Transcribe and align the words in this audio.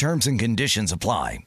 Terms 0.00 0.26
and 0.26 0.40
conditions 0.40 0.92
apply. 0.92 1.40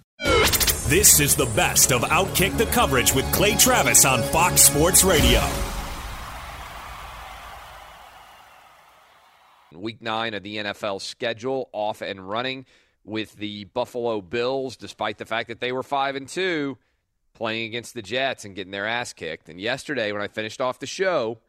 This 0.88 1.20
is 1.20 1.36
the 1.36 1.52
best 1.56 1.92
of 1.92 2.04
Outkick 2.04 2.56
the 2.56 2.68
coverage 2.68 3.12
with 3.12 3.26
Clay 3.34 3.56
Travis 3.56 4.06
on 4.06 4.22
Fox 4.22 4.62
Sports 4.62 5.04
Radio. 5.04 5.42
Week 9.74 10.00
nine 10.04 10.36
of 10.36 10.44
the 10.44 10.58
NFL 10.58 11.02
schedule 11.02 11.68
off 11.72 12.04
and 12.04 12.30
running 12.30 12.68
with 13.04 13.36
the 13.38 13.64
Buffalo 13.64 14.22
Bills, 14.22 14.78
despite 14.78 15.18
the 15.18 15.26
fact 15.26 15.48
that 15.48 15.60
they 15.60 15.72
were 15.72 15.82
five 15.82 16.16
and 16.16 16.28
two, 16.28 16.78
playing 17.34 17.66
against 17.66 17.96
the 17.96 18.04
Jets 18.04 18.46
and 18.46 18.54
getting 18.54 18.70
their 18.70 18.86
ass 18.86 19.14
kicked. 19.14 19.50
And 19.50 19.60
yesterday, 19.60 20.12
when 20.12 20.22
I 20.22 20.28
finished 20.28 20.62
off 20.62 20.78
the 20.78 20.86
show, 20.86 21.40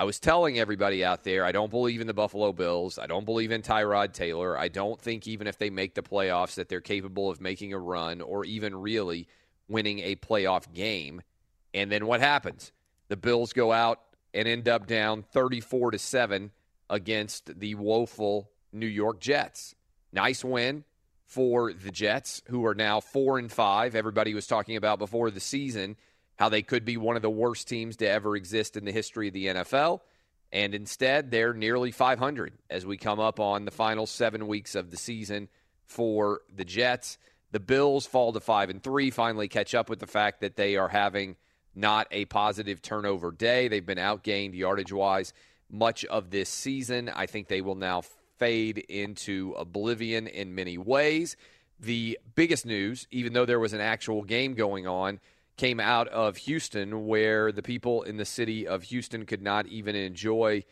I 0.00 0.04
was 0.04 0.18
telling 0.18 0.58
everybody 0.58 1.04
out 1.04 1.24
there, 1.24 1.44
I 1.44 1.52
don't 1.52 1.70
believe 1.70 2.00
in 2.00 2.06
the 2.06 2.14
Buffalo 2.14 2.54
Bills. 2.54 2.98
I 2.98 3.06
don't 3.06 3.26
believe 3.26 3.50
in 3.50 3.60
Tyrod 3.60 4.14
Taylor. 4.14 4.58
I 4.58 4.68
don't 4.68 4.98
think 4.98 5.28
even 5.28 5.46
if 5.46 5.58
they 5.58 5.68
make 5.68 5.94
the 5.94 6.00
playoffs 6.00 6.54
that 6.54 6.70
they're 6.70 6.80
capable 6.80 7.28
of 7.28 7.42
making 7.42 7.74
a 7.74 7.78
run 7.78 8.22
or 8.22 8.46
even 8.46 8.74
really 8.74 9.28
winning 9.68 9.98
a 9.98 10.16
playoff 10.16 10.72
game. 10.72 11.20
And 11.74 11.92
then 11.92 12.06
what 12.06 12.20
happens? 12.20 12.72
The 13.08 13.18
Bills 13.18 13.52
go 13.52 13.72
out 13.72 14.00
and 14.32 14.48
end 14.48 14.70
up 14.70 14.86
down 14.86 15.22
34 15.22 15.90
to 15.90 15.98
7 15.98 16.50
against 16.88 17.60
the 17.60 17.74
woeful 17.74 18.50
New 18.72 18.86
York 18.86 19.20
Jets. 19.20 19.74
Nice 20.14 20.42
win 20.42 20.84
for 21.26 21.74
the 21.74 21.90
Jets 21.90 22.40
who 22.46 22.64
are 22.64 22.74
now 22.74 23.00
4 23.00 23.38
and 23.38 23.52
5. 23.52 23.94
Everybody 23.94 24.32
was 24.32 24.46
talking 24.46 24.76
about 24.76 24.98
before 24.98 25.30
the 25.30 25.40
season 25.40 25.98
how 26.40 26.48
they 26.48 26.62
could 26.62 26.86
be 26.86 26.96
one 26.96 27.16
of 27.16 27.22
the 27.22 27.28
worst 27.28 27.68
teams 27.68 27.98
to 27.98 28.08
ever 28.08 28.34
exist 28.34 28.74
in 28.74 28.86
the 28.86 28.92
history 28.92 29.28
of 29.28 29.34
the 29.34 29.48
NFL. 29.48 30.00
And 30.50 30.74
instead, 30.74 31.30
they're 31.30 31.52
nearly 31.52 31.90
500 31.90 32.54
as 32.70 32.86
we 32.86 32.96
come 32.96 33.20
up 33.20 33.38
on 33.38 33.66
the 33.66 33.70
final 33.70 34.06
seven 34.06 34.46
weeks 34.46 34.74
of 34.74 34.90
the 34.90 34.96
season 34.96 35.50
for 35.84 36.40
the 36.50 36.64
Jets. 36.64 37.18
The 37.52 37.60
Bills 37.60 38.06
fall 38.06 38.32
to 38.32 38.40
5 38.40 38.70
and 38.70 38.82
3, 38.82 39.10
finally 39.10 39.48
catch 39.48 39.74
up 39.74 39.90
with 39.90 39.98
the 39.98 40.06
fact 40.06 40.40
that 40.40 40.56
they 40.56 40.76
are 40.76 40.88
having 40.88 41.36
not 41.74 42.08
a 42.10 42.24
positive 42.24 42.80
turnover 42.80 43.32
day. 43.32 43.68
They've 43.68 43.84
been 43.84 43.98
outgained 43.98 44.54
yardage 44.54 44.92
wise 44.92 45.34
much 45.70 46.06
of 46.06 46.30
this 46.30 46.48
season. 46.48 47.10
I 47.10 47.26
think 47.26 47.48
they 47.48 47.60
will 47.60 47.74
now 47.74 48.00
fade 48.38 48.78
into 48.78 49.54
oblivion 49.58 50.26
in 50.26 50.54
many 50.54 50.78
ways. 50.78 51.36
The 51.78 52.18
biggest 52.34 52.64
news, 52.64 53.06
even 53.10 53.34
though 53.34 53.44
there 53.44 53.60
was 53.60 53.74
an 53.74 53.82
actual 53.82 54.22
game 54.22 54.54
going 54.54 54.86
on, 54.86 55.20
came 55.60 55.78
out 55.78 56.08
of 56.08 56.38
Houston, 56.38 57.06
where 57.06 57.52
the 57.52 57.60
people 57.60 58.02
in 58.02 58.16
the 58.16 58.24
city 58.24 58.66
of 58.66 58.82
Houston 58.84 59.26
could 59.26 59.42
not 59.42 59.66
even 59.66 59.94
enjoy 59.94 60.64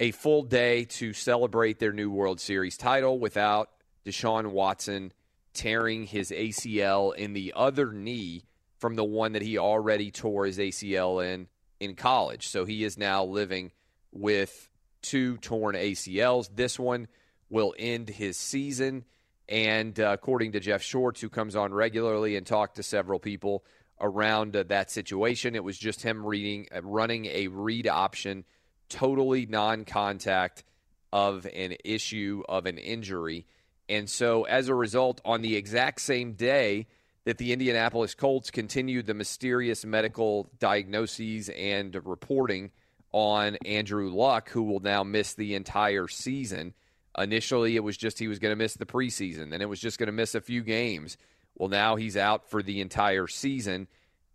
a 0.00 0.10
full 0.10 0.42
day 0.42 0.86
to 0.86 1.12
celebrate 1.12 1.78
their 1.78 1.92
new 1.92 2.10
World 2.10 2.40
Series 2.40 2.76
title 2.76 3.20
without 3.20 3.70
Deshaun 4.04 4.48
Watson 4.48 5.12
tearing 5.52 6.04
his 6.04 6.32
ACL 6.32 7.14
in 7.14 7.32
the 7.32 7.52
other 7.54 7.92
knee 7.92 8.42
from 8.78 8.96
the 8.96 9.04
one 9.04 9.34
that 9.34 9.42
he 9.42 9.56
already 9.56 10.10
tore 10.10 10.46
his 10.46 10.58
ACL 10.58 11.24
in 11.24 11.46
in 11.78 11.94
college. 11.94 12.48
So 12.48 12.64
he 12.64 12.82
is 12.82 12.98
now 12.98 13.22
living 13.22 13.70
with 14.10 14.68
two 15.00 15.36
torn 15.36 15.76
ACLs. 15.76 16.50
This 16.52 16.76
one 16.76 17.06
will 17.50 17.72
end 17.78 18.08
his 18.08 18.36
season. 18.36 19.04
And 19.48 20.00
uh, 20.00 20.10
according 20.10 20.52
to 20.52 20.60
Jeff 20.60 20.82
Schwartz, 20.82 21.20
who 21.20 21.28
comes 21.28 21.54
on 21.54 21.72
regularly 21.72 22.34
and 22.34 22.44
talked 22.44 22.76
to 22.76 22.82
several 22.82 23.20
people, 23.20 23.64
around 24.00 24.56
uh, 24.56 24.64
that 24.64 24.90
situation. 24.90 25.54
It 25.54 25.64
was 25.64 25.78
just 25.78 26.02
him 26.02 26.24
reading, 26.24 26.68
uh, 26.74 26.82
running 26.82 27.26
a 27.26 27.48
read 27.48 27.86
option, 27.86 28.44
totally 28.88 29.46
non-contact 29.46 30.64
of 31.12 31.46
an 31.54 31.76
issue 31.84 32.42
of 32.48 32.66
an 32.66 32.78
injury, 32.78 33.46
and 33.88 34.08
so 34.08 34.44
as 34.44 34.68
a 34.68 34.74
result, 34.74 35.20
on 35.24 35.42
the 35.42 35.56
exact 35.56 36.00
same 36.00 36.32
day 36.32 36.86
that 37.24 37.38
the 37.38 37.52
Indianapolis 37.52 38.14
Colts 38.14 38.50
continued 38.50 39.06
the 39.06 39.14
mysterious 39.14 39.84
medical 39.84 40.50
diagnoses 40.58 41.48
and 41.50 41.94
reporting 42.04 42.70
on 43.12 43.56
Andrew 43.64 44.10
Luck, 44.10 44.50
who 44.50 44.62
will 44.62 44.80
now 44.80 45.04
miss 45.04 45.34
the 45.34 45.54
entire 45.54 46.08
season. 46.08 46.74
Initially, 47.16 47.76
it 47.76 47.84
was 47.84 47.96
just 47.96 48.18
he 48.18 48.28
was 48.28 48.38
going 48.38 48.52
to 48.52 48.56
miss 48.56 48.74
the 48.74 48.86
preseason, 48.86 49.50
then 49.50 49.62
it 49.62 49.68
was 49.68 49.80
just 49.80 49.98
going 49.98 50.08
to 50.08 50.12
miss 50.12 50.34
a 50.34 50.40
few 50.40 50.62
games. 50.62 51.16
Well, 51.56 51.68
now 51.68 51.96
he's 51.96 52.16
out 52.16 52.50
for 52.50 52.62
the 52.62 52.80
entire 52.80 53.26
season. 53.26 53.88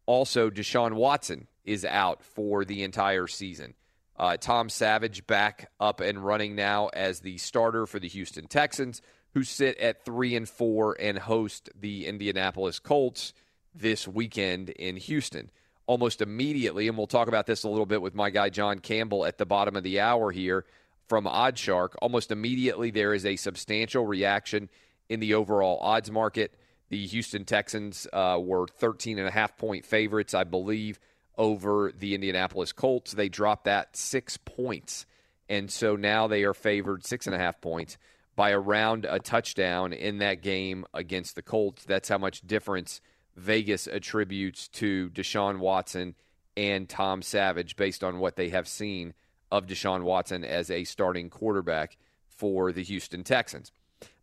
Also, 0.05 0.49
Deshaun 0.49 0.93
Watson 0.93 1.47
is 1.65 1.85
out 1.85 2.23
for 2.23 2.65
the 2.65 2.83
entire 2.83 3.27
season. 3.27 3.73
Uh, 4.17 4.37
Tom 4.37 4.69
Savage 4.69 5.25
back 5.27 5.71
up 5.79 6.01
and 6.01 6.23
running 6.23 6.55
now 6.55 6.87
as 6.87 7.19
the 7.19 7.37
starter 7.37 7.85
for 7.85 7.99
the 7.99 8.07
Houston 8.07 8.47
Texans, 8.47 9.01
who 9.33 9.43
sit 9.43 9.77
at 9.77 10.03
three 10.03 10.35
and 10.35 10.49
four 10.49 10.97
and 10.99 11.17
host 11.17 11.69
the 11.79 12.07
Indianapolis 12.07 12.79
Colts 12.79 13.33
this 13.73 14.07
weekend 14.07 14.69
in 14.71 14.97
Houston. 14.97 15.51
Almost 15.85 16.21
immediately, 16.21 16.87
and 16.87 16.97
we'll 16.97 17.07
talk 17.07 17.27
about 17.27 17.45
this 17.45 17.63
a 17.63 17.69
little 17.69 17.85
bit 17.85 18.01
with 18.01 18.13
my 18.13 18.29
guy 18.29 18.49
John 18.49 18.79
Campbell 18.79 19.25
at 19.25 19.37
the 19.37 19.45
bottom 19.45 19.75
of 19.75 19.83
the 19.83 19.99
hour 19.99 20.31
here 20.31 20.65
from 21.07 21.25
OddsShark. 21.25 21.95
Almost 22.01 22.31
immediately, 22.31 22.91
there 22.91 23.13
is 23.13 23.25
a 23.25 23.35
substantial 23.35 24.05
reaction 24.05 24.69
in 25.07 25.19
the 25.19 25.33
overall 25.33 25.79
odds 25.81 26.11
market. 26.11 26.53
The 26.89 27.05
Houston 27.07 27.45
Texans 27.45 28.07
uh, 28.11 28.39
were 28.41 28.67
13 28.67 29.19
and 29.19 29.27
a 29.27 29.31
half 29.31 29.57
point 29.57 29.85
favorites, 29.85 30.33
I 30.33 30.43
believe, 30.43 30.99
over 31.37 31.91
the 31.97 32.15
Indianapolis 32.15 32.71
Colts. 32.73 33.13
They 33.13 33.29
dropped 33.29 33.65
that 33.65 33.95
six 33.95 34.37
points. 34.37 35.05
And 35.47 35.71
so 35.71 35.95
now 35.95 36.27
they 36.27 36.43
are 36.43 36.53
favored 36.53 37.05
six 37.05 37.25
and 37.25 37.35
a 37.35 37.39
half 37.39 37.61
points 37.61 37.97
by 38.35 38.51
around 38.51 39.05
a 39.05 39.19
touchdown 39.19 39.93
in 39.93 40.19
that 40.19 40.41
game 40.41 40.85
against 40.93 41.35
the 41.35 41.41
Colts. 41.41 41.85
That's 41.85 42.09
how 42.09 42.17
much 42.17 42.41
difference 42.41 43.01
Vegas 43.35 43.87
attributes 43.87 44.67
to 44.69 45.09
Deshaun 45.09 45.59
Watson 45.59 46.15
and 46.55 46.89
Tom 46.89 47.21
Savage 47.21 47.75
based 47.75 48.03
on 48.03 48.19
what 48.19 48.35
they 48.35 48.49
have 48.49 48.67
seen 48.67 49.13
of 49.51 49.65
Deshaun 49.65 50.03
Watson 50.03 50.43
as 50.43 50.69
a 50.69 50.83
starting 50.83 51.29
quarterback 51.29 51.97
for 52.27 52.71
the 52.71 52.83
Houston 52.83 53.23
Texans. 53.23 53.71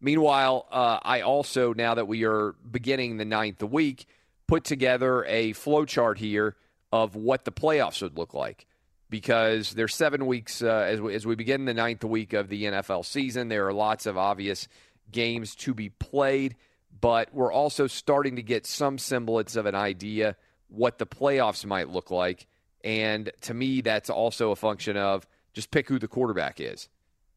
Meanwhile, 0.01 0.67
uh, 0.71 0.99
I 1.03 1.23
also, 1.23 1.73
now 1.73 1.95
that 1.95 2.07
we 2.07 2.25
are 2.25 2.55
beginning 2.71 3.17
the 3.17 3.25
ninth 3.25 3.63
week, 3.63 4.07
put 4.47 4.65
together 4.65 5.25
a 5.25 5.53
flow 5.53 5.85
chart 5.85 6.19
here 6.19 6.57
of 6.93 7.17
what 7.17 7.45
the 7.45 7.53
playoffs 7.53 8.03
would 8.03 8.17
look 8.17 8.35
like 8.35 8.67
because 9.11 9.73
there's 9.73 9.95
seven 9.95 10.27
weeks 10.27 10.63
uh, 10.63 10.87
as, 10.89 11.01
we, 11.01 11.15
as 11.15 11.27
we 11.27 11.35
begin 11.35 11.65
the 11.65 11.75
ninth 11.75 12.05
week 12.05 12.33
of 12.33 12.49
the 12.49 12.65
NFL 12.65 13.05
season. 13.05 13.49
There 13.49 13.67
are 13.67 13.73
lots 13.73 14.07
of 14.07 14.17
obvious 14.17 14.69
games 15.11 15.55
to 15.57 15.75
be 15.75 15.91
played, 15.91 16.57
but 17.01 17.33
we're 17.33 17.53
also 17.53 17.87
starting 17.87 18.37
to 18.37 18.43
get 18.43 18.67
some 18.67 18.99
semblance 18.99 19.57
of 19.57 19.67
an 19.67 19.75
idea 19.75 20.37
what 20.69 20.99
the 20.99 21.07
playoffs 21.07 21.65
might 21.65 21.89
look 21.89 22.11
like. 22.11 22.47
And 22.83 23.31
to 23.43 23.55
me, 23.55 23.81
that's 23.81 24.11
also 24.11 24.51
a 24.51 24.57
function 24.57 24.97
of 24.97 25.27
just 25.53 25.71
pick 25.71 25.89
who 25.89 25.99
the 25.99 26.09
quarterback 26.09 26.61
is. 26.61 26.89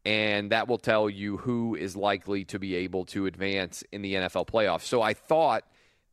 And 0.06 0.52
that 0.52 0.68
will 0.68 0.78
tell 0.78 1.10
you 1.10 1.38
who 1.38 1.76
is 1.76 1.96
likely 1.96 2.46
to 2.46 2.60
be 2.60 2.76
able 2.76 3.06
to 3.08 3.26
advance 3.26 3.84
in 3.92 4.02
the 4.02 4.14
NFL 4.14 4.48
playoffs. 4.48 4.84
So 4.84 5.02
I 5.02 5.14
thought 5.14 5.64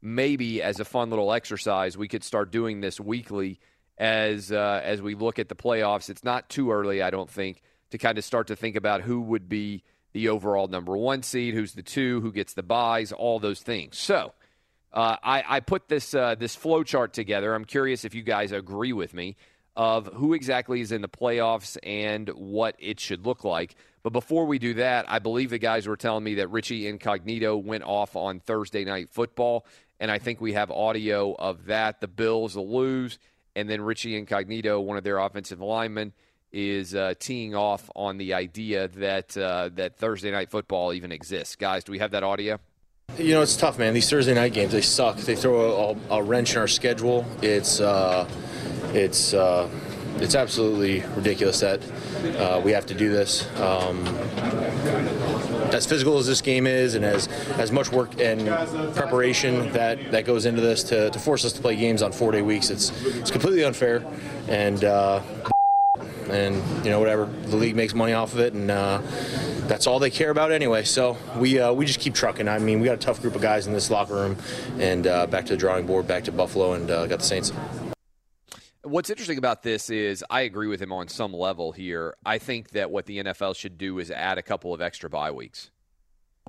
maybe 0.03 0.63
as 0.63 0.81
a 0.81 0.85
fun 0.85 1.11
little 1.11 1.33
exercise, 1.33 1.97
we 1.97 2.09
could 2.09 2.25
start 2.25 2.51
doing 2.51 2.81
this 2.81 3.01
weekly 3.01 3.61
as 3.99 4.53
uh, 4.53 4.81
as 4.85 5.01
we 5.01 5.15
look 5.15 5.39
at 5.39 5.49
the 5.49 5.55
playoffs. 5.55 6.11
It's 6.11 6.25
not 6.25 6.49
too 6.49 6.71
early, 6.71 7.03
I 7.03 7.11
don't 7.11 7.31
think, 7.31 7.63
to 7.91 7.99
kind 7.99 8.19
of 8.19 8.25
start 8.25 8.49
to 8.49 8.57
think 8.57 8.77
about 8.77 9.03
who 9.03 9.21
would 9.21 9.49
be 9.49 9.83
the 10.13 10.29
overall 10.29 10.67
number 10.67 10.97
one 10.97 11.23
seed, 11.23 11.55
who's 11.55 11.73
the 11.73 11.83
two, 11.83 12.21
who 12.21 12.33
gets 12.33 12.55
the 12.55 12.63
buys, 12.63 13.13
all 13.13 13.39
those 13.39 13.61
things. 13.61 13.99
So 13.99 14.33
uh, 14.93 15.17
I, 15.23 15.45
I, 15.47 15.61
put 15.61 15.89
this 15.89 16.15
uh, 16.15 16.35
this 16.37 16.57
flow 16.57 16.83
chart 16.83 17.13
together. 17.13 17.55
I'm 17.55 17.65
curious 17.65 18.05
if 18.05 18.15
you 18.15 18.23
guys 18.23 18.53
agree 18.53 18.93
with 18.93 19.13
me 19.13 19.37
of 19.77 20.07
who 20.15 20.33
exactly 20.33 20.81
is 20.81 20.91
in 20.91 21.03
the 21.03 21.09
playoffs 21.09 21.77
and 21.83 22.29
what 22.31 22.75
it 22.79 22.99
should 22.99 23.27
look 23.27 23.45
like. 23.45 23.77
But 24.03 24.13
before 24.13 24.47
we 24.47 24.59
do 24.59 24.75
that, 24.75 25.05
I 25.09 25.19
believe 25.19 25.51
the 25.51 25.59
guys 25.59 25.87
were 25.87 25.97
telling 25.97 26.25
me 26.25 26.37
that 26.37 26.49
Richie 26.49 26.87
Incognito 26.87 27.57
went 27.57 27.85
off 27.85 28.17
on 28.17 28.41
Thursday 28.41 28.85
night 28.85 29.11
football, 29.11 29.67
and 30.01 30.11
I 30.11 30.19
think 30.19 30.41
we 30.41 30.55
have 30.55 30.71
audio 30.71 31.35
of 31.35 31.67
that. 31.67 32.01
The 32.01 32.09
Bills 32.09 32.57
lose 32.57 33.19
and 33.57 33.69
then 33.69 33.81
Richie 33.81 34.17
Incognito, 34.17 34.79
one 34.79 34.99
of 34.99 35.03
their 35.03 35.19
offensive 35.19 35.61
linemen, 35.61 36.13
is 36.53 36.95
uh, 36.95 37.15
teeing 37.19 37.55
off 37.55 37.91
on 37.97 38.19
the 38.19 38.35
idea 38.35 38.89
that 38.89 39.37
uh, 39.37 39.71
that 39.75 39.97
Thursday 39.97 40.31
night 40.31 40.51
football 40.51 40.93
even 40.93 41.11
exists. 41.11 41.57
Guys, 41.57 41.83
do 41.83 41.91
we 41.91 41.99
have 41.99 42.13
that 42.13 42.23
audio? 42.23 42.61
You 43.19 43.35
know, 43.35 43.43
it's 43.43 43.57
tough, 43.57 43.79
man. 43.79 43.95
These 43.95 44.11
Thursday 44.11 44.35
night 44.35 44.53
games, 44.53 44.73
they 44.73 44.83
suck. 44.83 45.17
They 45.17 45.35
throw 45.35 45.97
a, 46.11 46.17
a 46.17 46.23
wrench 46.23 46.53
in 46.53 46.59
our 46.59 46.69
schedule. 46.69 47.25
It's 47.41 47.81
uh, 47.81 48.29
it's 48.97 49.35
uh, 49.35 49.69
it's 50.17 50.35
absolutely 50.35 51.03
ridiculous 51.15 51.61
that 51.61 51.81
uh, 52.39 52.61
we 52.65 52.73
have 52.73 52.87
to 52.87 52.95
do 52.95 53.13
this. 53.13 53.47
Um, 53.61 54.07
as 55.73 55.85
physical 55.85 56.17
as 56.17 56.27
this 56.27 56.41
game 56.41 56.67
is, 56.67 56.95
and 56.95 57.05
as 57.05 57.29
as 57.59 57.71
much 57.71 57.93
work 57.93 58.19
and 58.21 58.49
preparation 58.95 59.71
that 59.73 60.11
that 60.13 60.25
goes 60.25 60.47
into 60.47 60.63
this 60.63 60.83
to, 60.85 61.11
to 61.11 61.19
force 61.19 61.45
us 61.45 61.53
to 61.53 61.61
play 61.61 61.77
games 61.77 62.03
on 62.03 62.13
four 62.13 62.33
day 62.33 62.43
weeks, 62.43 62.71
it's 62.71 62.91
it's 63.05 63.31
completely 63.31 63.65
unfair, 63.65 64.03
and 64.49 64.85
uh, 64.85 65.21
and 66.31 66.57
you 66.85 66.91
know 66.91 66.99
whatever 66.99 67.27
the 67.27 67.57
league 67.57 67.77
makes 67.77 67.95
money 67.95 68.15
off 68.15 68.33
of 68.33 68.41
it, 68.41 68.55
and 68.55 68.71
uh, 68.71 69.03
that's 69.67 69.87
all 69.87 69.99
they 69.99 70.11
care 70.11 70.31
about 70.31 70.53
anyway. 70.53 70.85
So 70.85 71.19
we 71.37 71.59
uh, 71.59 71.73
we 71.73 71.85
just 71.85 72.01
keep 72.01 72.15
trucking. 72.15 72.49
I 72.49 72.59
mean, 72.59 72.81
we 72.81 72.87
got 72.87 72.95
a 72.95 72.99
tough 72.99 73.21
group 73.21 73.35
of 73.35 73.43
guys 73.43 73.67
in 73.67 73.75
this 73.75 73.91
locker 73.91 74.15
room, 74.15 74.37
and 74.79 75.07
uh, 75.07 75.27
back 75.27 75.45
to 75.47 75.53
the 75.53 75.59
drawing 75.59 75.87
board, 75.87 76.07
back 76.07 76.25
to 76.25 76.33
Buffalo, 76.33 76.73
and 76.73 76.91
uh, 76.91 77.07
got 77.07 77.19
the 77.19 77.25
Saints. 77.27 77.53
What's 78.87 79.11
interesting 79.11 79.37
about 79.37 79.65
this 79.65 79.91
is 79.91 80.25
I 80.31 80.43
agree 80.43 80.69
with 80.69 80.81
him 80.81 80.93
on 80.93 81.09
some 81.09 81.33
level 81.33 81.73
here. 81.73 82.15
I 82.25 82.39
think 82.39 82.71
that 82.71 82.89
what 82.89 83.07
the 83.07 83.19
NFL 83.19 83.57
should 83.57 83.79
do 83.79 83.99
is 83.99 84.13
add 84.13 84.39
a 84.39 84.45
couple 84.45 84.73
of 84.73 84.81
extra 84.81 85.11
bye 85.11 85.33
weeks. 85.33 85.73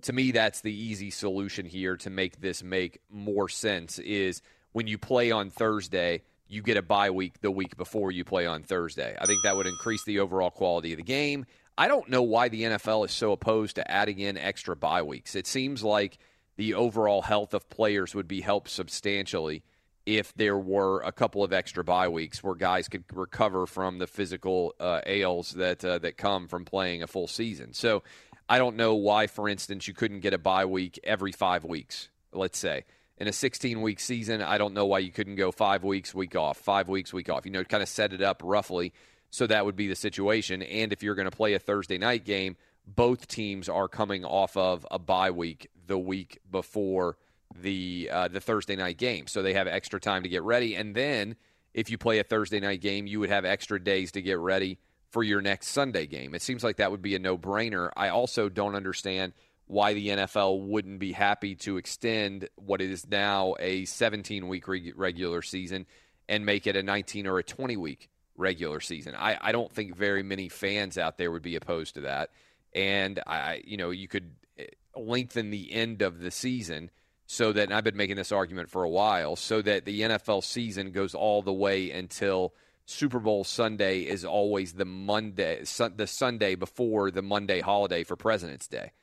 To 0.04 0.14
me, 0.14 0.30
that's 0.30 0.62
the 0.62 0.72
easy 0.72 1.10
solution 1.10 1.66
here 1.66 1.98
to 1.98 2.12
make 2.12 2.40
this 2.40 2.62
make 2.62 3.00
more 3.10 3.50
sense 3.50 3.98
is 3.98 4.44
when 4.72 4.86
you 4.86 5.00
play 5.00 5.32
on 5.32 5.50
Thursday, 5.50 6.22
you 6.48 6.62
get 6.62 6.78
a 6.78 6.84
bye 6.84 7.10
week 7.10 7.42
the 7.42 7.50
week 7.50 7.76
before 7.76 8.12
you 8.12 8.24
play 8.24 8.46
on 8.46 8.62
Thursday. 8.62 9.18
I 9.20 9.26
think 9.26 9.42
that 9.42 9.58
would 9.58 9.66
increase 9.66 10.04
the 10.06 10.20
overall 10.20 10.52
quality 10.52 10.94
of 10.94 10.98
the 10.98 11.04
game. 11.04 11.48
I 11.76 11.88
don't 11.88 12.08
know 12.08 12.22
why 12.22 12.50
the 12.50 12.62
NFL 12.62 13.06
is 13.06 13.12
so 13.14 13.32
opposed 13.32 13.78
to 13.78 13.92
adding 13.92 14.20
in 14.20 14.38
extra 14.38 14.76
bye 14.76 15.02
weeks. 15.02 15.34
It 15.34 15.48
seems 15.48 15.84
like 15.84 16.20
the 16.56 16.76
overall 16.76 17.24
health 17.24 17.56
of 17.56 17.68
players 17.72 18.14
would 18.14 18.28
be 18.28 18.42
helped 18.42 18.70
substantially 18.70 19.64
if 20.08 20.34
there 20.36 20.58
were 20.58 21.02
a 21.02 21.12
couple 21.12 21.44
of 21.44 21.52
extra 21.52 21.84
bye 21.84 22.08
weeks 22.08 22.42
where 22.42 22.56
guys 22.56 22.88
could 22.88 23.04
recover 23.14 23.66
from 23.66 24.00
the 24.00 24.08
physical 24.08 24.74
uh, 24.80 25.02
ails 25.06 25.52
that 25.52 25.84
uh, 25.84 26.00
that 26.00 26.16
come 26.16 26.48
from 26.48 26.64
playing 26.64 27.04
a 27.04 27.08
full 27.08 27.28
season. 27.28 27.74
So 27.74 28.04
I 28.48 28.58
don't 28.58 28.78
know 28.78 28.96
why, 28.96 29.28
for 29.28 29.50
instance, 29.50 29.86
you 29.86 29.94
couldn't 29.94 30.22
get 30.22 30.34
a 30.34 30.38
bye 30.38 30.64
week 30.64 30.98
every 31.04 31.34
five 31.34 31.66
weeks. 31.66 32.08
Let's 32.32 32.58
say 32.58 32.86
in 33.18 33.28
a 33.28 33.34
16 33.34 33.82
week 33.82 34.00
season, 34.00 34.42
I 34.42 34.58
don't 34.58 34.74
know 34.74 34.86
why 34.86 35.00
you 35.00 35.12
couldn't 35.12 35.36
go 35.36 35.52
five 35.52 35.84
weeks, 35.84 36.16
week 36.16 36.38
off, 36.38 36.58
five 36.58 36.88
weeks, 36.88 37.12
week 37.12 37.30
off. 37.30 37.46
You 37.46 37.52
know, 37.52 37.66
kind 37.66 37.84
of 37.84 37.90
set 37.90 38.14
it 38.14 38.22
up 38.22 38.42
roughly 38.46 38.94
so 39.30 39.46
that 39.46 39.66
would 39.66 39.76
be 39.76 39.90
the 39.90 39.96
situation. 39.96 40.62
And 40.62 40.94
if 40.94 41.04
you're 41.04 41.16
going 41.16 41.30
to 41.30 41.36
play 41.36 41.54
a 41.54 41.60
Thursday 41.60 41.98
night 41.98 42.24
game, 42.24 42.56
both 42.86 43.28
teams 43.28 43.68
are 43.68 43.90
coming 43.90 44.24
off 44.24 44.56
of 44.56 44.88
a 44.90 45.00
bye 45.00 45.32
week 45.32 45.70
the 45.86 45.98
week 46.00 46.40
before 46.50 47.18
the 47.56 48.10
uh, 48.12 48.28
the 48.28 48.40
Thursday 48.40 48.76
night 48.76 48.98
game, 48.98 49.28
so 49.28 49.42
they 49.42 49.54
have 49.54 49.68
extra 49.68 50.00
time 50.00 50.24
to 50.24 50.30
get 50.30 50.44
ready. 50.44 50.76
And 50.76 50.96
then 50.96 51.36
if 51.74 51.90
you 51.90 51.98
play 51.98 52.20
a 52.20 52.24
Thursday 52.24 52.60
night 52.60 52.82
game, 52.82 53.08
you 53.08 53.20
would 53.20 53.30
have 53.30 53.46
extra 53.46 53.82
days 53.82 54.12
to 54.14 54.22
get 54.22 54.40
ready 54.40 54.80
for 55.12 55.24
your 55.24 55.42
next 55.42 55.68
Sunday 55.68 56.06
game. 56.06 56.36
It 56.36 56.42
seems 56.42 56.64
like 56.64 56.78
that 56.78 56.92
would 56.92 57.02
be 57.02 57.16
a 57.16 57.20
no 57.20 57.38
brainer. 57.38 57.92
I 57.96 58.10
also 58.10 58.50
don't 58.50 58.76
understand 58.76 59.34
why 59.68 59.94
the 59.94 60.08
NFL 60.08 60.62
wouldn't 60.62 61.00
be 61.00 61.12
happy 61.12 61.56
to 61.56 61.78
extend 61.78 62.48
what 62.56 62.82
is 62.82 63.08
now 63.08 63.56
a 63.60 63.86
17 63.86 64.48
week 64.48 64.66
regular 64.68 65.42
season 65.42 65.86
and 66.30 66.46
make 66.46 66.68
it 66.68 66.76
a 66.76 66.84
19 66.84 67.28
or 67.28 67.38
a 67.38 67.44
20 67.44 67.78
week 67.78 68.10
regular 68.38 68.80
season. 68.80 69.14
I, 69.16 69.38
I 69.40 69.52
don't 69.52 69.72
think 69.72 69.96
very 69.96 70.24
many 70.24 70.50
fans 70.50 70.98
out 70.98 71.18
there 71.18 71.32
would 71.32 71.42
be 71.42 71.56
opposed 71.56 71.96
to 71.96 72.02
that. 72.02 72.30
And 72.74 73.20
I, 73.28 73.62
you 73.66 73.78
know, 73.78 73.90
you 73.90 74.08
could 74.08 74.32
eh, 74.58 74.66
lengthen 74.96 75.50
the 75.50 75.72
end 75.74 76.02
of 76.02 76.20
the 76.20 76.32
season 76.32 76.90
so 77.28 77.52
that 77.52 77.72
I've 77.72 77.84
been 77.84 77.98
making 77.98 78.16
this 78.16 78.32
argument 78.32 78.70
for 78.70 78.84
a 78.84 78.90
while, 78.90 79.36
so 79.36 79.62
that 79.62 79.86
the 79.86 80.02
NFL 80.02 80.44
season 80.44 80.92
goes 80.92 81.14
all 81.14 81.42
the 81.42 81.54
way 81.54 81.92
until 81.92 82.54
Super 82.86 83.20
Bowl 83.20 83.44
Sunday 83.44 84.02
is 84.02 84.24
always 84.24 84.74
the 84.74 84.86
Monday, 84.86 85.62
the 85.96 86.08
Sunday 86.08 86.56
before 86.56 87.12
the 87.12 87.22
Monday 87.22 87.60
holiday 87.60 88.06
for 88.06 88.16
President's 88.16 88.68
Day. 88.68 88.94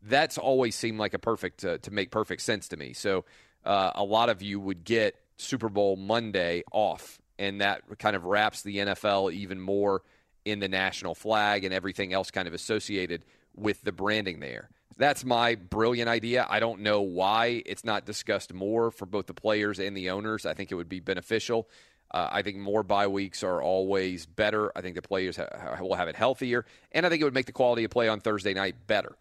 That's 0.00 0.38
always 0.38 0.76
seemed 0.76 0.98
like 0.98 1.12
a 1.12 1.18
perfect 1.18 1.64
uh, 1.64 1.78
to 1.78 1.90
make 1.90 2.12
perfect 2.12 2.42
sense 2.42 2.68
to 2.68 2.76
me. 2.76 2.92
So 2.92 3.24
uh, 3.64 3.90
a 3.96 4.04
lot 4.04 4.28
of 4.28 4.42
you 4.42 4.60
would 4.60 4.84
get 4.84 5.16
Super 5.36 5.68
Bowl 5.68 5.96
Monday 5.96 6.62
off, 6.70 7.20
and 7.36 7.60
that 7.60 7.82
kind 7.98 8.14
of 8.14 8.24
wraps 8.24 8.62
the 8.62 8.76
NFL 8.78 9.32
even 9.32 9.60
more 9.60 10.02
in 10.44 10.60
the 10.60 10.68
national 10.68 11.16
flag 11.16 11.64
and 11.64 11.74
everything 11.74 12.12
else 12.12 12.30
kind 12.30 12.46
of 12.46 12.54
associated 12.54 13.24
with 13.56 13.82
the 13.82 13.92
branding 13.92 14.38
there. 14.38 14.70
That's 14.96 15.24
my 15.24 15.54
brilliant 15.54 16.08
idea. 16.08 16.46
I 16.48 16.60
don't 16.60 16.80
know 16.80 17.00
why 17.00 17.62
it's 17.66 17.84
not 17.84 18.04
discussed 18.04 18.52
more 18.52 18.90
for 18.90 19.06
both 19.06 19.26
the 19.26 19.34
players 19.34 19.78
and 19.78 19.96
the 19.96 20.10
owners. 20.10 20.46
I 20.46 20.54
think 20.54 20.70
it 20.70 20.74
would 20.74 20.88
be 20.88 21.00
beneficial. 21.00 21.68
Uh, 22.10 22.28
I 22.30 22.42
think 22.42 22.58
more 22.58 22.82
bye 22.82 23.06
weeks 23.06 23.42
are 23.42 23.62
always 23.62 24.26
better. 24.26 24.70
I 24.76 24.82
think 24.82 24.96
the 24.96 25.02
players 25.02 25.36
ha- 25.36 25.78
will 25.80 25.94
have 25.94 26.08
it 26.08 26.16
healthier, 26.16 26.66
and 26.92 27.06
I 27.06 27.08
think 27.08 27.22
it 27.22 27.24
would 27.24 27.34
make 27.34 27.46
the 27.46 27.52
quality 27.52 27.84
of 27.84 27.90
play 27.90 28.08
on 28.08 28.20
Thursday 28.20 28.52
night 28.52 28.86
better. 28.86 29.16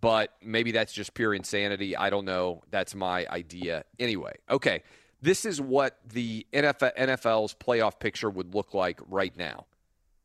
But 0.00 0.32
maybe 0.42 0.70
that's 0.72 0.92
just 0.92 1.14
pure 1.14 1.34
insanity. 1.34 1.96
I 1.96 2.10
don't 2.10 2.24
know. 2.24 2.62
That's 2.70 2.94
my 2.94 3.26
idea 3.28 3.84
anyway. 3.98 4.36
Okay, 4.48 4.82
this 5.20 5.44
is 5.44 5.60
what 5.60 5.98
the 6.06 6.46
NFL's 6.52 7.54
playoff 7.54 7.98
picture 7.98 8.30
would 8.30 8.54
look 8.54 8.74
like 8.74 9.00
right 9.08 9.36
now. 9.36 9.66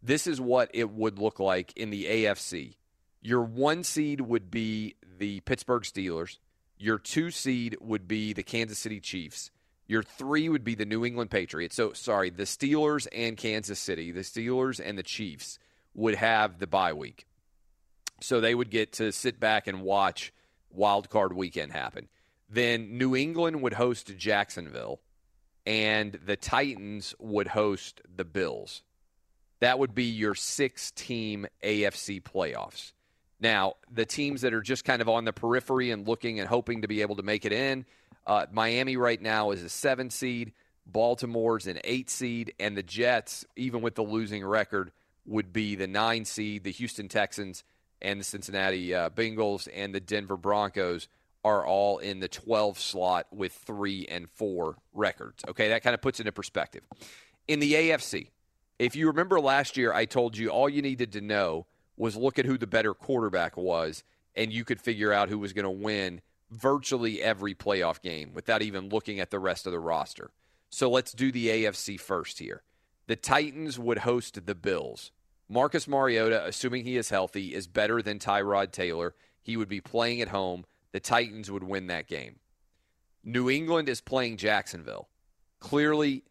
This 0.03 0.27
is 0.27 0.39
what 0.39 0.69
it 0.73 0.91
would 0.91 1.17
look 1.17 1.39
like 1.39 1.75
in 1.77 1.89
the 1.89 2.05
AFC. 2.05 2.75
Your 3.21 3.41
one 3.41 3.83
seed 3.83 4.21
would 4.21 4.49
be 4.49 4.95
the 5.17 5.41
Pittsburgh 5.41 5.83
Steelers. 5.83 6.37
Your 6.77 6.97
two 6.97 7.29
seed 7.29 7.77
would 7.79 8.07
be 8.07 8.33
the 8.33 8.43
Kansas 8.43 8.79
City 8.79 8.99
Chiefs. 8.99 9.51
Your 9.87 10.03
three 10.03 10.49
would 10.49 10.63
be 10.63 10.73
the 10.73 10.85
New 10.85 11.05
England 11.05 11.29
Patriots. 11.29 11.75
So, 11.75 11.93
sorry, 11.93 12.29
the 12.29 12.43
Steelers 12.43 13.07
and 13.11 13.37
Kansas 13.37 13.79
City, 13.79 14.11
the 14.11 14.21
Steelers 14.21 14.81
and 14.83 14.97
the 14.97 15.03
Chiefs 15.03 15.59
would 15.93 16.15
have 16.15 16.59
the 16.59 16.67
bye 16.67 16.93
week. 16.93 17.25
So 18.21 18.39
they 18.39 18.55
would 18.55 18.69
get 18.69 18.93
to 18.93 19.11
sit 19.11 19.39
back 19.39 19.67
and 19.67 19.81
watch 19.81 20.31
wild 20.71 21.09
card 21.09 21.33
weekend 21.33 21.73
happen. 21.73 22.07
Then 22.49 22.97
New 22.97 23.15
England 23.15 23.61
would 23.61 23.73
host 23.73 24.17
Jacksonville, 24.17 25.01
and 25.65 26.13
the 26.25 26.35
Titans 26.35 27.15
would 27.19 27.47
host 27.47 28.01
the 28.13 28.25
Bills. 28.25 28.83
That 29.59 29.79
would 29.79 29.93
be 29.93 30.05
your 30.05 30.35
six 30.35 30.91
team 30.91 31.47
AFC 31.63 32.21
playoffs. 32.21 32.93
Now, 33.41 33.73
the 33.91 34.05
teams 34.05 34.41
that 34.41 34.53
are 34.53 34.61
just 34.61 34.85
kind 34.85 35.01
of 35.01 35.09
on 35.09 35.25
the 35.25 35.33
periphery 35.33 35.89
and 35.89 36.07
looking 36.07 36.39
and 36.39 36.47
hoping 36.47 36.83
to 36.83 36.87
be 36.87 37.01
able 37.01 37.15
to 37.15 37.23
make 37.23 37.43
it 37.43 37.51
in, 37.51 37.85
uh, 38.27 38.45
Miami 38.51 38.97
right 38.97 39.19
now 39.19 39.49
is 39.49 39.63
a 39.63 39.69
seven 39.69 40.11
seed, 40.11 40.53
Baltimore's 40.85 41.65
an 41.65 41.79
eight 41.83 42.09
seed, 42.09 42.53
and 42.59 42.77
the 42.77 42.83
Jets, 42.83 43.43
even 43.55 43.81
with 43.81 43.95
the 43.95 44.03
losing 44.03 44.45
record, 44.45 44.91
would 45.25 45.51
be 45.51 45.75
the 45.75 45.87
nine 45.87 46.23
seed. 46.23 46.63
The 46.63 46.71
Houston 46.71 47.07
Texans 47.07 47.63
and 47.99 48.19
the 48.19 48.23
Cincinnati 48.23 48.93
uh, 48.93 49.09
Bengals 49.09 49.67
and 49.73 49.93
the 49.93 49.99
Denver 49.99 50.37
Broncos 50.37 51.07
are 51.43 51.65
all 51.65 51.97
in 51.97 52.19
the 52.19 52.27
12 52.27 52.79
slot 52.79 53.25
with 53.31 53.53
three 53.53 54.05
and 54.07 54.29
four 54.29 54.77
records. 54.93 55.43
Okay, 55.47 55.69
that 55.69 55.81
kind 55.81 55.95
of 55.95 56.01
puts 56.01 56.19
into 56.19 56.31
perspective. 56.31 56.83
In 57.47 57.59
the 57.59 57.73
AFC, 57.73 58.27
if 58.77 58.95
you 58.95 59.07
remember 59.07 59.39
last 59.39 59.77
year, 59.77 59.91
I 59.91 60.05
told 60.05 60.37
you 60.37 60.49
all 60.49 60.69
you 60.69 60.83
needed 60.83 61.13
to 61.13 61.21
know 61.21 61.65
was 61.97 62.15
look 62.15 62.39
at 62.39 62.45
who 62.45 62.57
the 62.57 62.67
better 62.67 62.93
quarterback 62.93 63.57
was, 63.57 64.03
and 64.35 64.51
you 64.51 64.63
could 64.63 64.81
figure 64.81 65.11
out 65.11 65.29
who 65.29 65.39
was 65.39 65.53
going 65.53 65.63
to 65.63 65.69
win 65.69 66.21
virtually 66.49 67.21
every 67.21 67.55
playoff 67.55 68.01
game 68.01 68.31
without 68.33 68.61
even 68.61 68.89
looking 68.89 69.19
at 69.19 69.31
the 69.31 69.39
rest 69.39 69.65
of 69.65 69.71
the 69.71 69.79
roster. 69.79 70.31
So 70.69 70.89
let's 70.89 71.11
do 71.11 71.31
the 71.31 71.47
AFC 71.47 71.99
first 71.99 72.39
here. 72.39 72.63
The 73.07 73.15
Titans 73.15 73.77
would 73.77 73.99
host 73.99 74.45
the 74.45 74.55
Bills. 74.55 75.11
Marcus 75.49 75.87
Mariota, 75.87 76.45
assuming 76.45 76.85
he 76.85 76.95
is 76.95 77.09
healthy, 77.09 77.53
is 77.53 77.67
better 77.67 78.01
than 78.01 78.19
Tyrod 78.19 78.71
Taylor. 78.71 79.15
He 79.41 79.57
would 79.57 79.67
be 79.67 79.81
playing 79.81 80.21
at 80.21 80.29
home. 80.29 80.65
The 80.93 81.01
Titans 81.01 81.51
would 81.51 81.63
win 81.63 81.87
that 81.87 82.07
game. 82.07 82.39
New 83.23 83.49
England 83.49 83.89
is 83.89 84.01
playing 84.01 84.37
Jacksonville. 84.37 85.09
Clearly, 85.59 86.23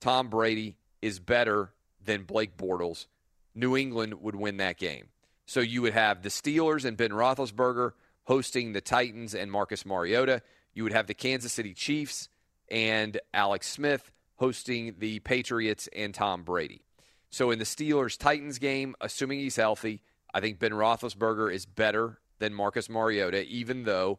Tom 0.00 0.28
Brady 0.28 0.76
is 1.02 1.18
better 1.18 1.72
than 2.02 2.24
Blake 2.24 2.56
Bortles. 2.56 3.06
New 3.56 3.76
England 3.76 4.14
would 4.20 4.36
win 4.36 4.58
that 4.58 4.76
game. 4.76 5.06
So 5.46 5.60
you 5.60 5.82
would 5.82 5.94
have 5.94 6.22
the 6.22 6.28
Steelers 6.28 6.84
and 6.84 6.96
Ben 6.96 7.10
Roethlisberger 7.10 7.92
hosting 8.24 8.72
the 8.72 8.80
Titans 8.80 9.34
and 9.34 9.50
Marcus 9.50 9.86
Mariota. 9.86 10.42
You 10.74 10.82
would 10.82 10.92
have 10.92 11.06
the 11.06 11.14
Kansas 11.14 11.52
City 11.52 11.72
Chiefs 11.72 12.28
and 12.70 13.18
Alex 13.32 13.68
Smith 13.68 14.10
hosting 14.36 14.96
the 14.98 15.20
Patriots 15.20 15.88
and 15.94 16.12
Tom 16.12 16.42
Brady. 16.42 16.82
So 17.30 17.50
in 17.50 17.58
the 17.58 17.64
Steelers 17.64 18.18
Titans 18.18 18.58
game, 18.58 18.94
assuming 19.00 19.38
he's 19.38 19.56
healthy, 19.56 20.02
I 20.34 20.40
think 20.40 20.58
Ben 20.58 20.72
Roethlisberger 20.72 21.52
is 21.52 21.64
better 21.64 22.18
than 22.38 22.52
Marcus 22.52 22.90
Mariota, 22.90 23.46
even 23.46 23.84
though 23.84 24.18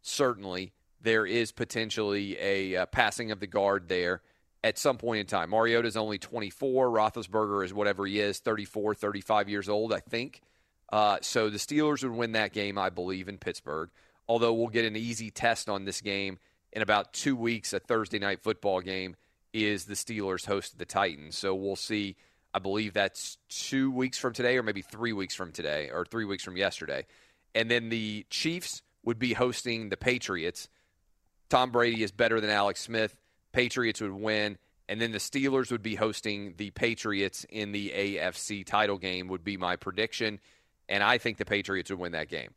certainly 0.00 0.72
there 1.00 1.26
is 1.26 1.52
potentially 1.52 2.36
a 2.40 2.76
uh, 2.76 2.86
passing 2.86 3.30
of 3.30 3.40
the 3.40 3.46
guard 3.46 3.88
there 3.88 4.22
at 4.64 4.78
some 4.78 4.96
point 4.96 5.20
in 5.20 5.26
time. 5.26 5.50
Mariota 5.50 5.88
is 5.88 5.96
only 5.96 6.18
24. 6.18 6.88
Roethlisberger 6.88 7.64
is 7.64 7.74
whatever 7.74 8.06
he 8.06 8.20
is, 8.20 8.38
34, 8.38 8.94
35 8.94 9.48
years 9.48 9.68
old, 9.68 9.92
I 9.92 10.00
think. 10.00 10.40
Uh, 10.92 11.18
so 11.22 11.50
the 11.50 11.58
Steelers 11.58 12.02
would 12.02 12.12
win 12.12 12.32
that 12.32 12.52
game, 12.52 12.78
I 12.78 12.90
believe, 12.90 13.28
in 13.28 13.38
Pittsburgh. 13.38 13.90
Although 14.28 14.52
we'll 14.52 14.68
get 14.68 14.84
an 14.84 14.96
easy 14.96 15.30
test 15.30 15.68
on 15.68 15.84
this 15.84 16.00
game 16.00 16.38
in 16.72 16.82
about 16.82 17.12
two 17.12 17.36
weeks. 17.36 17.72
A 17.72 17.80
Thursday 17.80 18.18
night 18.18 18.42
football 18.42 18.80
game 18.80 19.16
is 19.52 19.84
the 19.84 19.94
Steelers 19.94 20.46
host 20.46 20.78
the 20.78 20.84
Titans. 20.84 21.36
So 21.36 21.54
we'll 21.54 21.76
see. 21.76 22.16
I 22.54 22.58
believe 22.58 22.92
that's 22.92 23.38
two 23.48 23.90
weeks 23.90 24.18
from 24.18 24.32
today, 24.34 24.58
or 24.58 24.62
maybe 24.62 24.82
three 24.82 25.12
weeks 25.12 25.34
from 25.34 25.52
today, 25.52 25.90
or 25.92 26.04
three 26.04 26.24
weeks 26.24 26.44
from 26.44 26.56
yesterday. 26.56 27.06
And 27.54 27.70
then 27.70 27.88
the 27.88 28.26
Chiefs 28.30 28.82
would 29.04 29.18
be 29.18 29.32
hosting 29.32 29.88
the 29.88 29.96
Patriots. 29.96 30.68
Tom 31.48 31.70
Brady 31.70 32.02
is 32.02 32.12
better 32.12 32.40
than 32.40 32.50
Alex 32.50 32.80
Smith. 32.80 33.16
Patriots 33.52 34.00
would 34.00 34.12
win. 34.12 34.58
And 34.88 35.00
then 35.00 35.12
the 35.12 35.18
Steelers 35.18 35.70
would 35.70 35.82
be 35.82 35.94
hosting 35.94 36.54
the 36.56 36.70
Patriots 36.70 37.46
in 37.48 37.72
the 37.72 37.90
AFC 37.90 38.66
title 38.66 38.98
game, 38.98 39.28
would 39.28 39.44
be 39.44 39.56
my 39.56 39.76
prediction. 39.76 40.40
And 40.88 41.02
I 41.02 41.18
think 41.18 41.38
the 41.38 41.44
Patriots 41.44 41.90
would 41.90 42.00
win 42.00 42.12
that 42.12 42.28
game. 42.28 42.50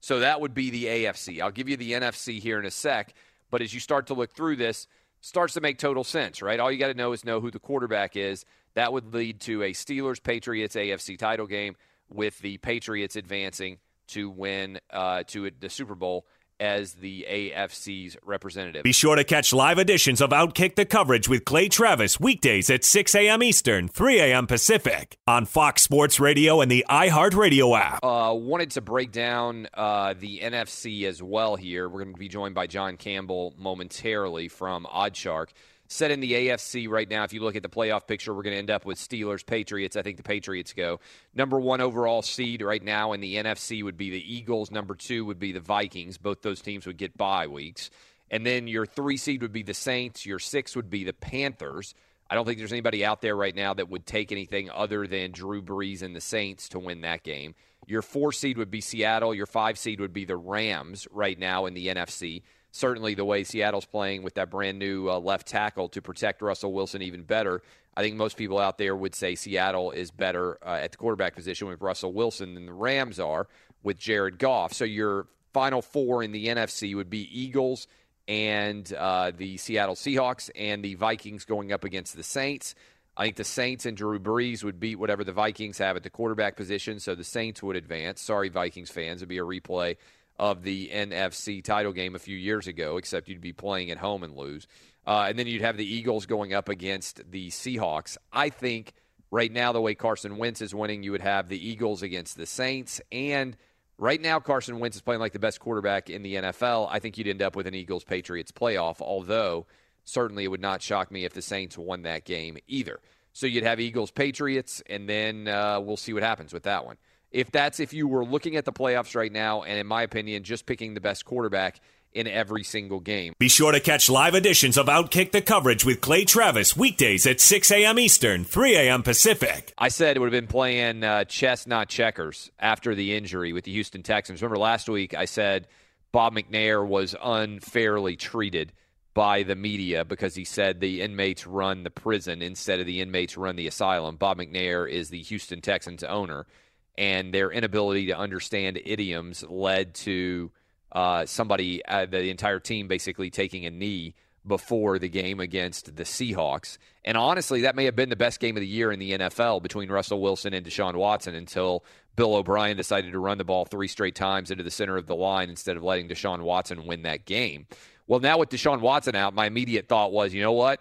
So 0.00 0.20
that 0.20 0.40
would 0.40 0.54
be 0.54 0.70
the 0.70 0.84
AFC. 0.86 1.40
I'll 1.40 1.50
give 1.50 1.68
you 1.68 1.76
the 1.76 1.92
NFC 1.92 2.40
here 2.40 2.58
in 2.58 2.64
a 2.66 2.70
sec. 2.70 3.14
But 3.50 3.62
as 3.62 3.72
you 3.72 3.80
start 3.80 4.08
to 4.08 4.14
look 4.14 4.32
through 4.32 4.56
this, 4.56 4.88
starts 5.20 5.54
to 5.54 5.60
make 5.60 5.78
total 5.78 6.04
sense, 6.04 6.42
right? 6.42 6.60
All 6.60 6.70
you 6.70 6.78
got 6.78 6.88
to 6.88 6.94
know 6.94 7.12
is 7.12 7.24
know 7.24 7.40
who 7.40 7.50
the 7.50 7.58
quarterback 7.58 8.16
is. 8.16 8.44
That 8.74 8.92
would 8.92 9.14
lead 9.14 9.40
to 9.42 9.62
a 9.62 9.72
Steelers 9.72 10.22
Patriots 10.22 10.76
AFC 10.76 11.18
title 11.18 11.46
game 11.46 11.76
with 12.08 12.38
the 12.40 12.58
Patriots 12.58 13.16
advancing 13.16 13.78
to 14.08 14.28
win 14.28 14.80
uh, 14.90 15.22
to 15.28 15.50
the 15.58 15.70
Super 15.70 15.94
Bowl 15.94 16.26
as 16.60 16.94
the 16.94 17.26
AFC's 17.28 18.16
representative. 18.24 18.82
Be 18.82 18.92
sure 18.92 19.16
to 19.16 19.24
catch 19.24 19.52
live 19.52 19.78
editions 19.78 20.20
of 20.20 20.30
Outkick 20.30 20.74
the 20.74 20.84
coverage 20.84 21.28
with 21.28 21.44
Clay 21.44 21.68
Travis 21.68 22.20
weekdays 22.20 22.70
at 22.70 22.84
6 22.84 23.14
a.m. 23.14 23.42
Eastern, 23.42 23.88
3 23.88 24.20
a.m. 24.20 24.46
Pacific 24.46 25.16
on 25.26 25.46
Fox 25.46 25.82
Sports 25.82 26.20
Radio 26.20 26.60
and 26.60 26.70
the 26.70 26.84
iHeartRadio 26.88 27.78
app. 27.78 28.04
Uh, 28.04 28.34
wanted 28.34 28.70
to 28.72 28.80
break 28.80 29.12
down 29.12 29.68
uh, 29.74 30.14
the 30.18 30.40
NFC 30.40 31.04
as 31.04 31.22
well 31.22 31.56
here. 31.56 31.88
We're 31.88 32.04
going 32.04 32.14
to 32.14 32.18
be 32.18 32.28
joined 32.28 32.54
by 32.54 32.66
John 32.66 32.96
Campbell 32.96 33.54
momentarily 33.58 34.48
from 34.48 34.86
OddsShark 34.86 35.48
set 35.88 36.10
in 36.10 36.20
the 36.20 36.32
AFC 36.32 36.88
right 36.88 37.08
now, 37.08 37.24
if 37.24 37.32
you 37.32 37.42
look 37.42 37.56
at 37.56 37.62
the 37.62 37.68
playoff 37.68 38.06
picture, 38.06 38.34
we're 38.34 38.42
going 38.42 38.54
to 38.54 38.58
end 38.58 38.70
up 38.70 38.84
with 38.84 38.98
Steelers, 38.98 39.44
Patriots. 39.44 39.96
I 39.96 40.02
think 40.02 40.16
the 40.16 40.22
Patriots 40.22 40.72
go. 40.72 41.00
Number 41.34 41.58
one 41.58 41.80
overall 41.80 42.22
seed 42.22 42.62
right 42.62 42.82
now 42.82 43.12
in 43.12 43.20
the 43.20 43.36
NFC 43.36 43.82
would 43.82 43.96
be 43.96 44.10
the 44.10 44.34
Eagles. 44.34 44.70
Number 44.70 44.94
two 44.94 45.24
would 45.24 45.38
be 45.38 45.52
the 45.52 45.60
Vikings. 45.60 46.18
Both 46.18 46.42
those 46.42 46.60
teams 46.60 46.86
would 46.86 46.96
get 46.96 47.16
bye 47.16 47.46
weeks. 47.46 47.90
And 48.30 48.44
then 48.44 48.66
your 48.66 48.86
three 48.86 49.16
seed 49.16 49.42
would 49.42 49.52
be 49.52 49.62
the 49.62 49.74
Saints. 49.74 50.24
Your 50.24 50.38
six 50.38 50.74
would 50.74 50.90
be 50.90 51.04
the 51.04 51.12
Panthers. 51.12 51.94
I 52.28 52.34
don't 52.34 52.46
think 52.46 52.58
there's 52.58 52.72
anybody 52.72 53.04
out 53.04 53.20
there 53.20 53.36
right 53.36 53.54
now 53.54 53.74
that 53.74 53.90
would 53.90 54.06
take 54.06 54.32
anything 54.32 54.70
other 54.70 55.06
than 55.06 55.30
Drew 55.30 55.62
Brees 55.62 56.02
and 56.02 56.16
the 56.16 56.20
Saints 56.20 56.70
to 56.70 56.78
win 56.78 57.02
that 57.02 57.22
game. 57.22 57.54
Your 57.86 58.00
four 58.00 58.32
seed 58.32 58.56
would 58.56 58.70
be 58.70 58.80
Seattle. 58.80 59.34
Your 59.34 59.46
five 59.46 59.78
seed 59.78 60.00
would 60.00 60.14
be 60.14 60.24
the 60.24 60.36
Rams 60.36 61.06
right 61.10 61.38
now 61.38 61.66
in 61.66 61.74
the 61.74 61.88
NFC 61.88 62.42
certainly 62.74 63.14
the 63.14 63.24
way 63.24 63.44
Seattle's 63.44 63.84
playing 63.84 64.24
with 64.24 64.34
that 64.34 64.50
brand 64.50 64.80
new 64.80 65.08
uh, 65.08 65.20
left 65.20 65.46
tackle 65.46 65.88
to 65.90 66.02
protect 66.02 66.42
Russell 66.42 66.72
Wilson 66.72 67.02
even 67.02 67.22
better. 67.22 67.62
I 67.96 68.02
think 68.02 68.16
most 68.16 68.36
people 68.36 68.58
out 68.58 68.78
there 68.78 68.96
would 68.96 69.14
say 69.14 69.36
Seattle 69.36 69.92
is 69.92 70.10
better 70.10 70.58
uh, 70.60 70.80
at 70.82 70.90
the 70.90 70.98
quarterback 70.98 71.36
position 71.36 71.68
with 71.68 71.80
Russell 71.80 72.12
Wilson 72.12 72.54
than 72.54 72.66
the 72.66 72.72
Rams 72.72 73.20
are 73.20 73.46
with 73.84 73.96
Jared 73.96 74.40
Goff. 74.40 74.72
So 74.72 74.84
your 74.84 75.28
final 75.52 75.82
four 75.82 76.24
in 76.24 76.32
the 76.32 76.48
NFC 76.48 76.96
would 76.96 77.08
be 77.08 77.28
Eagles 77.30 77.86
and 78.26 78.92
uh, 78.92 79.30
the 79.30 79.56
Seattle 79.56 79.94
Seahawks 79.94 80.50
and 80.56 80.84
the 80.84 80.96
Vikings 80.96 81.44
going 81.44 81.70
up 81.70 81.84
against 81.84 82.16
the 82.16 82.24
Saints. 82.24 82.74
I 83.16 83.26
think 83.26 83.36
the 83.36 83.44
Saints 83.44 83.86
and 83.86 83.96
Drew 83.96 84.18
Brees 84.18 84.64
would 84.64 84.80
beat 84.80 84.98
whatever 84.98 85.22
the 85.22 85.30
Vikings 85.30 85.78
have 85.78 85.94
at 85.94 86.02
the 86.02 86.10
quarterback 86.10 86.56
position, 86.56 86.98
so 86.98 87.14
the 87.14 87.22
Saints 87.22 87.62
would 87.62 87.76
advance. 87.76 88.20
Sorry, 88.20 88.48
Vikings 88.48 88.90
fans, 88.90 89.18
it'd 89.22 89.28
be 89.28 89.38
a 89.38 89.42
replay 89.42 89.96
of 90.38 90.62
the 90.62 90.90
NFC 90.92 91.62
title 91.62 91.92
game 91.92 92.14
a 92.14 92.18
few 92.18 92.36
years 92.36 92.66
ago, 92.66 92.96
except 92.96 93.28
you'd 93.28 93.40
be 93.40 93.52
playing 93.52 93.90
at 93.90 93.98
home 93.98 94.22
and 94.22 94.36
lose. 94.36 94.66
Uh, 95.06 95.26
and 95.28 95.38
then 95.38 95.46
you'd 95.46 95.62
have 95.62 95.76
the 95.76 95.86
Eagles 95.86 96.26
going 96.26 96.54
up 96.54 96.68
against 96.68 97.30
the 97.30 97.48
Seahawks. 97.50 98.16
I 98.32 98.48
think 98.48 98.92
right 99.30 99.52
now, 99.52 99.72
the 99.72 99.80
way 99.80 99.94
Carson 99.94 100.38
Wentz 100.38 100.62
is 100.62 100.74
winning, 100.74 101.02
you 101.02 101.12
would 101.12 101.20
have 101.20 101.48
the 101.48 101.68
Eagles 101.68 102.02
against 102.02 102.36
the 102.36 102.46
Saints. 102.46 103.00
And 103.12 103.56
right 103.98 104.20
now, 104.20 104.40
Carson 104.40 104.80
Wentz 104.80 104.96
is 104.96 105.02
playing 105.02 105.20
like 105.20 105.32
the 105.32 105.38
best 105.38 105.60
quarterback 105.60 106.08
in 106.10 106.22
the 106.22 106.34
NFL. 106.36 106.88
I 106.90 106.98
think 106.98 107.18
you'd 107.18 107.28
end 107.28 107.42
up 107.42 107.54
with 107.54 107.66
an 107.66 107.74
Eagles 107.74 108.04
Patriots 108.04 108.50
playoff, 108.50 109.00
although 109.00 109.66
certainly 110.04 110.44
it 110.44 110.48
would 110.48 110.60
not 110.60 110.82
shock 110.82 111.10
me 111.10 111.24
if 111.24 111.34
the 111.34 111.42
Saints 111.42 111.76
won 111.76 112.02
that 112.02 112.24
game 112.24 112.56
either. 112.66 113.00
So 113.32 113.46
you'd 113.46 113.64
have 113.64 113.80
Eagles 113.80 114.10
Patriots, 114.10 114.82
and 114.86 115.08
then 115.08 115.48
uh, 115.48 115.80
we'll 115.80 115.96
see 115.96 116.12
what 116.12 116.22
happens 116.22 116.52
with 116.52 116.62
that 116.62 116.86
one 116.86 116.96
if 117.34 117.50
that's 117.50 117.80
if 117.80 117.92
you 117.92 118.06
were 118.06 118.24
looking 118.24 118.56
at 118.56 118.64
the 118.64 118.72
playoffs 118.72 119.16
right 119.16 119.32
now, 119.32 119.64
and 119.64 119.78
in 119.78 119.86
my 119.86 120.02
opinion, 120.02 120.44
just 120.44 120.66
picking 120.66 120.94
the 120.94 121.00
best 121.00 121.24
quarterback 121.24 121.80
in 122.12 122.28
every 122.28 122.62
single 122.62 123.00
game. 123.00 123.32
Be 123.40 123.48
sure 123.48 123.72
to 123.72 123.80
catch 123.80 124.08
live 124.08 124.36
editions 124.36 124.78
of 124.78 124.86
Outkick 124.86 125.32
the 125.32 125.42
coverage 125.42 125.84
with 125.84 126.00
Clay 126.00 126.24
Travis 126.24 126.76
weekdays 126.76 127.26
at 127.26 127.40
6 127.40 127.72
a.m. 127.72 127.98
Eastern, 127.98 128.44
3 128.44 128.76
a.m. 128.76 129.02
Pacific. 129.02 129.74
I 129.76 129.88
said 129.88 130.16
it 130.16 130.20
would 130.20 130.32
have 130.32 130.40
been 130.40 130.46
playing 130.46 131.02
uh, 131.02 131.24
chess, 131.24 131.66
not 131.66 131.88
checkers, 131.88 132.52
after 132.60 132.94
the 132.94 133.16
injury 133.16 133.52
with 133.52 133.64
the 133.64 133.72
Houston 133.72 134.04
Texans. 134.04 134.40
Remember 134.40 134.58
last 134.58 134.88
week 134.88 135.12
I 135.12 135.24
said 135.24 135.66
Bob 136.12 136.36
McNair 136.36 136.86
was 136.86 137.16
unfairly 137.20 138.14
treated 138.14 138.72
by 139.12 139.42
the 139.42 139.56
media 139.56 140.04
because 140.04 140.36
he 140.36 140.44
said 140.44 140.78
the 140.78 141.02
inmates 141.02 141.48
run 141.48 141.82
the 141.82 141.90
prison 141.90 142.42
instead 142.42 142.78
of 142.78 142.86
the 142.86 143.00
inmates 143.00 143.36
run 143.36 143.56
the 143.56 143.66
asylum. 143.66 144.14
Bob 144.14 144.38
McNair 144.38 144.88
is 144.88 145.10
the 145.10 145.22
Houston 145.22 145.60
Texans 145.60 146.04
owner 146.04 146.46
and 146.96 147.32
their 147.32 147.50
inability 147.50 148.06
to 148.06 148.16
understand 148.16 148.80
idioms 148.84 149.44
led 149.48 149.94
to 149.94 150.50
uh, 150.92 151.26
somebody, 151.26 151.84
uh, 151.86 152.06
the 152.06 152.30
entire 152.30 152.60
team 152.60 152.88
basically 152.88 153.30
taking 153.30 153.66
a 153.66 153.70
knee 153.70 154.14
before 154.46 154.98
the 154.98 155.08
game 155.08 155.40
against 155.40 155.96
the 155.96 156.04
Seahawks. 156.04 156.78
And 157.04 157.16
honestly, 157.16 157.62
that 157.62 157.76
may 157.76 157.86
have 157.86 157.96
been 157.96 158.10
the 158.10 158.16
best 158.16 158.40
game 158.40 158.56
of 158.56 158.60
the 158.60 158.66
year 158.66 158.92
in 158.92 158.98
the 158.98 159.12
NFL 159.12 159.62
between 159.62 159.90
Russell 159.90 160.20
Wilson 160.20 160.52
and 160.52 160.64
Deshaun 160.64 160.94
Watson 160.94 161.34
until 161.34 161.84
Bill 162.14 162.34
O'Brien 162.34 162.76
decided 162.76 163.12
to 163.12 163.18
run 163.18 163.38
the 163.38 163.44
ball 163.44 163.64
three 163.64 163.88
straight 163.88 164.14
times 164.14 164.50
into 164.50 164.62
the 164.62 164.70
center 164.70 164.96
of 164.96 165.06
the 165.06 165.16
line 165.16 165.50
instead 165.50 165.76
of 165.76 165.82
letting 165.82 166.08
Deshaun 166.08 166.42
Watson 166.42 166.86
win 166.86 167.02
that 167.02 167.24
game. 167.24 167.66
Well, 168.06 168.20
now 168.20 168.38
with 168.38 168.50
Deshaun 168.50 168.80
Watson 168.80 169.16
out, 169.16 169.34
my 169.34 169.46
immediate 169.46 169.88
thought 169.88 170.12
was, 170.12 170.34
you 170.34 170.42
know 170.42 170.52
what? 170.52 170.80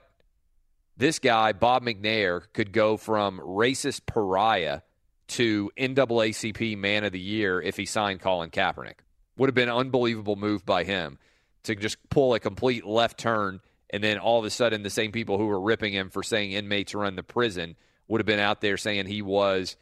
This 0.97 1.19
guy, 1.19 1.53
Bob 1.53 1.83
McNair, 1.83 2.43
could 2.53 2.71
go 2.71 2.97
from 2.97 3.39
racist 3.39 4.01
pariah 4.05 4.81
to 5.29 5.71
NAACP 5.77 6.77
Man 6.77 7.03
of 7.03 7.11
the 7.11 7.19
Year 7.19 7.61
if 7.61 7.77
he 7.77 7.85
signed 7.85 8.21
Colin 8.21 8.49
Kaepernick. 8.49 8.99
Would 9.37 9.49
have 9.49 9.55
been 9.55 9.69
an 9.69 9.75
unbelievable 9.75 10.35
move 10.35 10.65
by 10.65 10.83
him 10.83 11.17
to 11.63 11.75
just 11.75 11.97
pull 12.09 12.33
a 12.33 12.39
complete 12.39 12.85
left 12.85 13.17
turn, 13.17 13.61
and 13.89 14.03
then 14.03 14.19
all 14.19 14.39
of 14.39 14.45
a 14.45 14.49
sudden, 14.49 14.83
the 14.83 14.89
same 14.89 15.11
people 15.11 15.37
who 15.37 15.47
were 15.47 15.59
ripping 15.59 15.93
him 15.93 16.09
for 16.09 16.23
saying 16.23 16.51
inmates 16.51 16.93
run 16.93 17.15
the 17.15 17.23
prison 17.23 17.75
would 18.07 18.19
have 18.19 18.25
been 18.25 18.39
out 18.39 18.61
there 18.61 18.77
saying 18.77 19.07
he 19.07 19.21
was 19.21 19.75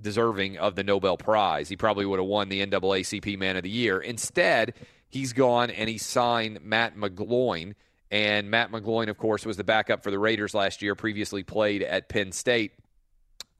deserving 0.00 0.58
of 0.58 0.74
the 0.74 0.84
Nobel 0.84 1.16
Prize. 1.16 1.68
He 1.68 1.76
probably 1.76 2.06
would 2.06 2.18
have 2.18 2.28
won 2.28 2.48
the 2.48 2.64
NAACP 2.64 3.38
Man 3.38 3.56
of 3.56 3.62
the 3.62 3.70
Year. 3.70 3.98
Instead, 3.98 4.74
he's 5.08 5.32
gone 5.32 5.70
and 5.70 5.88
he 5.88 5.98
signed 5.98 6.60
Matt 6.62 6.96
McGloin. 6.96 7.74
And 8.10 8.50
Matt 8.50 8.70
McGloin, 8.70 9.08
of 9.08 9.18
course, 9.18 9.44
was 9.44 9.56
the 9.56 9.64
backup 9.64 10.02
for 10.02 10.10
the 10.10 10.18
Raiders 10.18 10.54
last 10.54 10.82
year, 10.82 10.94
previously 10.94 11.42
played 11.42 11.82
at 11.82 12.08
Penn 12.08 12.32
State 12.32 12.72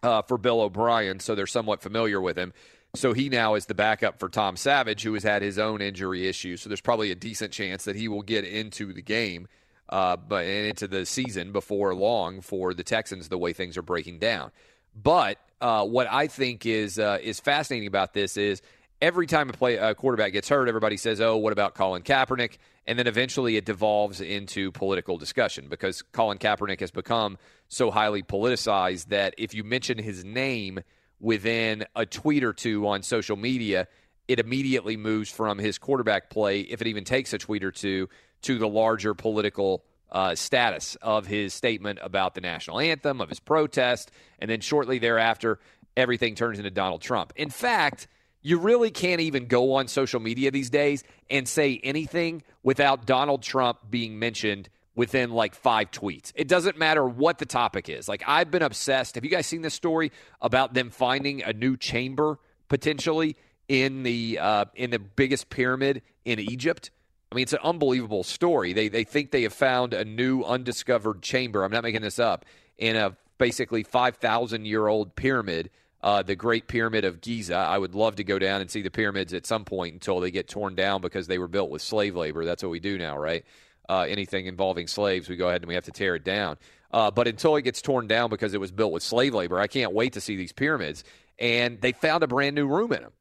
uh, 0.03 0.23
for 0.23 0.39
Bill 0.39 0.61
O'Brien, 0.61 1.21
so 1.21 1.35
they're 1.35 1.47
somewhat 1.47 1.83
familiar 1.83 2.21
with 2.21 2.37
him. 2.37 2.53
So 2.95 3.13
he 3.13 3.29
now 3.29 3.55
is 3.55 3.67
the 3.67 3.75
backup 3.75 4.19
for 4.19 4.29
Tom 4.29 4.57
Savage, 4.57 5.03
who 5.03 5.15
has 5.15 5.23
had 5.23 5.43
his 5.43 5.59
own 5.59 5.83
injury 5.83 6.27
issues. 6.27 6.63
So 6.63 6.69
there's 6.69 6.81
probably 6.81 7.11
a 7.11 7.15
decent 7.15 7.53
chance 7.53 7.85
that 7.85 7.97
he 7.97 8.09
will 8.09 8.23
get 8.23 8.45
into 8.45 8.93
the 8.93 9.03
game, 9.03 9.47
uh, 9.89 10.17
but 10.17 10.47
into 10.47 10.89
the 10.89 11.05
season 11.05 11.53
before 11.53 11.95
long 11.95 12.41
for 12.41 12.73
the 12.73 12.85
Texans. 12.85 13.29
The 13.29 13.39
way 13.39 13.53
things 13.53 13.77
are 13.77 13.83
breaking 13.83 14.21
down, 14.21 14.53
but 14.95 15.39
uh, 15.61 15.85
what 15.85 16.07
I 16.11 16.29
think 16.29 16.65
is 16.65 16.99
uh, 16.99 17.19
is 17.21 17.41
fascinating 17.41 17.89
about 17.89 18.15
this 18.15 18.37
is 18.37 18.63
every 19.01 19.27
time 19.27 19.51
a 19.51 19.53
play 19.53 19.77
a 19.77 19.95
quarterback 19.95 20.33
gets 20.33 20.49
hurt, 20.49 20.69
everybody 20.69 20.97
says, 20.97 21.21
"Oh, 21.21 21.37
what 21.37 21.53
about 21.53 21.75
Colin 21.75 22.03
Kaepernick?" 22.03 22.59
And 22.87 22.99
then 22.99 23.07
eventually 23.07 23.57
it 23.57 23.65
devolves 23.65 24.21
into 24.21 24.73
political 24.73 25.19
discussion 25.19 25.69
because 25.69 26.03
Colin 26.03 26.39
Kaepernick 26.39 26.81
has 26.81 26.91
become 26.91 27.39
so 27.69 27.91
highly 27.91 28.23
politicized 28.23 29.07
that 29.09 29.35
if 29.37 29.55
you 29.55 29.63
mention 29.63 29.99
his 29.99 30.25
name 30.25 30.81
within 31.21 31.85
a 31.95 32.07
tweet 32.07 32.45
or 32.45 32.53
two 32.53 32.87
on 32.87 33.03
social 33.03 33.37
media, 33.37 33.89
it 34.27 34.41
immediately 34.41 34.97
moves 34.97 35.31
from 35.31 35.59
his 35.59 35.79
quarterback 35.79 36.31
play, 36.31 36.61
if 36.61 36.81
it 36.81 36.87
even 36.87 37.05
takes 37.05 37.33
a 37.33 37.39
tweet 37.39 37.65
or 37.65 37.71
two, 37.73 38.09
to 38.43 38.59
the 38.59 38.69
larger 38.69 39.15
political 39.15 39.85
uh, 40.11 40.35
status 40.35 40.97
of 41.03 41.27
his 41.27 41.53
statement 41.53 41.99
about 42.03 42.35
the 42.35 42.41
national 42.41 42.79
anthem, 42.79 43.21
of 43.21 43.29
his 43.29 43.41
protest, 43.41 44.11
and 44.39 44.51
then 44.51 44.61
shortly 44.61 44.99
thereafter, 44.99 45.59
everything 45.97 46.35
turns 46.35 46.59
into 46.59 46.71
Donald 46.71 47.03
Trump. 47.03 47.33
In 47.37 47.51
fact, 47.51 48.07
you 48.49 48.59
really 48.59 48.91
can't 48.91 49.21
even 49.21 49.45
go 49.45 49.75
on 49.75 49.89
social 49.89 50.21
media 50.21 50.51
these 50.51 50.71
days 50.71 51.05
and 51.29 51.47
say 51.47 51.79
anything 51.85 52.43
without 52.63 53.05
Donald 53.05 53.43
Trump 53.43 53.79
being 53.91 54.19
mentioned 54.19 54.71
within 54.95 55.33
like 55.33 55.55
five 55.55 55.91
tweets. 55.91 56.33
It 56.35 56.49
doesn't 56.49 56.79
matter 56.79 57.07
what 57.07 57.37
the 57.37 57.45
topic 57.45 57.91
is. 57.91 58.09
Like 58.09 58.23
I've 58.27 58.51
been 58.51 58.63
obsessed. 58.63 59.17
Have 59.17 59.25
you 59.25 59.31
guys 59.31 59.47
seen 59.47 59.61
this 59.61 59.75
story 59.75 60.13
about 60.41 60.73
them 60.73 60.89
finding 60.89 61.43
a 61.43 61.53
new 61.53 61.77
chamber 61.77 62.39
potentially 62.71 63.37
in 63.69 64.03
the 64.03 64.39
uh, 64.39 64.65
in 64.75 64.89
the 64.89 64.99
biggest 64.99 65.51
pyramid 65.51 66.01
in 66.25 66.39
Egypt? 66.39 66.91
I 67.31 67.35
mean, 67.35 67.43
it's 67.43 67.53
an 67.53 67.59
unbelievable 67.63 68.23
story. 68.23 68.73
They 68.73 68.89
they 68.89 69.05
think 69.05 69.31
they 69.31 69.43
have 69.43 69.53
found 69.53 69.93
a 69.93 70.07
new 70.07 70.43
undiscovered 70.43 71.21
chamber. 71.21 71.65
I'm 71.65 71.71
not 71.71 71.83
making 71.83 72.01
this 72.01 72.19
up 72.19 72.47
in 72.79 72.97
a 72.97 73.15
basically 73.37 73.83
5,000 73.83 74.65
year 74.65 74.87
old 74.87 75.17
pyramid. 75.17 75.69
Uh, 76.01 76.23
the 76.23 76.37
Great 76.37 76.69
Pyramid 76.69 77.05
of 77.05 77.21
Giza. 77.21 77.57
I 77.57 77.77
would 77.77 77.95
love 77.95 78.17
to 78.17 78.25
go 78.25 78.39
down 78.39 78.61
and 78.61 78.71
see 78.71 78.83
the 78.83 78.91
pyramids 78.91 79.35
at 79.35 79.47
some 79.47 79.65
point 79.65 79.95
until 79.95 80.21
they 80.21 80.31
get 80.31 80.49
torn 80.49 80.75
down 80.77 81.01
because 81.01 81.27
they 81.27 81.39
were 81.39 81.49
built 81.49 81.71
with 81.71 81.83
slave 81.83 82.15
labor. 82.15 82.45
That's 82.45 82.63
what 82.63 82.71
we 82.71 82.79
do 82.79 82.99
now, 82.99 83.19
right? 83.19 83.45
uh, 83.89 84.07
anything 84.09 84.47
involving 84.47 84.87
slaves, 84.87 85.29
we 85.29 85.37
go 85.37 85.49
ahead 85.49 85.63
and 85.63 85.69
we 85.69 85.75
have 85.75 85.85
to 85.85 85.93
tear 85.93 86.15
it 86.15 86.25
down. 86.25 86.59
Uh, 86.93 87.11
but 87.11 87.27
until 87.27 87.57
it 87.57 87.63
gets 87.63 87.83
torn 87.83 88.07
down 88.07 88.31
because 88.31 88.55
it 88.55 88.61
was 88.61 88.71
built 88.71 88.93
with 88.93 89.03
slave 89.03 89.35
labor, 89.35 89.59
I 89.59 89.67
can't 89.67 89.93
wait 89.93 90.15
to 90.15 90.21
see 90.21 90.37
these 90.37 90.53
pyramids. 90.53 91.05
And 91.39 91.81
they 91.81 91.93
found 91.93 92.23
a 92.23 92.27
brand 92.27 92.55
new 92.55 92.67
room 92.67 92.93
in 92.93 93.03
them. 93.03 93.13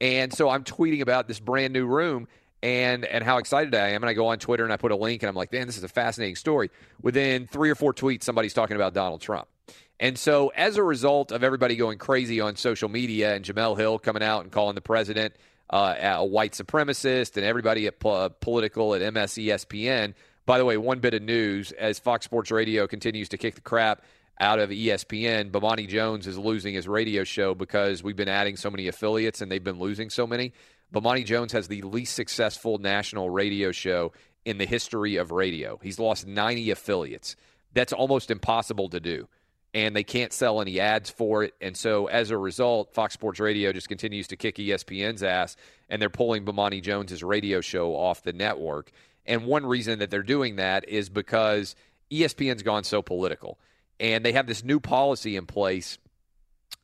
And 0.00 0.32
so 0.32 0.48
I'm 0.48 0.64
tweeting 0.64 1.00
about 1.00 1.28
this 1.28 1.40
brand 1.40 1.72
new 1.72 1.86
room 1.86 2.28
and 2.64 3.04
and 3.04 3.22
how 3.22 3.36
excited 3.36 3.74
I 3.74 3.90
am. 3.90 4.02
And 4.02 4.08
I 4.08 4.14
go 4.14 4.28
on 4.28 4.38
Twitter 4.38 4.64
and 4.64 4.72
I 4.72 4.78
put 4.78 4.90
a 4.90 4.96
link 4.96 5.22
and 5.22 5.28
I'm 5.28 5.36
like, 5.36 5.52
man, 5.52 5.66
this 5.66 5.76
is 5.76 5.84
a 5.84 5.88
fascinating 5.88 6.34
story. 6.34 6.70
Within 7.02 7.46
three 7.46 7.68
or 7.68 7.74
four 7.74 7.92
tweets, 7.92 8.24
somebody's 8.24 8.54
talking 8.54 8.74
about 8.74 8.94
Donald 8.94 9.20
Trump. 9.20 9.46
And 10.00 10.18
so 10.18 10.48
as 10.48 10.78
a 10.78 10.82
result 10.82 11.30
of 11.30 11.44
everybody 11.44 11.76
going 11.76 11.98
crazy 11.98 12.40
on 12.40 12.56
social 12.56 12.88
media 12.88 13.34
and 13.34 13.44
Jemele 13.44 13.76
Hill 13.76 13.98
coming 13.98 14.22
out 14.22 14.44
and 14.44 14.50
calling 14.50 14.74
the 14.74 14.80
president 14.80 15.34
uh, 15.68 15.94
a 16.00 16.24
white 16.24 16.52
supremacist 16.52 17.36
and 17.36 17.44
everybody 17.44 17.86
at 17.86 18.00
po- 18.00 18.30
political 18.30 18.94
at 18.94 19.02
MSESPN. 19.02 20.14
By 20.46 20.58
the 20.58 20.64
way, 20.64 20.78
one 20.78 21.00
bit 21.00 21.12
of 21.12 21.22
news 21.22 21.70
as 21.72 21.98
Fox 21.98 22.24
Sports 22.24 22.50
Radio 22.50 22.86
continues 22.86 23.28
to 23.30 23.38
kick 23.38 23.56
the 23.56 23.60
crap 23.60 24.02
out 24.40 24.58
of 24.58 24.70
ESPN, 24.70 25.50
Bomani 25.50 25.86
Jones 25.86 26.26
is 26.26 26.36
losing 26.36 26.74
his 26.74 26.88
radio 26.88 27.22
show 27.22 27.54
because 27.54 28.02
we've 28.02 28.16
been 28.16 28.28
adding 28.28 28.56
so 28.56 28.68
many 28.68 28.88
affiliates 28.88 29.40
and 29.40 29.50
they've 29.50 29.62
been 29.62 29.78
losing 29.78 30.10
so 30.10 30.26
many. 30.26 30.52
Bomani 30.94 31.24
Jones 31.24 31.52
has 31.52 31.68
the 31.68 31.82
least 31.82 32.14
successful 32.14 32.78
national 32.78 33.30
radio 33.30 33.72
show 33.72 34.12
in 34.44 34.58
the 34.58 34.66
history 34.66 35.16
of 35.16 35.30
radio. 35.32 35.78
He's 35.82 35.98
lost 35.98 36.26
90 36.26 36.70
affiliates. 36.70 37.36
That's 37.72 37.92
almost 37.92 38.30
impossible 38.30 38.88
to 38.90 39.00
do 39.00 39.28
and 39.74 39.94
they 39.96 40.04
can't 40.04 40.32
sell 40.32 40.60
any 40.60 40.78
ads 40.78 41.10
for 41.10 41.42
it. 41.42 41.54
And 41.60 41.76
so 41.76 42.06
as 42.06 42.30
a 42.30 42.38
result, 42.38 42.94
Fox 42.94 43.12
Sports 43.12 43.40
Radio 43.40 43.72
just 43.72 43.88
continues 43.88 44.28
to 44.28 44.36
kick 44.36 44.56
ESPN's 44.56 45.24
ass, 45.24 45.56
and 45.90 46.00
they're 46.00 46.08
pulling 46.08 46.44
Bomani 46.44 46.80
Jones's 46.80 47.24
radio 47.24 47.60
show 47.60 47.96
off 47.96 48.22
the 48.22 48.32
network. 48.32 48.92
And 49.26 49.44
one 49.44 49.66
reason 49.66 49.98
that 49.98 50.10
they're 50.10 50.22
doing 50.22 50.56
that 50.56 50.88
is 50.88 51.08
because 51.08 51.74
ESPN's 52.10 52.62
gone 52.62 52.84
so 52.84 53.02
political, 53.02 53.58
and 53.98 54.24
they 54.24 54.32
have 54.32 54.46
this 54.46 54.62
new 54.62 54.78
policy 54.78 55.34
in 55.34 55.46
place. 55.46 55.98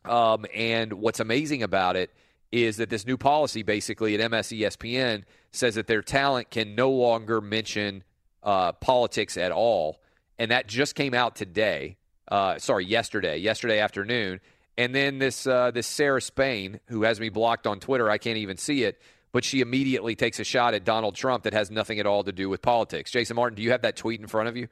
Um, 0.04 0.46
and 0.52 0.94
what's 0.94 1.20
amazing 1.20 1.62
about 1.62 1.94
it 1.94 2.10
is 2.52 2.78
that 2.78 2.90
this 2.90 3.06
new 3.06 3.16
policy, 3.16 3.62
basically 3.62 4.14
at 4.14 4.30
MSESPN, 4.30 5.24
says 5.52 5.76
that 5.76 5.86
their 5.86 6.02
talent 6.02 6.50
can 6.50 6.74
no 6.74 6.90
longer 6.90 7.40
mention 7.40 8.02
uh, 8.42 8.72
politics 8.72 9.36
at 9.36 9.52
all. 9.52 10.00
And 10.38 10.50
that 10.50 10.66
just 10.66 10.94
came 10.94 11.14
out 11.14 11.36
today 11.36 11.96
uh, 12.30 12.58
sorry, 12.58 12.86
yesterday, 12.86 13.38
yesterday 13.38 13.80
afternoon. 13.80 14.40
And 14.78 14.94
then 14.94 15.18
this 15.18 15.46
uh, 15.46 15.72
this 15.72 15.86
Sarah 15.86 16.22
Spain, 16.22 16.80
who 16.86 17.02
has 17.02 17.20
me 17.20 17.28
blocked 17.28 17.66
on 17.66 17.80
Twitter, 17.80 18.08
I 18.08 18.18
can't 18.18 18.38
even 18.38 18.56
see 18.56 18.84
it, 18.84 19.00
but 19.32 19.44
she 19.44 19.60
immediately 19.60 20.14
takes 20.14 20.38
a 20.40 20.44
shot 20.44 20.74
at 20.74 20.84
Donald 20.84 21.16
Trump 21.16 21.44
that 21.44 21.52
has 21.52 21.70
nothing 21.70 21.98
at 21.98 22.06
all 22.06 22.24
to 22.24 22.32
do 22.32 22.48
with 22.48 22.62
politics. 22.62 23.10
Jason 23.10 23.36
Martin, 23.36 23.56
do 23.56 23.62
you 23.62 23.72
have 23.72 23.82
that 23.82 23.96
tweet 23.96 24.20
in 24.20 24.26
front 24.26 24.48
of 24.48 24.56
you? 24.56 24.68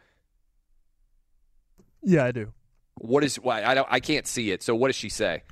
Yeah, 2.02 2.24
I 2.24 2.32
do. 2.32 2.52
What 2.94 3.24
is? 3.24 3.36
Why 3.36 3.64
I 3.64 3.74
don't. 3.74 3.88
I 3.90 4.00
can't 4.00 4.26
see 4.26 4.50
it. 4.50 4.62
So 4.62 4.74
what 4.74 4.88
does 4.88 4.96
she 4.96 5.08
say? 5.08 5.42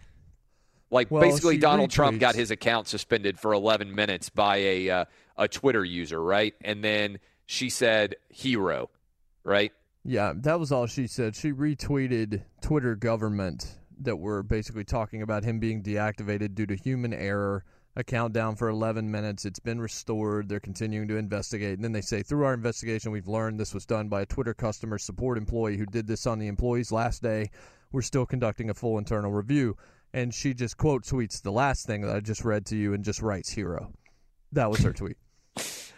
Like 0.90 1.10
well, 1.10 1.22
basically, 1.22 1.58
Donald 1.58 1.90
retweets. 1.90 1.94
Trump 1.94 2.20
got 2.20 2.34
his 2.34 2.50
account 2.50 2.86
suspended 2.86 3.38
for 3.38 3.52
11 3.52 3.94
minutes 3.94 4.28
by 4.28 4.56
a 4.58 4.90
uh, 4.90 5.04
a 5.36 5.48
Twitter 5.48 5.84
user, 5.84 6.22
right? 6.22 6.54
And 6.60 6.82
then 6.82 7.18
she 7.46 7.70
said 7.70 8.16
hero, 8.28 8.90
right? 9.44 9.72
Yeah, 10.04 10.32
that 10.36 10.60
was 10.60 10.70
all 10.70 10.86
she 10.86 11.06
said. 11.06 11.34
She 11.34 11.52
retweeted 11.52 12.42
Twitter 12.60 12.94
government 12.94 13.78
that 14.00 14.16
were 14.16 14.42
basically 14.42 14.84
talking 14.84 15.22
about 15.22 15.44
him 15.44 15.58
being 15.58 15.82
deactivated 15.82 16.54
due 16.54 16.66
to 16.66 16.76
human 16.76 17.12
error. 17.12 17.64
A 17.98 18.04
countdown 18.04 18.56
for 18.56 18.68
11 18.68 19.10
minutes. 19.10 19.46
It's 19.46 19.58
been 19.58 19.80
restored. 19.80 20.50
They're 20.50 20.60
continuing 20.60 21.08
to 21.08 21.16
investigate. 21.16 21.78
And 21.78 21.82
then 21.82 21.92
they 21.92 22.02
say, 22.02 22.22
through 22.22 22.44
our 22.44 22.52
investigation, 22.52 23.10
we've 23.10 23.26
learned 23.26 23.58
this 23.58 23.72
was 23.72 23.86
done 23.86 24.08
by 24.08 24.20
a 24.20 24.26
Twitter 24.26 24.52
customer 24.52 24.98
support 24.98 25.38
employee 25.38 25.78
who 25.78 25.86
did 25.86 26.06
this 26.06 26.26
on 26.26 26.38
the 26.38 26.46
employee's 26.46 26.92
last 26.92 27.22
day. 27.22 27.50
We're 27.92 28.02
still 28.02 28.26
conducting 28.26 28.68
a 28.68 28.74
full 28.74 28.98
internal 28.98 29.32
review. 29.32 29.78
And 30.16 30.32
she 30.32 30.54
just 30.54 30.78
quote 30.78 31.04
tweets 31.04 31.42
the 31.42 31.52
last 31.52 31.86
thing 31.86 32.00
that 32.00 32.16
I 32.16 32.20
just 32.20 32.42
read 32.42 32.64
to 32.66 32.76
you 32.76 32.94
and 32.94 33.04
just 33.04 33.20
writes 33.20 33.50
hero. 33.50 33.92
That 34.52 34.70
was 34.70 34.80
her 34.80 34.92
tweet. 34.94 35.18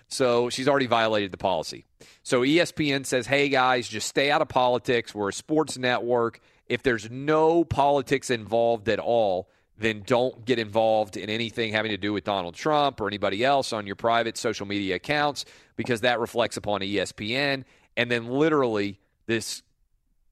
So 0.09 0.51
she's 0.51 0.67
already 0.67 0.89
violated 0.89 1.31
the 1.31 1.37
policy. 1.37 1.85
So 2.25 2.41
ESPN 2.41 3.07
says, 3.07 3.29
hey 3.29 3.49
guys, 3.49 3.87
just 3.87 4.09
stay 4.09 4.33
out 4.33 4.43
of 4.43 4.49
politics. 4.49 5.15
We're 5.15 5.29
a 5.29 5.33
sports 5.33 5.79
network. 5.79 6.41
If 6.67 6.83
there's 6.83 7.09
no 7.09 7.63
politics 7.63 8.29
involved 8.29 8.89
at 8.89 8.99
all, 8.99 9.51
then 9.79 10.03
don't 10.05 10.45
get 10.45 10.59
involved 10.59 11.17
in 11.17 11.31
anything 11.31 11.73
having 11.73 11.93
to 11.93 11.97
do 11.97 12.13
with 12.13 12.25
Donald 12.25 12.57
Trump 12.57 13.01
or 13.01 13.07
anybody 13.07 13.45
else 13.45 13.73
on 13.73 13.87
your 13.87 13.95
private 13.95 14.37
social 14.37 14.67
media 14.67 14.97
accounts 14.97 15.45
because 15.77 16.01
that 16.01 16.19
reflects 16.19 16.57
upon 16.57 16.81
ESPN. 16.81 17.63
And 17.97 18.11
then 18.11 18.27
literally, 18.27 18.99
this 19.27 19.63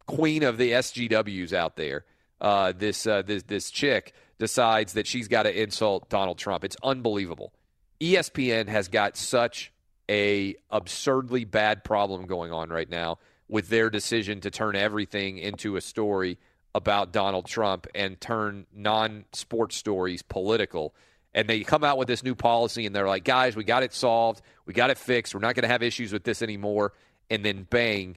queen 0.07 0.43
of 0.43 0.59
the 0.59 0.73
SJWs 0.73 1.53
out 1.53 1.77
there, 1.77 2.05
uh, 2.41 2.73
this, 2.77 3.07
uh, 3.07 3.23
this 3.23 3.43
this 3.45 3.71
chick 3.71 4.13
decides 4.39 4.95
that 4.95 5.07
she's 5.07 5.29
got 5.29 5.45
to 5.45 5.63
insult 5.63 6.09
Donald 6.09 6.39
Trump. 6.39 6.65
It's 6.65 6.77
unbelievable. 6.83 7.53
ESPN 8.01 8.69
has 8.69 8.89
got 8.89 9.17
such 9.17 9.73
a 10.11 10.55
absurdly 10.71 11.45
bad 11.45 11.83
problem 11.85 12.27
going 12.27 12.53
on 12.53 12.69
right 12.69 12.89
now 12.89 13.19
with 13.49 13.69
their 13.69 13.91
decision 13.91 14.41
to 14.41 14.51
turn 14.51 14.77
everything 14.77 15.39
into 15.39 15.77
a 15.77 15.81
story 15.81 16.39
about 16.75 17.13
Donald 17.13 17.47
Trump 17.47 17.87
and 17.95 18.21
turn 18.21 18.67
non-sports 18.75 19.77
stories 19.77 20.23
political. 20.23 20.95
And 21.35 21.49
they 21.49 21.61
come 21.61 21.85
out 21.85 21.97
with 21.99 22.09
this 22.09 22.23
new 22.23 22.35
policy 22.35 22.87
and 22.87 22.95
they're 22.95 23.07
like, 23.07 23.25
"Guys, 23.25 23.57
we 23.57 23.65
got 23.65 23.83
it 23.83 23.93
solved. 23.93 24.43
We 24.67 24.75
got 24.75 24.91
it 24.91 24.99
fixed. 24.99 25.35
We're 25.35 25.41
not 25.41 25.55
going 25.55 25.63
to 25.63 25.69
have 25.69 25.83
issues 25.83 26.13
with 26.13 26.25
this 26.25 26.43
anymore." 26.43 26.93
And 27.31 27.45
then 27.45 27.67
bang, 27.69 28.17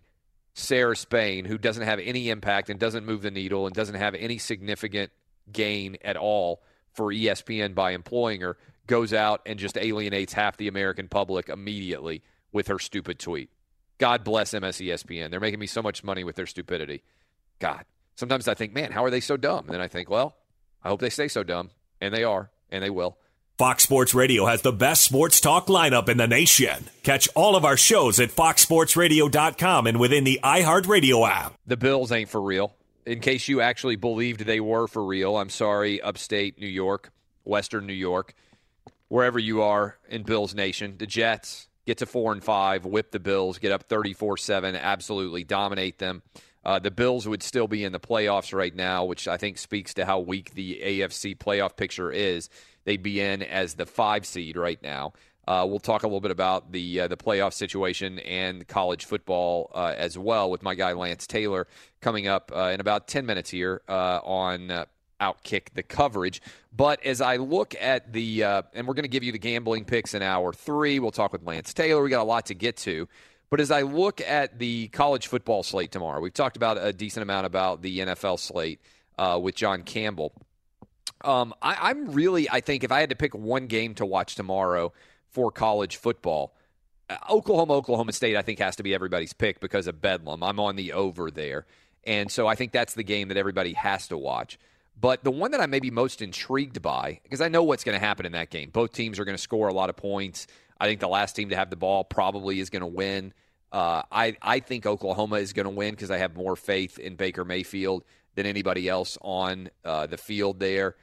Sarah 0.59 0.95
Spain, 0.95 1.45
who 1.45 1.57
doesn't 1.57 1.83
have 1.83 1.99
any 1.99 2.29
impact 2.29 2.69
and 2.69 2.79
doesn't 2.79 3.05
move 3.05 3.21
the 3.21 3.31
needle 3.31 3.65
and 3.65 3.75
doesn't 3.75 3.95
have 3.95 4.15
any 4.15 4.37
significant 4.37 5.11
gain 5.51 5.97
at 6.03 6.17
all 6.17 6.61
for 6.93 7.07
ESPN 7.07 7.73
by 7.73 7.91
employing 7.91 8.41
her, 8.41 8.57
goes 8.87 9.13
out 9.13 9.41
and 9.45 9.57
just 9.57 9.77
alienates 9.77 10.33
half 10.33 10.57
the 10.57 10.67
American 10.67 11.07
public 11.07 11.49
immediately 11.49 12.21
with 12.51 12.67
her 12.67 12.79
stupid 12.79 13.19
tweet. 13.19 13.49
God 13.99 14.23
bless 14.23 14.53
MSESPN. 14.53 15.29
They're 15.29 15.39
making 15.39 15.59
me 15.59 15.67
so 15.67 15.81
much 15.81 16.03
money 16.03 16.23
with 16.23 16.35
their 16.35 16.47
stupidity. 16.47 17.03
God. 17.59 17.85
Sometimes 18.15 18.47
I 18.47 18.53
think, 18.53 18.73
man, 18.73 18.91
how 18.91 19.05
are 19.05 19.09
they 19.09 19.19
so 19.21 19.37
dumb? 19.37 19.65
And 19.65 19.75
then 19.75 19.81
I 19.81 19.87
think, 19.87 20.09
well, 20.09 20.35
I 20.83 20.89
hope 20.89 20.99
they 20.99 21.09
stay 21.09 21.27
so 21.27 21.43
dumb, 21.43 21.71
and 22.01 22.13
they 22.13 22.23
are, 22.23 22.49
and 22.69 22.83
they 22.83 22.89
will. 22.89 23.17
Fox 23.59 23.83
Sports 23.83 24.13
Radio 24.13 24.45
has 24.45 24.61
the 24.61 24.71
best 24.71 25.01
sports 25.01 25.41
talk 25.41 25.67
lineup 25.67 26.07
in 26.07 26.15
the 26.15 26.27
nation. 26.27 26.85
Catch 27.03 27.27
all 27.35 27.57
of 27.57 27.65
our 27.65 27.75
shows 27.75 28.17
at 28.17 28.29
foxsportsradio.com 28.29 29.85
and 29.85 29.99
within 29.99 30.23
the 30.23 30.39
iHeartRadio 30.41 31.29
app. 31.29 31.55
The 31.67 31.75
Bills 31.75 32.09
ain't 32.13 32.29
for 32.29 32.41
real. 32.41 32.73
In 33.05 33.19
case 33.19 33.49
you 33.49 33.59
actually 33.59 33.97
believed 33.97 34.45
they 34.45 34.61
were 34.61 34.87
for 34.87 35.03
real, 35.03 35.35
I'm 35.35 35.49
sorry, 35.49 36.01
upstate 36.01 36.57
New 36.57 36.67
York, 36.67 37.11
Western 37.43 37.85
New 37.85 37.91
York, 37.91 38.33
wherever 39.09 39.37
you 39.37 39.61
are 39.61 39.97
in 40.07 40.23
Bills 40.23 40.55
Nation. 40.55 40.95
The 40.97 41.05
Jets 41.05 41.67
get 41.85 41.97
to 41.97 42.05
four 42.05 42.31
and 42.31 42.41
five, 42.41 42.85
whip 42.85 43.11
the 43.11 43.19
Bills, 43.19 43.59
get 43.59 43.73
up 43.73 43.83
34 43.89 44.37
7, 44.37 44.73
absolutely 44.77 45.43
dominate 45.43 45.99
them. 45.99 46.21
Uh, 46.63 46.79
the 46.79 46.91
Bills 46.91 47.27
would 47.27 47.43
still 47.43 47.67
be 47.67 47.83
in 47.83 47.91
the 47.91 47.99
playoffs 47.99 48.53
right 48.53 48.75
now, 48.75 49.03
which 49.03 49.27
I 49.27 49.35
think 49.35 49.57
speaks 49.57 49.93
to 49.95 50.05
how 50.05 50.19
weak 50.19 50.53
the 50.53 50.79
AFC 50.81 51.37
playoff 51.37 51.75
picture 51.75 52.09
is. 52.09 52.49
They'd 52.89 53.03
be 53.03 53.21
in 53.21 53.43
as 53.43 53.75
the 53.75 53.85
five 53.85 54.25
seed 54.25 54.57
right 54.57 54.81
now. 54.81 55.13
Uh, 55.47 55.63
we'll 55.69 55.77
talk 55.77 56.01
a 56.01 56.07
little 56.07 56.21
bit 56.21 56.31
about 56.31 56.71
the 56.71 57.01
uh, 57.01 57.07
the 57.07 57.17
playoff 57.17 57.53
situation 57.53 58.17
and 58.17 58.67
college 58.67 59.05
football 59.05 59.69
uh, 59.75 59.93
as 59.95 60.17
well 60.17 60.49
with 60.49 60.63
my 60.63 60.73
guy 60.73 60.93
Lance 60.93 61.27
Taylor 61.27 61.67
coming 62.01 62.25
up 62.25 62.51
uh, 62.51 62.71
in 62.73 62.79
about 62.79 63.07
ten 63.07 63.27
minutes 63.27 63.51
here 63.51 63.83
uh, 63.87 64.21
on 64.23 64.71
uh, 64.71 64.85
Outkick 65.21 65.75
the 65.75 65.83
coverage. 65.83 66.41
But 66.75 67.05
as 67.05 67.21
I 67.21 67.35
look 67.35 67.75
at 67.79 68.11
the 68.11 68.41
and 68.41 68.87
we're 68.87 68.95
going 68.95 69.03
to 69.03 69.07
give 69.07 69.23
you 69.23 69.33
the 69.33 69.37
gambling 69.37 69.85
picks 69.85 70.15
in 70.15 70.23
hour 70.23 70.51
three. 70.51 70.97
We'll 70.97 71.11
talk 71.11 71.31
with 71.31 71.43
Lance 71.43 71.75
Taylor. 71.75 72.01
We 72.01 72.09
got 72.09 72.23
a 72.23 72.23
lot 72.23 72.47
to 72.47 72.55
get 72.55 72.75
to. 72.77 73.07
But 73.51 73.59
as 73.59 73.69
I 73.69 73.83
look 73.83 74.19
at 74.19 74.57
the 74.57 74.87
college 74.87 75.27
football 75.27 75.61
slate 75.61 75.91
tomorrow, 75.91 76.21
we've 76.21 76.33
talked 76.33 76.57
about 76.57 76.79
a 76.83 76.91
decent 76.91 77.21
amount 77.21 77.45
about 77.45 77.83
the 77.83 77.99
NFL 77.99 78.39
slate 78.39 78.81
with 79.39 79.53
John 79.53 79.83
Campbell. 79.83 80.33
Um, 81.21 81.53
I, 81.61 81.89
I'm 81.89 82.11
really, 82.11 82.49
I 82.49 82.61
think, 82.61 82.83
if 82.83 82.91
I 82.91 82.99
had 82.99 83.09
to 83.09 83.15
pick 83.15 83.35
one 83.35 83.67
game 83.67 83.95
to 83.95 84.05
watch 84.05 84.35
tomorrow 84.35 84.93
for 85.29 85.51
college 85.51 85.97
football, 85.97 86.55
uh, 87.09 87.17
Oklahoma, 87.29 87.73
Oklahoma 87.73 88.13
State, 88.13 88.35
I 88.35 88.41
think 88.41 88.59
has 88.59 88.75
to 88.77 88.83
be 88.83 88.93
everybody's 88.93 89.33
pick 89.33 89.59
because 89.59 89.87
of 89.87 90.01
Bedlam. 90.01 90.43
I'm 90.43 90.59
on 90.59 90.75
the 90.75 90.93
over 90.93 91.29
there. 91.29 91.65
And 92.05 92.31
so 92.31 92.47
I 92.47 92.55
think 92.55 92.71
that's 92.71 92.93
the 92.93 93.03
game 93.03 93.27
that 93.27 93.37
everybody 93.37 93.73
has 93.73 94.07
to 94.07 94.17
watch. 94.17 94.57
But 94.99 95.23
the 95.23 95.31
one 95.31 95.51
that 95.51 95.61
I 95.61 95.65
may 95.65 95.79
be 95.79 95.91
most 95.91 96.21
intrigued 96.21 96.81
by, 96.81 97.19
because 97.23 97.41
I 97.41 97.47
know 97.47 97.63
what's 97.63 97.83
going 97.83 97.97
to 97.99 98.05
happen 98.05 98.25
in 98.25 98.33
that 98.33 98.49
game. 98.49 98.69
Both 98.69 98.93
teams 98.93 99.19
are 99.19 99.25
going 99.25 99.37
to 99.37 99.41
score 99.41 99.67
a 99.67 99.73
lot 99.73 99.89
of 99.89 99.95
points. 99.95 100.47
I 100.79 100.87
think 100.87 100.99
the 100.99 101.07
last 101.07 101.35
team 101.35 101.49
to 101.49 101.55
have 101.55 101.69
the 101.69 101.75
ball 101.75 102.03
probably 102.03 102.59
is 102.59 102.69
going 102.69 102.81
to 102.81 102.87
win. 102.87 103.33
Uh, 103.71 104.01
I, 104.11 104.35
I 104.41 104.59
think 104.59 104.85
Oklahoma 104.85 105.37
is 105.37 105.53
going 105.53 105.65
to 105.65 105.69
win 105.71 105.91
because 105.91 106.11
I 106.11 106.17
have 106.17 106.35
more 106.35 106.55
faith 106.55 106.99
in 106.99 107.15
Baker 107.15 107.45
Mayfield 107.45 108.03
than 108.35 108.45
anybody 108.45 108.89
else 108.89 109.17
on 109.21 109.69
uh, 109.85 110.07
the 110.07 110.17
field 110.17 110.59
there. 110.59 110.95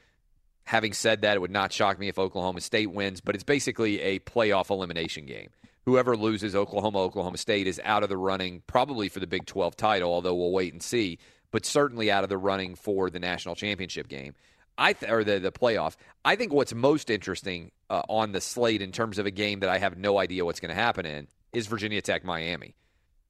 Having 0.66 0.94
said 0.94 1.22
that, 1.22 1.36
it 1.36 1.40
would 1.40 1.50
not 1.50 1.72
shock 1.72 1.98
me 1.98 2.08
if 2.08 2.18
Oklahoma 2.18 2.60
State 2.60 2.90
wins, 2.90 3.20
but 3.20 3.34
it's 3.34 3.44
basically 3.44 4.00
a 4.00 4.18
playoff 4.18 4.68
elimination 4.68 5.24
game. 5.24 5.50
Whoever 5.84 6.16
loses 6.16 6.56
Oklahoma, 6.56 6.98
Oklahoma 6.98 7.38
State 7.38 7.68
is 7.68 7.80
out 7.84 8.02
of 8.02 8.08
the 8.08 8.16
running 8.16 8.62
probably 8.66 9.08
for 9.08 9.20
the 9.20 9.28
Big 9.28 9.46
12 9.46 9.76
title, 9.76 10.12
although 10.12 10.34
we'll 10.34 10.50
wait 10.50 10.72
and 10.72 10.82
see, 10.82 11.18
but 11.52 11.64
certainly 11.64 12.10
out 12.10 12.24
of 12.24 12.30
the 12.30 12.36
running 12.36 12.74
for 12.74 13.10
the 13.10 13.20
national 13.20 13.54
championship 13.54 14.08
game. 14.08 14.34
I 14.76 14.92
th- 14.92 15.10
or 15.10 15.22
the 15.22 15.38
the 15.38 15.52
playoff. 15.52 15.94
I 16.24 16.34
think 16.34 16.52
what's 16.52 16.74
most 16.74 17.10
interesting 17.10 17.70
uh, 17.88 18.02
on 18.08 18.32
the 18.32 18.40
slate 18.40 18.82
in 18.82 18.90
terms 18.90 19.18
of 19.18 19.26
a 19.26 19.30
game 19.30 19.60
that 19.60 19.70
I 19.70 19.78
have 19.78 19.96
no 19.96 20.18
idea 20.18 20.44
what's 20.44 20.60
going 20.60 20.74
to 20.74 20.80
happen 20.80 21.06
in 21.06 21.28
is 21.52 21.68
Virginia 21.68 22.02
Tech 22.02 22.24
Miami. 22.24 22.74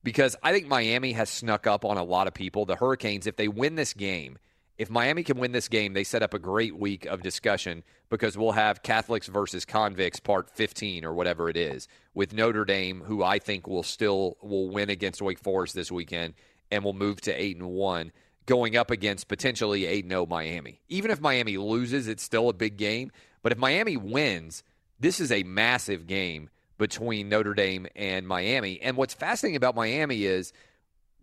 Because 0.02 0.36
I 0.42 0.52
think 0.52 0.66
Miami 0.68 1.12
has 1.12 1.28
snuck 1.28 1.66
up 1.66 1.84
on 1.84 1.98
a 1.98 2.02
lot 2.02 2.26
of 2.28 2.34
people. 2.34 2.64
The 2.64 2.76
Hurricanes, 2.76 3.26
if 3.26 3.36
they 3.36 3.48
win 3.48 3.74
this 3.74 3.92
game, 3.92 4.38
if 4.78 4.90
Miami 4.90 5.22
can 5.22 5.38
win 5.38 5.52
this 5.52 5.68
game, 5.68 5.94
they 5.94 6.04
set 6.04 6.22
up 6.22 6.34
a 6.34 6.38
great 6.38 6.76
week 6.76 7.06
of 7.06 7.22
discussion 7.22 7.82
because 8.10 8.36
we'll 8.36 8.52
have 8.52 8.82
Catholics 8.82 9.26
versus 9.26 9.64
convicts 9.64 10.20
part 10.20 10.50
15 10.50 11.04
or 11.04 11.14
whatever 11.14 11.48
it 11.48 11.56
is 11.56 11.88
with 12.14 12.34
Notre 12.34 12.64
Dame 12.64 13.02
who 13.06 13.22
I 13.22 13.38
think 13.38 13.66
will 13.66 13.82
still 13.82 14.36
will 14.42 14.68
win 14.68 14.90
against 14.90 15.22
Wake 15.22 15.38
Forest 15.38 15.74
this 15.74 15.90
weekend 15.90 16.34
and 16.70 16.84
will 16.84 16.92
move 16.92 17.20
to 17.22 17.32
8 17.32 17.56
and 17.56 17.70
1 17.70 18.12
going 18.44 18.76
up 18.76 18.90
against 18.90 19.28
potentially 19.28 19.86
8 19.86 20.08
0 20.08 20.26
Miami. 20.26 20.80
Even 20.88 21.10
if 21.10 21.20
Miami 21.20 21.56
loses, 21.56 22.06
it's 22.06 22.22
still 22.22 22.48
a 22.48 22.54
big 22.54 22.76
game, 22.76 23.10
but 23.42 23.52
if 23.52 23.58
Miami 23.58 23.96
wins, 23.96 24.62
this 25.00 25.20
is 25.20 25.32
a 25.32 25.42
massive 25.42 26.06
game 26.06 26.50
between 26.78 27.28
Notre 27.28 27.54
Dame 27.54 27.86
and 27.96 28.28
Miami. 28.28 28.80
And 28.82 28.96
what's 28.96 29.14
fascinating 29.14 29.56
about 29.56 29.74
Miami 29.74 30.24
is 30.24 30.52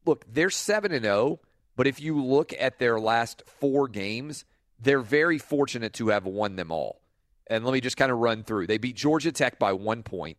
look, 0.06 0.26
they're 0.28 0.50
7 0.50 0.92
and 0.92 1.06
0 1.06 1.40
but 1.76 1.88
if 1.88 2.00
you 2.00 2.24
look 2.24 2.54
at 2.58 2.80
their 2.80 3.00
last 3.00 3.44
four 3.46 3.88
games, 3.88 4.46
they're 4.80 5.02
very 5.02 5.38
fortunate 5.38 5.94
to 5.94 6.10
have 6.10 6.26
won 6.26 6.56
them 6.56 6.72
all. 6.72 7.02
And 7.48 7.66
let 7.66 7.74
me 7.74 7.82
just 7.82 7.98
kind 7.98 8.12
of 8.12 8.20
run 8.20 8.44
through. 8.44 8.68
They 8.68 8.78
beat 8.78 8.96
Georgia 8.96 9.32
Tech 9.32 9.60
by 9.60 9.74
one 9.74 10.04
point. 10.04 10.38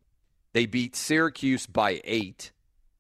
They 0.52 0.66
beat 0.66 0.96
Syracuse 0.96 1.66
by 1.66 2.00
eight. 2.04 2.52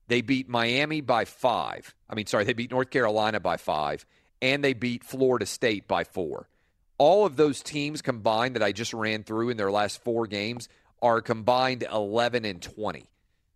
They 0.08 0.20
beat 0.20 0.48
Miami 0.48 1.00
by 1.00 1.24
five. 1.24 1.94
I 2.10 2.14
mean, 2.14 2.26
sorry, 2.26 2.44
they 2.44 2.52
beat 2.52 2.70
North 2.70 2.90
Carolina 2.90 3.40
by 3.40 3.56
five. 3.56 4.04
And 4.42 4.62
they 4.62 4.74
beat 4.74 5.04
Florida 5.04 5.46
State 5.46 5.88
by 5.88 6.04
four. 6.04 6.48
All 6.98 7.24
of 7.24 7.36
those 7.36 7.62
teams 7.62 8.02
combined 8.02 8.56
that 8.56 8.62
I 8.62 8.72
just 8.72 8.92
ran 8.92 9.24
through 9.24 9.50
in 9.50 9.56
their 9.56 9.70
last 9.70 10.02
four 10.04 10.26
games 10.26 10.68
are 11.00 11.20
combined 11.20 11.84
11 11.90 12.44
and 12.44 12.60
20. 12.60 13.04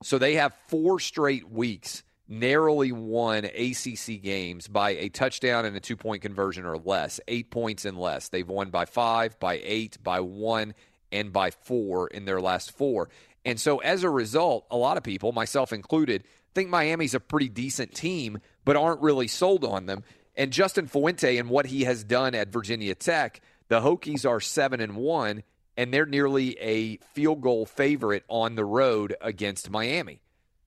So 0.02 0.18
they 0.18 0.34
have 0.34 0.54
four 0.68 1.00
straight 1.00 1.50
weeks 1.50 2.02
narrowly 2.28 2.92
won 2.92 3.46
ACC 3.46 4.22
games 4.22 4.68
by 4.68 4.90
a 4.90 5.08
touchdown 5.08 5.64
and 5.64 5.74
a 5.74 5.80
two 5.80 5.96
point 5.96 6.22
conversion 6.22 6.64
or 6.64 6.76
less, 6.76 7.20
eight 7.26 7.50
points 7.50 7.84
and 7.84 7.98
less. 7.98 8.28
They've 8.28 8.48
won 8.48 8.70
by 8.70 8.84
five, 8.84 9.38
by 9.40 9.60
eight, 9.64 9.96
by 10.02 10.20
one, 10.20 10.74
and 11.10 11.32
by 11.32 11.50
four 11.50 12.08
in 12.08 12.26
their 12.26 12.40
last 12.40 12.76
four. 12.76 13.08
And 13.44 13.58
so 13.58 13.78
as 13.78 14.02
a 14.04 14.10
result, 14.10 14.66
a 14.70 14.76
lot 14.76 14.98
of 14.98 15.02
people, 15.02 15.32
myself 15.32 15.72
included, 15.72 16.24
think 16.54 16.68
Miami's 16.68 17.14
a 17.14 17.20
pretty 17.20 17.48
decent 17.48 17.94
team, 17.94 18.40
but 18.64 18.76
aren't 18.76 19.00
really 19.00 19.28
sold 19.28 19.64
on 19.64 19.86
them. 19.86 20.04
And 20.36 20.52
Justin 20.52 20.86
Fuente 20.86 21.38
and 21.38 21.48
what 21.48 21.66
he 21.66 21.84
has 21.84 22.04
done 22.04 22.34
at 22.34 22.48
Virginia 22.52 22.94
Tech, 22.94 23.40
the 23.68 23.80
Hokies 23.80 24.28
are 24.28 24.40
seven 24.40 24.80
and 24.80 24.96
one, 24.96 25.42
and 25.76 25.94
they're 25.94 26.06
nearly 26.06 26.58
a 26.60 26.96
field 27.14 27.40
goal 27.40 27.64
favorite 27.64 28.24
on 28.28 28.54
the 28.54 28.64
road 28.64 29.16
against 29.20 29.70
Miami. 29.70 30.20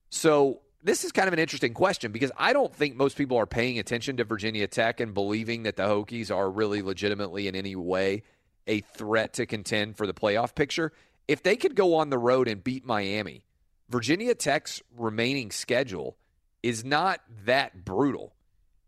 So 0.10 0.62
this 0.84 1.04
is 1.04 1.12
kind 1.12 1.28
of 1.28 1.34
an 1.34 1.40
interesting 1.40 1.74
question 1.74 2.12
because 2.12 2.32
I 2.38 2.54
don't 2.54 2.74
think 2.74 2.96
most 2.96 3.18
people 3.18 3.38
are 3.38 3.46
paying 3.46 3.80
attention 3.80 4.18
to 4.18 4.24
Virginia 4.24 4.68
Tech 4.68 5.00
and 5.00 5.14
believing 5.14 5.64
that 5.64 5.76
the 5.76 5.84
Hokies 5.84 6.36
are 6.36 6.50
really 6.50 6.82
legitimately 6.82 7.48
in 7.48 7.56
any 7.56 7.76
way 7.76 8.24
a 8.68 8.82
threat 8.82 9.34
to 9.34 9.46
contend 9.46 9.98
for 9.98 10.08
the 10.08 10.14
playoff 10.14 10.56
picture. 10.56 10.92
If 11.28 11.44
they 11.44 11.56
could 11.56 11.76
go 11.76 11.96
on 11.96 12.10
the 12.10 12.18
road 12.18 12.48
and 12.48 12.64
beat 12.64 12.86
Miami, 12.86 13.44
Virginia 13.90 14.34
Tech's 14.34 14.82
remaining 14.98 15.52
schedule 15.52 16.18
is 16.64 16.84
not 16.84 17.22
that 17.46 17.84
brutal. 17.86 18.34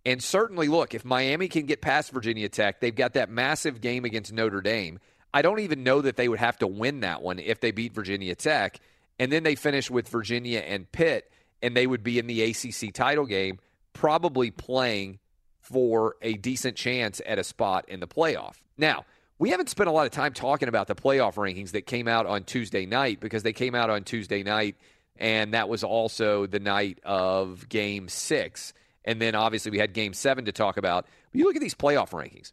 And 0.05 0.21
certainly, 0.21 0.67
look, 0.67 0.93
if 0.93 1.05
Miami 1.05 1.47
can 1.47 1.65
get 1.65 1.81
past 1.81 2.11
Virginia 2.11 2.49
Tech, 2.49 2.81
they've 2.81 2.93
got 2.93 3.13
that 3.13 3.29
massive 3.29 3.81
game 3.81 4.03
against 4.03 4.33
Notre 4.33 4.61
Dame. 4.61 4.99
I 5.33 5.41
don't 5.41 5.59
even 5.59 5.83
know 5.83 6.01
that 6.01 6.17
they 6.17 6.27
would 6.27 6.39
have 6.39 6.57
to 6.59 6.67
win 6.67 7.01
that 7.01 7.21
one 7.21 7.39
if 7.39 7.59
they 7.59 7.71
beat 7.71 7.93
Virginia 7.93 8.35
Tech. 8.35 8.79
And 9.19 9.31
then 9.31 9.43
they 9.43 9.55
finish 9.55 9.89
with 9.89 10.09
Virginia 10.09 10.59
and 10.59 10.91
Pitt 10.91 11.31
and 11.63 11.75
they 11.75 11.87
would 11.87 12.03
be 12.03 12.19
in 12.19 12.27
the 12.27 12.43
ACC 12.43 12.93
title 12.93 13.25
game, 13.25 13.57
probably 13.93 14.51
playing 14.51 15.17
for 15.61 16.17
a 16.21 16.33
decent 16.33 16.75
chance 16.75 17.21
at 17.25 17.39
a 17.39 17.43
spot 17.43 17.85
in 17.87 18.01
the 18.01 18.07
playoff. 18.07 18.55
Now, 18.77 19.05
we 19.39 19.49
haven't 19.49 19.69
spent 19.69 19.87
a 19.87 19.91
lot 19.91 20.05
of 20.05 20.11
time 20.11 20.33
talking 20.33 20.67
about 20.67 20.87
the 20.87 20.95
playoff 20.95 21.35
rankings 21.35 21.71
that 21.71 21.87
came 21.87 22.07
out 22.07 22.25
on 22.25 22.43
Tuesday 22.43 22.85
night 22.85 23.21
because 23.21 23.43
they 23.43 23.53
came 23.53 23.73
out 23.73 23.89
on 23.89 24.03
Tuesday 24.03 24.43
night, 24.43 24.75
and 25.17 25.53
that 25.53 25.69
was 25.69 25.83
also 25.83 26.45
the 26.45 26.59
night 26.59 26.99
of 27.05 27.67
game 27.69 28.09
six. 28.09 28.73
And 29.05 29.21
then 29.21 29.33
obviously 29.33 29.71
we 29.71 29.79
had 29.79 29.93
game 29.93 30.13
seven 30.13 30.45
to 30.45 30.51
talk 30.51 30.75
about. 30.75 31.05
But 31.31 31.39
you 31.39 31.45
look 31.45 31.55
at 31.55 31.61
these 31.61 31.75
playoff 31.75 32.09
rankings. 32.09 32.51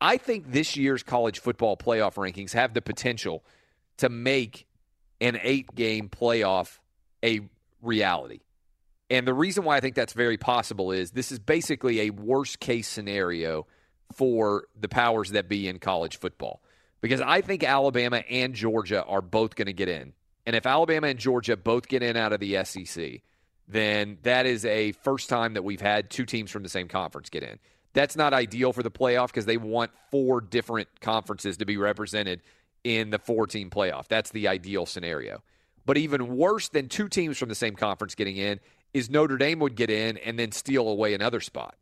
I 0.00 0.16
think 0.16 0.52
this 0.52 0.76
year's 0.76 1.02
college 1.02 1.40
football 1.40 1.76
playoff 1.76 2.14
rankings 2.14 2.52
have 2.52 2.74
the 2.74 2.82
potential 2.82 3.44
to 3.98 4.08
make 4.08 4.66
an 5.20 5.38
eight 5.42 5.74
game 5.74 6.08
playoff 6.08 6.78
a 7.24 7.40
reality. 7.82 8.40
And 9.12 9.28
the 9.28 9.34
reason 9.34 9.64
why 9.64 9.76
I 9.76 9.80
think 9.80 9.94
that's 9.94 10.14
very 10.14 10.38
possible 10.38 10.90
is 10.90 11.10
this 11.10 11.32
is 11.32 11.38
basically 11.38 12.00
a 12.00 12.10
worst 12.10 12.60
case 12.60 12.88
scenario 12.88 13.66
for 14.14 14.64
the 14.80 14.88
powers 14.88 15.32
that 15.32 15.50
be 15.50 15.68
in 15.68 15.78
college 15.78 16.18
football. 16.18 16.62
Because 17.02 17.20
I 17.20 17.42
think 17.42 17.62
Alabama 17.62 18.22
and 18.30 18.54
Georgia 18.54 19.04
are 19.04 19.20
both 19.20 19.54
going 19.54 19.66
to 19.66 19.74
get 19.74 19.90
in. 19.90 20.14
And 20.46 20.56
if 20.56 20.64
Alabama 20.64 21.08
and 21.08 21.18
Georgia 21.18 21.58
both 21.58 21.88
get 21.88 22.02
in 22.02 22.16
out 22.16 22.32
of 22.32 22.40
the 22.40 22.64
SEC, 22.64 23.20
then 23.68 24.16
that 24.22 24.46
is 24.46 24.64
a 24.64 24.92
first 24.92 25.28
time 25.28 25.54
that 25.54 25.62
we've 25.62 25.82
had 25.82 26.08
two 26.08 26.24
teams 26.24 26.50
from 26.50 26.62
the 26.62 26.70
same 26.70 26.88
conference 26.88 27.28
get 27.28 27.42
in. 27.42 27.58
That's 27.92 28.16
not 28.16 28.32
ideal 28.32 28.72
for 28.72 28.82
the 28.82 28.90
playoff 28.90 29.26
because 29.26 29.44
they 29.44 29.58
want 29.58 29.90
four 30.10 30.40
different 30.40 30.88
conferences 31.02 31.58
to 31.58 31.66
be 31.66 31.76
represented 31.76 32.40
in 32.82 33.10
the 33.10 33.18
four 33.18 33.46
team 33.46 33.68
playoff. 33.68 34.08
That's 34.08 34.30
the 34.30 34.48
ideal 34.48 34.86
scenario. 34.86 35.42
But 35.84 35.98
even 35.98 36.36
worse 36.38 36.70
than 36.70 36.88
two 36.88 37.10
teams 37.10 37.36
from 37.36 37.50
the 37.50 37.54
same 37.54 37.76
conference 37.76 38.14
getting 38.14 38.38
in 38.38 38.58
is 38.94 39.10
Notre 39.10 39.36
Dame 39.36 39.58
would 39.60 39.74
get 39.74 39.90
in 39.90 40.18
and 40.18 40.38
then 40.38 40.52
steal 40.52 40.88
away 40.88 41.14
another 41.14 41.40
spot. 41.40 41.76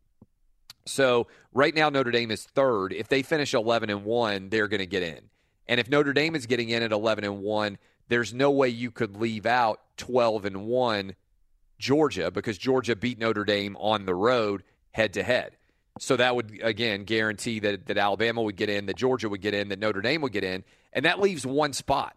So 0.85 1.27
right 1.53 1.75
now 1.75 1.89
Notre 1.89 2.11
Dame 2.11 2.31
is 2.31 2.43
third. 2.43 2.93
If 2.93 3.07
they 3.07 3.21
finish 3.21 3.53
11 3.53 3.89
and 3.89 4.03
1, 4.03 4.49
they're 4.49 4.67
going 4.67 4.79
to 4.79 4.85
get 4.85 5.03
in. 5.03 5.29
And 5.67 5.79
if 5.79 5.89
Notre 5.89 6.13
Dame 6.13 6.35
is 6.35 6.45
getting 6.45 6.69
in 6.69 6.83
at 6.83 6.91
11 6.91 7.23
and 7.23 7.41
1, 7.41 7.77
there's 8.07 8.33
no 8.33 8.51
way 8.51 8.69
you 8.69 8.91
could 8.91 9.15
leave 9.15 9.45
out 9.45 9.79
12 9.97 10.45
and 10.45 10.65
1 10.65 11.15
Georgia 11.79 12.31
because 12.31 12.57
Georgia 12.57 12.95
beat 12.95 13.19
Notre 13.19 13.45
Dame 13.45 13.75
on 13.77 14.05
the 14.05 14.15
road 14.15 14.63
head 14.91 15.13
to 15.13 15.23
head. 15.23 15.57
So 15.99 16.15
that 16.17 16.35
would 16.35 16.59
again 16.63 17.03
guarantee 17.03 17.59
that 17.59 17.87
that 17.87 17.97
Alabama 17.97 18.41
would 18.41 18.55
get 18.55 18.69
in, 18.69 18.85
that 18.85 18.95
Georgia 18.95 19.29
would 19.29 19.41
get 19.41 19.53
in, 19.53 19.69
that 19.69 19.79
Notre 19.79 20.01
Dame 20.01 20.21
would 20.21 20.31
get 20.31 20.43
in, 20.43 20.63
and 20.93 21.05
that 21.05 21.19
leaves 21.19 21.45
one 21.45 21.73
spot. 21.73 22.15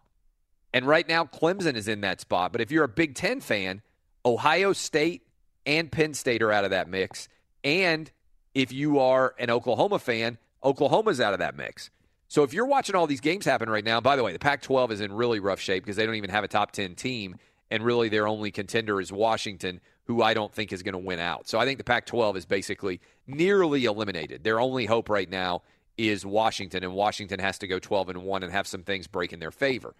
And 0.73 0.85
right 0.85 1.07
now 1.07 1.25
Clemson 1.25 1.75
is 1.75 1.87
in 1.87 2.01
that 2.01 2.21
spot. 2.21 2.51
But 2.51 2.61
if 2.61 2.71
you're 2.71 2.83
a 2.83 2.89
Big 2.89 3.15
10 3.15 3.41
fan, 3.41 3.81
Ohio 4.25 4.73
State 4.73 5.21
and 5.65 5.91
Penn 5.91 6.13
State 6.13 6.41
are 6.41 6.51
out 6.51 6.65
of 6.65 6.71
that 6.71 6.89
mix. 6.89 7.29
And 7.63 8.11
if 8.53 8.71
you 8.71 8.99
are 8.99 9.35
an 9.37 9.49
Oklahoma 9.49 9.99
fan, 9.99 10.37
Oklahoma's 10.63 11.21
out 11.21 11.33
of 11.33 11.39
that 11.39 11.55
mix. 11.55 11.91
So 12.27 12.43
if 12.43 12.53
you're 12.53 12.65
watching 12.65 12.95
all 12.95 13.07
these 13.07 13.21
games 13.21 13.45
happen 13.45 13.69
right 13.69 13.83
now, 13.83 14.01
by 14.01 14.15
the 14.15 14.23
way, 14.23 14.33
the 14.33 14.39
Pac 14.39 14.61
12 14.61 14.91
is 14.93 15.01
in 15.01 15.13
really 15.13 15.39
rough 15.39 15.59
shape 15.59 15.83
because 15.83 15.95
they 15.95 16.05
don't 16.05 16.15
even 16.15 16.31
have 16.31 16.43
a 16.43 16.47
top 16.47 16.71
10 16.71 16.95
team. 16.95 17.35
And 17.71 17.83
really, 17.83 18.09
their 18.09 18.27
only 18.27 18.51
contender 18.51 19.01
is 19.01 19.11
Washington, 19.11 19.81
who 20.05 20.21
I 20.21 20.33
don't 20.33 20.53
think 20.53 20.71
is 20.71 20.83
going 20.83 20.93
to 20.93 20.99
win 20.99 21.19
out. 21.19 21.47
So 21.47 21.59
I 21.59 21.65
think 21.65 21.77
the 21.77 21.83
Pac 21.83 22.05
12 22.05 22.37
is 22.37 22.45
basically 22.45 23.01
nearly 23.27 23.85
eliminated. 23.85 24.43
Their 24.43 24.59
only 24.59 24.85
hope 24.85 25.09
right 25.09 25.29
now 25.29 25.63
is 25.97 26.25
Washington, 26.25 26.83
and 26.83 26.93
Washington 26.93 27.39
has 27.39 27.57
to 27.59 27.67
go 27.67 27.79
12 27.79 28.09
and 28.09 28.23
1 28.23 28.43
and 28.43 28.51
have 28.51 28.67
some 28.67 28.83
things 28.83 29.07
break 29.07 29.33
in 29.33 29.39
their 29.39 29.51
favor. 29.51 29.95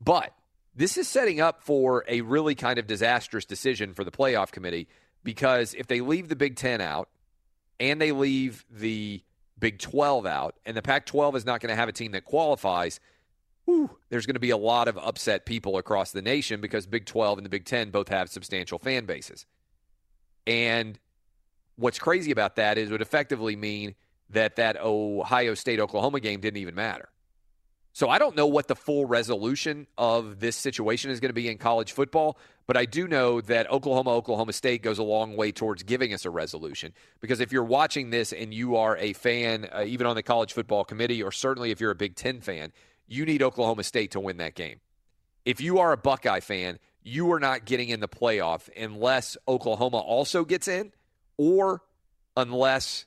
But 0.00 0.32
this 0.78 0.96
is 0.96 1.08
setting 1.08 1.40
up 1.40 1.64
for 1.64 2.04
a 2.06 2.20
really 2.20 2.54
kind 2.54 2.78
of 2.78 2.86
disastrous 2.86 3.44
decision 3.44 3.94
for 3.94 4.04
the 4.04 4.12
playoff 4.12 4.52
committee 4.52 4.86
because 5.24 5.74
if 5.74 5.88
they 5.88 6.00
leave 6.00 6.28
the 6.28 6.36
Big 6.36 6.54
Ten 6.54 6.80
out 6.80 7.08
and 7.80 8.00
they 8.00 8.12
leave 8.12 8.64
the 8.70 9.20
Big 9.58 9.80
12 9.80 10.24
out, 10.24 10.54
and 10.64 10.76
the 10.76 10.82
Pac 10.82 11.04
12 11.04 11.34
is 11.34 11.44
not 11.44 11.60
going 11.60 11.70
to 11.70 11.74
have 11.74 11.88
a 11.88 11.92
team 11.92 12.12
that 12.12 12.24
qualifies, 12.24 13.00
whew, 13.64 13.90
there's 14.08 14.24
going 14.24 14.36
to 14.36 14.40
be 14.40 14.50
a 14.50 14.56
lot 14.56 14.86
of 14.86 14.96
upset 14.98 15.46
people 15.46 15.78
across 15.78 16.12
the 16.12 16.22
nation 16.22 16.60
because 16.60 16.86
Big 16.86 17.06
12 17.06 17.38
and 17.38 17.44
the 17.44 17.50
Big 17.50 17.64
10 17.64 17.90
both 17.90 18.08
have 18.08 18.30
substantial 18.30 18.78
fan 18.78 19.04
bases. 19.04 19.46
And 20.46 20.96
what's 21.74 21.98
crazy 21.98 22.30
about 22.30 22.54
that 22.54 22.78
is 22.78 22.88
it 22.88 22.92
would 22.92 23.02
effectively 23.02 23.56
mean 23.56 23.96
that 24.30 24.54
that 24.56 24.80
Ohio 24.80 25.54
State 25.54 25.80
Oklahoma 25.80 26.20
game 26.20 26.38
didn't 26.38 26.58
even 26.58 26.76
matter. 26.76 27.08
So 27.98 28.08
I 28.08 28.20
don't 28.20 28.36
know 28.36 28.46
what 28.46 28.68
the 28.68 28.76
full 28.76 29.06
resolution 29.06 29.88
of 29.98 30.38
this 30.38 30.54
situation 30.54 31.10
is 31.10 31.18
going 31.18 31.30
to 31.30 31.34
be 31.34 31.48
in 31.48 31.58
college 31.58 31.90
football, 31.90 32.38
but 32.68 32.76
I 32.76 32.84
do 32.84 33.08
know 33.08 33.40
that 33.40 33.68
Oklahoma 33.72 34.10
Oklahoma 34.10 34.52
State 34.52 34.84
goes 34.84 35.00
a 35.00 35.02
long 35.02 35.34
way 35.34 35.50
towards 35.50 35.82
giving 35.82 36.14
us 36.14 36.24
a 36.24 36.30
resolution 36.30 36.92
because 37.20 37.40
if 37.40 37.50
you're 37.50 37.64
watching 37.64 38.10
this 38.10 38.32
and 38.32 38.54
you 38.54 38.76
are 38.76 38.96
a 38.98 39.14
fan 39.14 39.68
uh, 39.72 39.82
even 39.84 40.06
on 40.06 40.14
the 40.14 40.22
college 40.22 40.52
football 40.52 40.84
committee 40.84 41.24
or 41.24 41.32
certainly 41.32 41.72
if 41.72 41.80
you're 41.80 41.90
a 41.90 41.96
Big 41.96 42.14
10 42.14 42.40
fan, 42.40 42.72
you 43.08 43.24
need 43.24 43.42
Oklahoma 43.42 43.82
State 43.82 44.12
to 44.12 44.20
win 44.20 44.36
that 44.36 44.54
game. 44.54 44.78
If 45.44 45.60
you 45.60 45.80
are 45.80 45.90
a 45.90 45.96
Buckeye 45.96 46.38
fan, 46.38 46.78
you 47.02 47.32
are 47.32 47.40
not 47.40 47.64
getting 47.64 47.88
in 47.88 47.98
the 47.98 48.06
playoff 48.06 48.68
unless 48.80 49.36
Oklahoma 49.48 49.98
also 49.98 50.44
gets 50.44 50.68
in 50.68 50.92
or 51.36 51.82
unless 52.36 53.06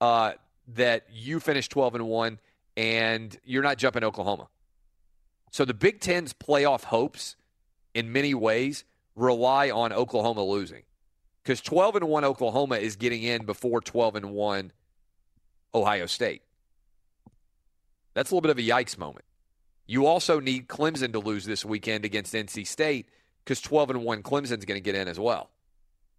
uh, 0.00 0.34
that 0.68 1.06
you 1.10 1.40
finish 1.40 1.68
12 1.68 1.96
and 1.96 2.06
1 2.06 2.38
and 2.76 3.36
you're 3.44 3.62
not 3.62 3.78
jumping 3.78 4.04
Oklahoma. 4.04 4.48
So 5.50 5.64
the 5.64 5.74
Big 5.74 6.00
Ten's 6.00 6.32
playoff 6.32 6.84
hopes, 6.84 7.36
in 7.94 8.12
many 8.12 8.34
ways, 8.34 8.84
rely 9.14 9.70
on 9.70 9.92
Oklahoma 9.92 10.42
losing, 10.42 10.82
because 11.42 11.60
12 11.60 11.96
and 11.96 12.08
one 12.08 12.24
Oklahoma 12.24 12.76
is 12.76 12.96
getting 12.96 13.22
in 13.22 13.44
before 13.44 13.80
12 13.80 14.16
and 14.16 14.30
one 14.30 14.72
Ohio 15.74 16.06
State. 16.06 16.42
That's 18.14 18.30
a 18.30 18.34
little 18.34 18.42
bit 18.42 18.50
of 18.50 18.58
a 18.58 18.62
yikes 18.62 18.96
moment. 18.96 19.24
You 19.86 20.06
also 20.06 20.40
need 20.40 20.68
Clemson 20.68 21.12
to 21.12 21.18
lose 21.18 21.44
this 21.44 21.64
weekend 21.64 22.04
against 22.04 22.32
NC 22.32 22.66
State 22.66 23.08
because 23.44 23.60
12 23.60 23.90
and 23.90 24.04
1 24.04 24.22
Clemson's 24.22 24.64
going 24.64 24.78
to 24.78 24.80
get 24.80 24.94
in 24.94 25.08
as 25.08 25.18
well 25.18 25.50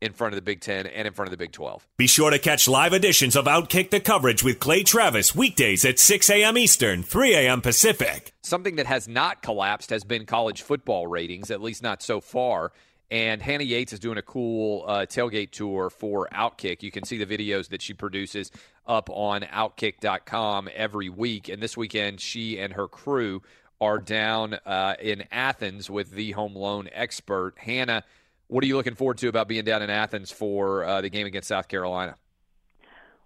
in 0.03 0.11
front 0.11 0.33
of 0.33 0.35
the 0.35 0.41
Big 0.41 0.59
10 0.59 0.85
and 0.85 1.07
in 1.07 1.13
front 1.13 1.27
of 1.27 1.31
the 1.31 1.37
Big 1.37 1.53
12. 1.53 1.87
Be 1.97 2.07
sure 2.07 2.29
to 2.29 2.37
catch 2.37 2.67
live 2.67 2.91
editions 2.91 3.37
of 3.37 3.45
Outkick 3.45 3.89
the 3.89 4.01
Coverage 4.01 4.43
with 4.43 4.59
Clay 4.59 4.83
Travis 4.83 5.33
weekdays 5.33 5.85
at 5.85 5.97
6 5.97 6.29
a.m. 6.29 6.57
Eastern, 6.57 7.03
3 7.03 7.33
a.m. 7.35 7.61
Pacific. 7.61 8.33
Something 8.41 8.75
that 8.75 8.85
has 8.85 9.07
not 9.07 9.41
collapsed 9.41 9.91
has 9.91 10.03
been 10.03 10.25
college 10.25 10.61
football 10.61 11.07
ratings, 11.07 11.49
at 11.49 11.61
least 11.61 11.81
not 11.81 12.03
so 12.03 12.19
far. 12.19 12.73
And 13.09 13.41
Hannah 13.41 13.63
Yates 13.63 13.93
is 13.93 13.99
doing 13.99 14.17
a 14.17 14.21
cool 14.21 14.83
uh, 14.87 15.05
tailgate 15.05 15.51
tour 15.51 15.89
for 15.89 16.27
Outkick. 16.33 16.83
You 16.83 16.91
can 16.91 17.05
see 17.05 17.23
the 17.23 17.25
videos 17.25 17.69
that 17.69 17.81
she 17.81 17.93
produces 17.93 18.51
up 18.85 19.09
on 19.09 19.43
Outkick.com 19.43 20.67
every 20.75 21.09
week. 21.09 21.47
And 21.47 21.63
this 21.63 21.77
weekend, 21.77 22.19
she 22.19 22.59
and 22.59 22.73
her 22.73 22.89
crew 22.89 23.41
are 23.79 23.99
down 23.99 24.55
uh, 24.65 24.95
in 24.99 25.23
Athens 25.31 25.89
with 25.89 26.11
the 26.11 26.31
home 26.31 26.55
loan 26.55 26.89
expert. 26.91 27.53
Hannah, 27.57 28.03
what 28.47 28.63
are 28.63 28.67
you 28.67 28.75
looking 28.75 28.95
forward 28.95 29.17
to 29.19 29.27
about 29.27 29.47
being 29.47 29.63
down 29.63 29.81
in 29.81 29.89
Athens 29.89 30.31
for 30.31 30.83
uh, 30.83 31.01
the 31.01 31.09
game 31.09 31.27
against 31.27 31.47
South 31.47 31.67
Carolina? 31.67 32.15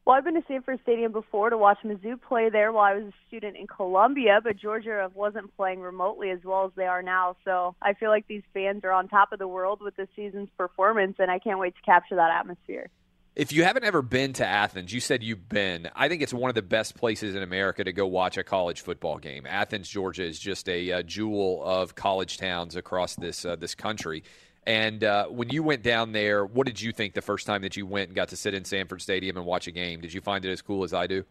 Well, 0.08 0.16
I've 0.16 0.24
been 0.24 0.36
to 0.36 0.44
Sanford 0.48 0.80
Stadium 0.84 1.12
before 1.12 1.50
to 1.50 1.58
watch 1.58 1.80
Mizzou 1.84 2.22
play 2.22 2.50
there 2.50 2.72
while 2.72 2.86
I 2.86 2.96
was 2.96 3.08
a 3.08 3.14
student 3.28 3.58
in 3.58 3.68
Columbia, 3.68 4.40
but 4.42 4.56
Georgia 4.56 5.12
wasn't 5.14 5.54
playing 5.58 5.82
remotely 5.82 6.30
as 6.30 6.40
well 6.46 6.64
as 6.64 6.72
they 6.78 6.86
are 6.86 7.04
now. 7.04 7.36
So 7.44 7.76
I 7.82 7.94
feel 7.94 8.10
like 8.10 8.26
these 8.26 8.44
fans 8.54 8.86
are 8.86 8.94
on 8.94 9.10
top 9.10 9.34
of 9.34 9.40
the 9.40 9.50
world 9.50 9.82
with 9.82 9.98
this 9.98 10.08
season's 10.16 10.48
performance, 10.58 11.18
and 11.20 11.30
I 11.30 11.40
can't 11.40 11.60
wait 11.60 11.76
to 11.76 11.82
capture 11.82 12.16
that 12.16 12.32
atmosphere. 12.32 12.90
If 13.36 13.52
you 13.52 13.66
haven't 13.66 13.84
ever 13.84 14.02
been 14.02 14.32
to 14.34 14.46
Athens, 14.46 14.94
you 14.94 15.02
said 15.02 15.24
you've 15.24 15.50
been. 15.50 15.90
I 15.94 16.08
think 16.08 16.22
it's 16.22 16.34
one 16.34 16.48
of 16.48 16.56
the 16.56 16.62
best 16.62 16.96
places 16.96 17.36
in 17.36 17.44
America 17.44 17.84
to 17.84 17.92
go 17.92 18.08
watch 18.08 18.38
a 18.38 18.46
college 18.46 18.82
football 18.82 19.18
game. 19.18 19.46
Athens, 19.46 19.90
Georgia, 19.90 20.24
is 20.24 20.40
just 20.40 20.70
a, 20.70 20.92
a 20.92 21.04
jewel 21.04 21.62
of 21.66 21.96
college 21.96 22.38
towns 22.38 22.78
across 22.78 23.16
this 23.16 23.44
uh, 23.44 23.58
this 23.58 23.76
country. 23.76 24.24
And 24.68 25.02
uh, 25.02 25.28
when 25.28 25.48
you 25.48 25.64
went 25.64 25.82
down 25.82 26.12
there, 26.12 26.46
what 26.46 26.68
did 26.68 26.82
you 26.82 26.92
think 26.92 27.14
the 27.14 27.22
first 27.22 27.48
time 27.48 27.62
that 27.62 27.78
you 27.78 27.86
went 27.86 28.10
and 28.10 28.16
got 28.18 28.28
to 28.30 28.36
sit 28.36 28.54
in 28.54 28.66
Sanford 28.66 29.02
Stadium 29.02 29.38
and 29.38 29.46
watch 29.46 29.66
a 29.66 29.72
game? 29.72 30.02
Did 30.02 30.14
you 30.14 30.20
find 30.20 30.44
it 30.44 30.52
as 30.52 30.62
cool 30.62 30.84
as 30.84 30.94
I 30.94 31.08
do? 31.08 31.24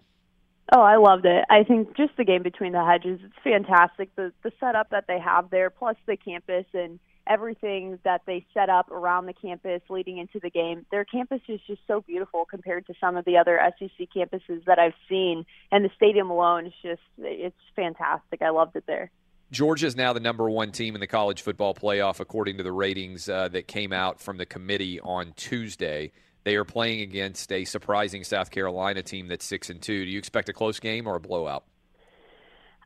Oh, 0.74 0.80
I 0.80 0.96
loved 0.96 1.26
it. 1.26 1.44
I 1.50 1.62
think 1.62 1.94
just 1.98 2.16
the 2.16 2.24
game 2.24 2.42
between 2.42 2.72
the 2.72 2.82
hedges, 2.82 3.20
it's 3.22 3.34
fantastic. 3.44 4.08
The 4.16 4.32
the 4.42 4.52
setup 4.58 4.88
that 4.90 5.04
they 5.06 5.20
have 5.20 5.50
there, 5.50 5.68
plus 5.68 5.96
the 6.06 6.16
campus 6.16 6.64
and 6.72 6.98
everything 7.26 7.98
that 8.04 8.22
they 8.26 8.46
set 8.54 8.70
up 8.70 8.90
around 8.90 9.26
the 9.26 9.34
campus 9.34 9.82
leading 9.90 10.16
into 10.16 10.40
the 10.40 10.50
game. 10.50 10.86
Their 10.90 11.04
campus 11.04 11.40
is 11.46 11.60
just 11.66 11.82
so 11.86 12.00
beautiful 12.00 12.46
compared 12.46 12.86
to 12.86 12.94
some 13.00 13.16
of 13.16 13.24
the 13.26 13.36
other 13.36 13.60
SEC 13.78 14.08
campuses 14.16 14.64
that 14.64 14.78
I've 14.78 14.94
seen, 15.10 15.44
and 15.70 15.84
the 15.84 15.90
stadium 15.94 16.30
alone 16.30 16.66
is 16.66 16.72
just 16.82 17.02
it's 17.18 17.54
fantastic. 17.76 18.40
I 18.40 18.48
loved 18.48 18.76
it 18.76 18.84
there. 18.86 19.10
Georgia 19.52 19.86
is 19.86 19.94
now 19.94 20.12
the 20.12 20.20
number 20.20 20.50
one 20.50 20.72
team 20.72 20.96
in 20.96 21.00
the 21.00 21.06
college 21.06 21.42
football 21.42 21.72
playoff, 21.72 22.18
according 22.18 22.56
to 22.56 22.64
the 22.64 22.72
ratings 22.72 23.28
uh, 23.28 23.48
that 23.48 23.68
came 23.68 23.92
out 23.92 24.20
from 24.20 24.38
the 24.38 24.46
committee 24.46 24.98
on 25.00 25.32
Tuesday. 25.36 26.10
They 26.42 26.56
are 26.56 26.64
playing 26.64 27.00
against 27.02 27.52
a 27.52 27.64
surprising 27.64 28.24
South 28.24 28.50
Carolina 28.50 29.02
team 29.02 29.28
that's 29.28 29.44
six 29.44 29.70
and 29.70 29.80
two. 29.80 30.04
Do 30.04 30.10
you 30.10 30.18
expect 30.18 30.48
a 30.48 30.52
close 30.52 30.80
game 30.80 31.06
or 31.06 31.14
a 31.14 31.20
blowout? 31.20 31.64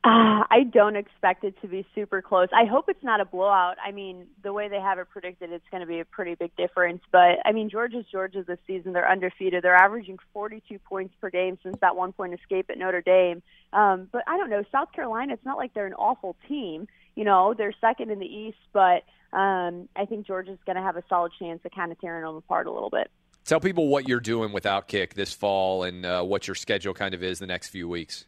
Uh, 0.03 0.49
I 0.51 0.63
don't 0.73 0.97
expect 0.97 1.45
it 1.45 1.61
to 1.61 1.69
be 1.69 1.87
super 1.95 2.23
close. 2.23 2.49
I 2.55 2.65
hope 2.65 2.87
it's 2.89 3.05
not 3.05 3.21
a 3.21 3.27
blowout. 3.27 3.77
I 3.85 3.91
mean, 3.91 4.29
the 4.43 4.51
way 4.51 4.67
they 4.67 4.81
have 4.81 4.99
it 4.99 5.11
predicted, 5.11 5.53
it's 5.53 5.69
going 5.71 5.83
to 5.83 5.87
be 5.87 6.01
a 6.01 6.07
pretty 6.07 6.35
big 6.37 6.57
difference. 6.57 7.03
But 7.13 7.39
I 7.45 7.53
mean, 7.53 7.69
Georgia's 7.69 8.07
Georgia 8.11 8.43
this 8.43 8.59
season. 8.67 8.95
They're 8.95 9.11
undefeated. 9.11 9.63
They're 9.63 9.75
averaging 9.75 10.17
42 10.33 10.79
points 10.79 11.15
per 11.21 11.29
game 11.29 11.59
since 11.63 11.77
that 11.83 11.97
one 11.97 12.13
point 12.13 12.33
escape 12.33 12.71
at 12.71 12.79
Notre 12.79 13.03
Dame. 13.03 13.43
Um, 13.75 14.09
but 14.11 14.23
I 14.27 14.39
don't 14.39 14.49
know. 14.49 14.65
South 14.73 14.91
Carolina. 14.93 15.35
It's 15.35 15.45
not 15.45 15.59
like 15.59 15.75
they're 15.75 15.87
an 15.87 15.93
awful 15.95 16.35
team. 16.49 16.89
You 17.15 17.25
know, 17.25 17.53
they're 17.53 17.75
second 17.79 18.11
in 18.11 18.21
the 18.21 18.27
East, 18.27 18.59
but 18.73 19.03
um, 19.37 19.87
I 19.97 20.07
think 20.09 20.27
Georgia's 20.27 20.59
going 20.65 20.77
to 20.77 20.83
have 20.83 20.97
a 20.97 21.05
solid 21.11 21.33
chance 21.39 21.61
of 21.67 21.73
kind 21.73 21.93
of 21.93 22.01
tearing 22.01 22.25
them 22.25 22.37
apart 22.37 22.67
a 22.67 22.73
little 22.73 22.91
bit. 22.91 23.11
Tell 23.45 23.61
people 23.61 23.89
what 23.89 24.09
you're 24.09 24.21
doing 24.21 24.53
with 24.53 24.65
Outkick 24.65 25.13
this 25.13 25.35
fall 25.35 25.83
and 25.83 26.07
uh, 26.07 26.23
what 26.23 26.49
your 26.49 26.55
schedule 26.55 26.95
kind 26.95 27.13
of 27.13 27.23
is 27.23 27.39
the 27.39 27.47
next 27.47 27.69
few 27.69 27.87
weeks. 27.87 28.25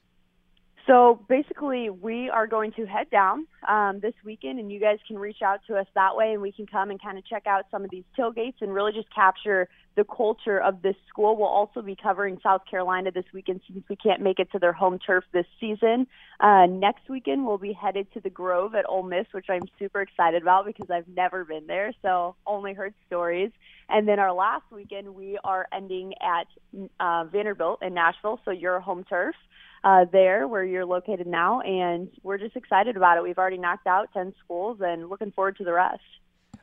So 0.87 1.21
basically, 1.29 1.91
we 1.91 2.29
are 2.29 2.47
going 2.47 2.73
to 2.73 2.87
head 2.87 3.09
down 3.11 3.47
um, 3.69 4.01
this 4.01 4.15
weekend, 4.25 4.59
and 4.59 4.71
you 4.73 4.81
guys 4.81 4.99
can 5.07 5.17
reach 5.17 5.41
out 5.45 5.61
to 5.69 5.77
us 5.77 5.87
that 5.95 6.17
way, 6.17 6.33
and 6.33 6.43
we 6.43 6.51
can 6.51 6.67
come 6.67 6.91
and 6.91 7.01
kind 7.01 7.19
of 7.19 7.25
check 7.25 7.47
out 7.47 7.67
some 7.71 7.85
of 7.85 7.91
these 7.91 8.05
tailgates 8.19 8.61
and 8.61 8.75
really 8.75 8.93
just 8.93 9.13
capture 9.15 9.69
the 9.97 10.05
culture 10.05 10.59
of 10.61 10.83
this 10.83 10.97
school. 11.09 11.37
We'll 11.37 11.47
also 11.47 11.83
be 11.83 11.97
covering 12.01 12.39
South 12.43 12.63
Carolina 12.71 13.11
this 13.11 13.25
weekend 13.33 13.61
since 13.67 13.85
we 13.89 13.97
can't 13.97 14.21
make 14.21 14.39
it 14.39 14.51
to 14.53 14.59
their 14.59 14.73
home 14.73 14.99
turf 14.99 15.25
this 15.33 15.47
season. 15.61 16.07
Uh, 16.41 16.67
next 16.67 17.09
weekend, 17.09 17.47
we'll 17.47 17.59
be 17.59 17.73
headed 17.73 18.13
to 18.15 18.21
the 18.21 18.31
Grove 18.31 18.75
at 18.75 18.89
Ole 18.89 19.03
Miss, 19.03 19.27
which 19.33 19.47
I'm 19.49 19.69
super 19.79 20.01
excited 20.01 20.43
about 20.43 20.67
because 20.67 20.91
I've 20.91 21.09
never 21.09 21.45
been 21.45 21.67
there, 21.67 21.93
so 22.03 22.37
only 22.47 22.75
heard 22.75 22.95
stories. 23.07 23.51
And 23.89 24.09
then 24.09 24.19
our 24.19 24.33
last 24.33 24.65
weekend, 24.73 25.15
we 25.15 25.39
are 25.45 25.67
ending 25.73 26.15
at 26.23 26.47
uh, 26.99 27.25
Vanderbilt 27.25 27.83
in 27.83 27.95
Nashville, 27.95 28.41
so 28.45 28.51
your 28.51 28.81
home 28.81 29.05
turf 29.05 29.35
uh, 29.85 30.05
there 30.13 30.47
where 30.47 30.65
you're 30.65 30.87
located 30.87 31.27
now, 31.27 31.61
and 31.61 32.09
we're 32.23 32.39
just 32.39 32.57
excited 32.57 32.97
about 32.97 33.17
it. 33.19 33.23
We've 33.23 33.39
already 33.39 33.59
knocked 33.59 33.87
out 33.87 34.09
10 34.15 34.35
schools 34.45 34.79
and 34.81 35.09
looking 35.09 35.33
forward 35.33 35.57
to 35.59 35.65
the 35.65 35.73
rest. 35.73 36.01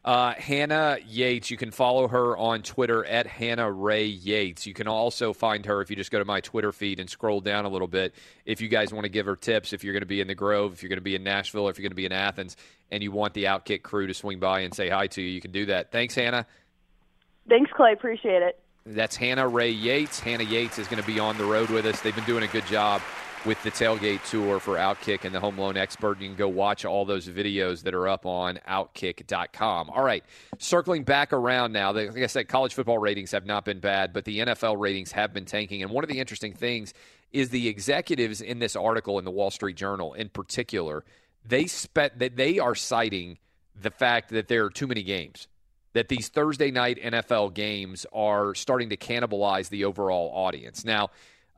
Uh, 0.03 0.33
Hannah 0.33 0.97
Yates, 1.05 1.51
you 1.51 1.57
can 1.57 1.71
follow 1.71 2.07
her 2.07 2.37
on 2.37 2.61
Twitter 2.61 3.03
at 3.05 3.27
Hannah 3.27 3.69
Ray 3.69 4.05
Yates. 4.05 4.65
You 4.65 4.73
can 4.73 4.87
also 4.87 5.33
find 5.33 5.65
her 5.65 5.81
if 5.81 5.89
you 5.89 5.95
just 5.95 6.09
go 6.09 6.19
to 6.19 6.25
my 6.25 6.39
Twitter 6.39 6.71
feed 6.71 6.99
and 6.99 7.09
scroll 7.09 7.41
down 7.41 7.65
a 7.65 7.69
little 7.69 7.87
bit. 7.87 8.15
If 8.45 8.61
you 8.61 8.69
guys 8.69 8.93
want 8.93 9.03
to 9.03 9.09
give 9.09 9.25
her 9.25 9.35
tips, 9.35 9.73
if 9.73 9.83
you're 9.83 9.93
going 9.93 10.01
to 10.01 10.07
be 10.07 10.21
in 10.21 10.27
the 10.27 10.35
Grove, 10.35 10.71
if 10.73 10.81
you're 10.81 10.89
going 10.89 10.97
to 10.97 11.01
be 11.01 11.15
in 11.15 11.23
Nashville, 11.23 11.67
or 11.67 11.69
if 11.69 11.77
you're 11.77 11.83
going 11.83 11.91
to 11.91 11.95
be 11.95 12.05
in 12.05 12.13
Athens, 12.13 12.55
and 12.91 13.03
you 13.03 13.11
want 13.11 13.33
the 13.33 13.43
Outkick 13.43 13.83
crew 13.83 14.07
to 14.07 14.13
swing 14.13 14.39
by 14.39 14.61
and 14.61 14.73
say 14.73 14.89
hi 14.89 15.07
to 15.07 15.21
you, 15.21 15.29
you 15.29 15.41
can 15.41 15.51
do 15.51 15.65
that. 15.65 15.91
Thanks, 15.91 16.15
Hannah. 16.15 16.45
Thanks, 17.49 17.69
Clay. 17.73 17.91
Appreciate 17.93 18.41
it. 18.41 18.59
That's 18.85 19.17
Hannah 19.17 19.47
Ray 19.47 19.71
Yates. 19.71 20.19
Hannah 20.19 20.43
Yates 20.43 20.79
is 20.79 20.87
going 20.87 21.01
to 21.01 21.07
be 21.07 21.19
on 21.19 21.37
the 21.37 21.43
road 21.43 21.69
with 21.69 21.85
us. 21.85 21.99
They've 21.99 22.15
been 22.15 22.23
doing 22.23 22.43
a 22.43 22.47
good 22.47 22.65
job 22.67 23.01
with 23.45 23.61
the 23.63 23.71
tailgate 23.71 24.23
tour 24.29 24.59
for 24.59 24.75
Outkick 24.75 25.25
and 25.25 25.33
the 25.33 25.39
Home 25.39 25.57
Loan 25.57 25.77
Expert. 25.77 26.19
You 26.19 26.27
can 26.27 26.35
go 26.35 26.47
watch 26.47 26.85
all 26.85 27.05
those 27.05 27.27
videos 27.27 27.83
that 27.83 27.93
are 27.93 28.07
up 28.07 28.25
on 28.25 28.59
Outkick.com. 28.67 29.89
All 29.89 30.03
right, 30.03 30.23
circling 30.57 31.03
back 31.03 31.33
around 31.33 31.71
now. 31.71 31.91
Like 31.91 32.17
I 32.17 32.27
said, 32.27 32.47
college 32.47 32.73
football 32.73 32.97
ratings 32.97 33.31
have 33.31 33.45
not 33.45 33.65
been 33.65 33.79
bad, 33.79 34.13
but 34.13 34.25
the 34.25 34.39
NFL 34.39 34.79
ratings 34.79 35.11
have 35.13 35.33
been 35.33 35.45
tanking. 35.45 35.81
And 35.81 35.91
one 35.91 36.03
of 36.03 36.09
the 36.09 36.19
interesting 36.19 36.53
things 36.53 36.93
is 37.31 37.49
the 37.49 37.67
executives 37.67 38.41
in 38.41 38.59
this 38.59 38.75
article 38.75 39.19
in 39.19 39.25
the 39.25 39.31
Wall 39.31 39.51
Street 39.51 39.75
Journal, 39.75 40.13
in 40.13 40.29
particular, 40.29 41.03
they 41.45 41.67
spe- 41.67 42.17
that 42.17 42.35
they 42.35 42.59
are 42.59 42.75
citing 42.75 43.37
the 43.79 43.91
fact 43.91 44.29
that 44.29 44.47
there 44.47 44.65
are 44.65 44.69
too 44.69 44.87
many 44.87 45.03
games 45.03 45.47
that 45.93 46.07
these 46.07 46.27
Thursday 46.27 46.71
night 46.71 46.99
NFL 47.01 47.53
games 47.53 48.05
are 48.13 48.53
starting 48.53 48.89
to 48.89 48.97
cannibalize 48.97 49.69
the 49.69 49.85
overall 49.85 50.31
audience. 50.33 50.85
Now, 50.85 51.09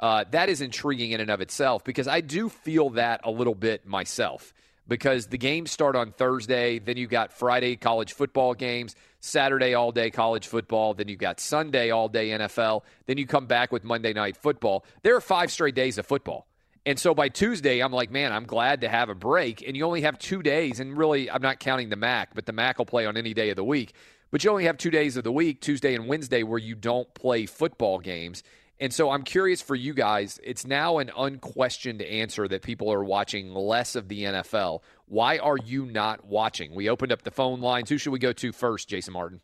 uh, 0.01 0.25
that 0.31 0.49
is 0.49 0.61
intriguing 0.61 1.11
in 1.11 1.19
and 1.19 1.29
of 1.29 1.41
itself 1.41 1.83
because 1.83 2.07
I 2.07 2.21
do 2.21 2.49
feel 2.49 2.91
that 2.91 3.21
a 3.23 3.31
little 3.31 3.55
bit 3.55 3.85
myself 3.85 4.53
because 4.87 5.27
the 5.27 5.37
games 5.37 5.71
start 5.71 5.95
on 5.95 6.11
Thursday, 6.11 6.79
then 6.79 6.97
you 6.97 7.07
got 7.07 7.31
Friday 7.31 7.75
college 7.75 8.13
football 8.13 8.53
games, 8.53 8.95
Saturday 9.19 9.73
all 9.73 9.91
day 9.91 10.09
college 10.09 10.47
football, 10.47 10.93
then 10.93 11.07
you 11.07 11.15
got 11.15 11.39
Sunday 11.39 11.91
all 11.91 12.09
day 12.09 12.29
NFL, 12.29 12.81
then 13.05 13.17
you 13.17 13.27
come 13.27 13.45
back 13.45 13.71
with 13.71 13.83
Monday 13.83 14.13
night 14.13 14.35
football. 14.35 14.83
There 15.03 15.15
are 15.15 15.21
five 15.21 15.51
straight 15.51 15.75
days 15.75 15.97
of 15.97 16.05
football. 16.05 16.47
And 16.83 16.97
so 16.97 17.13
by 17.13 17.29
Tuesday, 17.29 17.79
I'm 17.79 17.91
like, 17.91 18.09
man, 18.09 18.33
I'm 18.33 18.45
glad 18.45 18.81
to 18.81 18.89
have 18.89 19.09
a 19.09 19.15
break. 19.15 19.63
And 19.67 19.77
you 19.77 19.85
only 19.85 20.01
have 20.01 20.17
two 20.17 20.41
days. 20.41 20.79
And 20.79 20.97
really, 20.97 21.29
I'm 21.29 21.41
not 21.41 21.59
counting 21.59 21.89
the 21.89 21.95
MAC, 21.95 22.33
but 22.33 22.47
the 22.47 22.53
MAC 22.53 22.79
will 22.79 22.87
play 22.87 23.05
on 23.05 23.17
any 23.17 23.35
day 23.35 23.51
of 23.51 23.55
the 23.55 23.63
week. 23.63 23.93
But 24.31 24.43
you 24.43 24.49
only 24.49 24.65
have 24.65 24.77
two 24.77 24.89
days 24.89 25.15
of 25.15 25.23
the 25.23 25.31
week, 25.31 25.61
Tuesday 25.61 25.93
and 25.93 26.07
Wednesday, 26.07 26.41
where 26.41 26.57
you 26.57 26.73
don't 26.73 27.13
play 27.13 27.45
football 27.45 27.99
games. 27.99 28.41
And 28.81 28.91
so 28.91 29.11
I'm 29.11 29.21
curious 29.21 29.61
for 29.61 29.75
you 29.75 29.93
guys, 29.93 30.39
it's 30.43 30.65
now 30.65 30.97
an 30.97 31.11
unquestioned 31.15 32.01
answer 32.01 32.47
that 32.47 32.63
people 32.63 32.91
are 32.91 33.03
watching 33.03 33.53
less 33.53 33.95
of 33.95 34.07
the 34.07 34.23
NFL. 34.23 34.81
Why 35.05 35.37
are 35.37 35.57
you 35.63 35.85
not 35.85 36.25
watching? 36.25 36.73
We 36.73 36.89
opened 36.89 37.11
up 37.11 37.21
the 37.21 37.29
phone 37.29 37.61
lines. 37.61 37.89
Who 37.89 37.99
should 37.99 38.11
we 38.11 38.17
go 38.17 38.33
to 38.33 38.51
first, 38.51 38.89
Jason 38.89 39.13
Martin? 39.13 39.39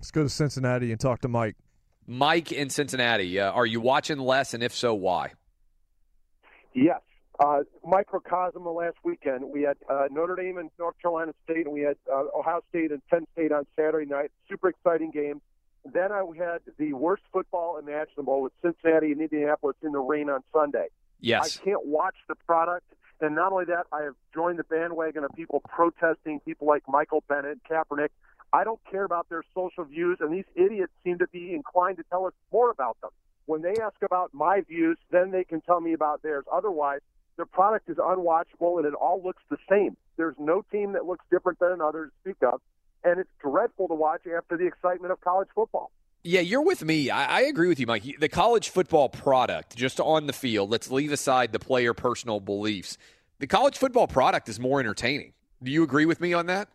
Let's 0.00 0.10
go 0.10 0.22
to 0.22 0.30
Cincinnati 0.30 0.90
and 0.92 0.98
talk 0.98 1.20
to 1.20 1.28
Mike. 1.28 1.56
Mike 2.06 2.50
in 2.50 2.70
Cincinnati. 2.70 3.38
Uh, 3.38 3.52
are 3.52 3.66
you 3.66 3.82
watching 3.82 4.18
less, 4.18 4.54
and 4.54 4.62
if 4.62 4.74
so, 4.74 4.94
why? 4.94 5.32
Yes. 6.72 7.00
Uh, 7.38 7.64
microcosm 7.84 8.66
of 8.66 8.74
last 8.74 8.96
weekend, 9.04 9.44
we 9.44 9.60
had 9.62 9.76
uh, 9.90 10.08
Notre 10.10 10.36
Dame 10.36 10.56
and 10.56 10.70
North 10.78 10.96
Carolina 11.02 11.34
State, 11.44 11.66
and 11.66 11.74
we 11.74 11.82
had 11.82 11.96
uh, 12.10 12.24
Ohio 12.34 12.62
State 12.70 12.92
and 12.92 13.02
Penn 13.08 13.26
State 13.34 13.52
on 13.52 13.66
Saturday 13.76 14.06
night. 14.06 14.30
Super 14.48 14.70
exciting 14.70 15.10
game. 15.10 15.42
Then 15.84 16.12
I 16.12 16.22
had 16.36 16.60
the 16.78 16.92
worst 16.92 17.22
football 17.32 17.78
imaginable 17.78 18.42
with 18.42 18.52
Cincinnati 18.62 19.12
and 19.12 19.20
Indianapolis 19.20 19.76
in 19.82 19.92
the 19.92 20.00
rain 20.00 20.28
on 20.28 20.42
Sunday. 20.52 20.88
Yes. 21.20 21.58
I 21.60 21.64
can't 21.64 21.86
watch 21.86 22.16
the 22.28 22.34
product. 22.34 22.84
And 23.20 23.34
not 23.34 23.52
only 23.52 23.64
that, 23.66 23.86
I 23.92 24.02
have 24.02 24.14
joined 24.32 24.58
the 24.58 24.64
bandwagon 24.64 25.24
of 25.24 25.30
people 25.34 25.60
protesting, 25.68 26.40
people 26.40 26.68
like 26.68 26.82
Michael 26.88 27.24
Bennett, 27.28 27.58
Kaepernick. 27.68 28.10
I 28.52 28.64
don't 28.64 28.80
care 28.90 29.04
about 29.04 29.28
their 29.28 29.42
social 29.54 29.84
views, 29.84 30.18
and 30.20 30.32
these 30.32 30.44
idiots 30.54 30.92
seem 31.04 31.18
to 31.18 31.26
be 31.28 31.52
inclined 31.52 31.96
to 31.98 32.04
tell 32.04 32.26
us 32.26 32.32
more 32.52 32.70
about 32.70 32.96
them. 33.00 33.10
When 33.46 33.62
they 33.62 33.74
ask 33.82 33.96
about 34.02 34.32
my 34.32 34.60
views, 34.60 34.98
then 35.10 35.32
they 35.32 35.44
can 35.44 35.60
tell 35.62 35.80
me 35.80 35.94
about 35.94 36.22
theirs. 36.22 36.44
Otherwise, 36.52 37.00
their 37.36 37.46
product 37.46 37.88
is 37.88 37.96
unwatchable 37.96 38.78
and 38.78 38.86
it 38.86 38.94
all 38.94 39.22
looks 39.22 39.42
the 39.50 39.58
same. 39.68 39.96
There's 40.16 40.34
no 40.38 40.64
team 40.70 40.92
that 40.92 41.06
looks 41.06 41.24
different 41.30 41.58
than 41.58 41.72
another 41.72 42.06
to 42.06 42.12
speak 42.20 42.42
of, 42.42 42.60
and 43.04 43.20
it's 43.20 43.30
dreadful 43.40 43.88
to 43.88 43.94
watch 43.94 44.22
after 44.26 44.56
the 44.56 44.66
excitement 44.66 45.12
of 45.12 45.20
college 45.20 45.48
football. 45.54 45.90
Yeah, 46.24 46.40
you're 46.40 46.62
with 46.62 46.84
me. 46.84 47.10
I, 47.10 47.38
I, 47.38 47.40
agree 47.42 47.68
with 47.68 47.78
you, 47.78 47.86
Mike. 47.86 48.02
The 48.18 48.28
college 48.28 48.70
football 48.70 49.08
product, 49.08 49.76
just 49.76 50.00
on 50.00 50.26
the 50.26 50.32
field, 50.32 50.68
let's 50.68 50.90
leave 50.90 51.12
aside 51.12 51.52
the 51.52 51.60
player 51.60 51.94
personal 51.94 52.40
beliefs. 52.40 52.98
The 53.38 53.46
college 53.46 53.78
football 53.78 54.08
product 54.08 54.48
is 54.48 54.58
more 54.58 54.80
entertaining. 54.80 55.32
Do 55.62 55.70
you 55.70 55.84
agree 55.84 56.06
with 56.06 56.20
me 56.20 56.32
on 56.32 56.46
that? 56.46 56.68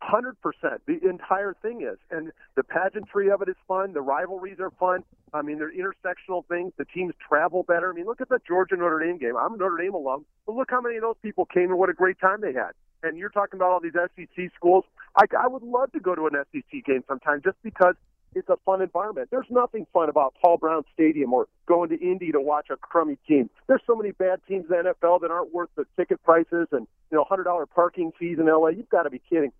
Hundred 0.00 0.36
percent. 0.40 0.82
The 0.86 0.98
entire 1.08 1.54
thing 1.62 1.82
is, 1.82 1.96
and 2.10 2.32
the 2.56 2.64
pageantry 2.64 3.30
of 3.30 3.40
it 3.40 3.48
is 3.48 3.54
fun. 3.68 3.92
The 3.92 4.00
rivalries 4.00 4.58
are 4.58 4.72
fun. 4.72 5.04
I 5.32 5.42
mean, 5.42 5.58
they're 5.58 5.72
intersectional 5.72 6.44
things. 6.46 6.72
The 6.76 6.84
teams 6.84 7.14
travel 7.26 7.62
better. 7.62 7.90
I 7.90 7.94
mean, 7.94 8.06
look 8.06 8.20
at 8.20 8.28
the 8.28 8.40
Georgia 8.46 8.76
Notre 8.76 8.98
Dame 8.98 9.16
game. 9.16 9.36
I'm 9.36 9.54
a 9.54 9.56
Notre 9.56 9.78
Dame 9.78 9.94
alum, 9.94 10.26
but 10.44 10.56
look 10.56 10.70
how 10.70 10.80
many 10.80 10.96
of 10.96 11.02
those 11.02 11.16
people 11.22 11.46
came 11.46 11.70
and 11.70 11.78
what 11.78 11.88
a 11.88 11.94
great 11.94 12.18
time 12.20 12.40
they 12.40 12.52
had. 12.52 12.72
And 13.02 13.18
you're 13.18 13.30
talking 13.30 13.58
about 13.58 13.70
all 13.70 13.80
these 13.80 13.92
SEC 13.92 14.50
schools. 14.54 14.84
I, 15.16 15.24
I 15.38 15.48
would 15.48 15.62
love 15.62 15.92
to 15.92 16.00
go 16.00 16.14
to 16.14 16.26
an 16.26 16.32
SEC 16.52 16.84
game 16.84 17.04
sometime 17.08 17.42
just 17.44 17.56
because 17.62 17.94
it's 18.34 18.48
a 18.48 18.56
fun 18.64 18.80
environment. 18.80 19.28
There's 19.30 19.46
nothing 19.50 19.86
fun 19.92 20.08
about 20.08 20.34
Paul 20.40 20.56
Brown 20.56 20.84
Stadium 20.94 21.32
or 21.32 21.48
going 21.66 21.90
to 21.90 22.00
Indy 22.00 22.32
to 22.32 22.40
watch 22.40 22.68
a 22.70 22.76
crummy 22.76 23.18
team. 23.28 23.50
There's 23.66 23.82
so 23.86 23.94
many 23.94 24.12
bad 24.12 24.40
teams 24.48 24.64
in 24.70 24.84
the 24.84 24.94
NFL 24.94 25.20
that 25.20 25.30
aren't 25.30 25.52
worth 25.52 25.68
the 25.76 25.84
ticket 25.96 26.22
prices 26.22 26.68
and 26.72 26.86
you 27.10 27.18
know 27.18 27.24
hundred 27.24 27.44
dollar 27.44 27.66
parking 27.66 28.12
fees 28.18 28.38
in 28.38 28.46
LA. 28.46 28.68
You've 28.68 28.88
got 28.88 29.02
to 29.02 29.10
be 29.10 29.20
kidding. 29.28 29.52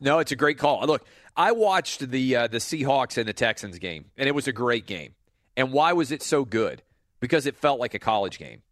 No, 0.00 0.18
it's 0.18 0.32
a 0.32 0.36
great 0.36 0.58
call. 0.58 0.84
Look, 0.86 1.04
I 1.36 1.52
watched 1.52 2.10
the 2.10 2.36
uh, 2.36 2.46
the 2.48 2.58
Seahawks 2.58 3.16
and 3.18 3.28
the 3.28 3.32
Texans 3.32 3.78
game, 3.78 4.06
and 4.16 4.28
it 4.28 4.32
was 4.34 4.48
a 4.48 4.52
great 4.52 4.86
game. 4.86 5.14
And 5.56 5.72
why 5.72 5.92
was 5.92 6.12
it 6.12 6.22
so 6.22 6.44
good? 6.44 6.82
Because 7.20 7.46
it 7.46 7.56
felt 7.56 7.80
like 7.80 7.94
a 7.94 7.98
college 7.98 8.38
game. 8.38 8.62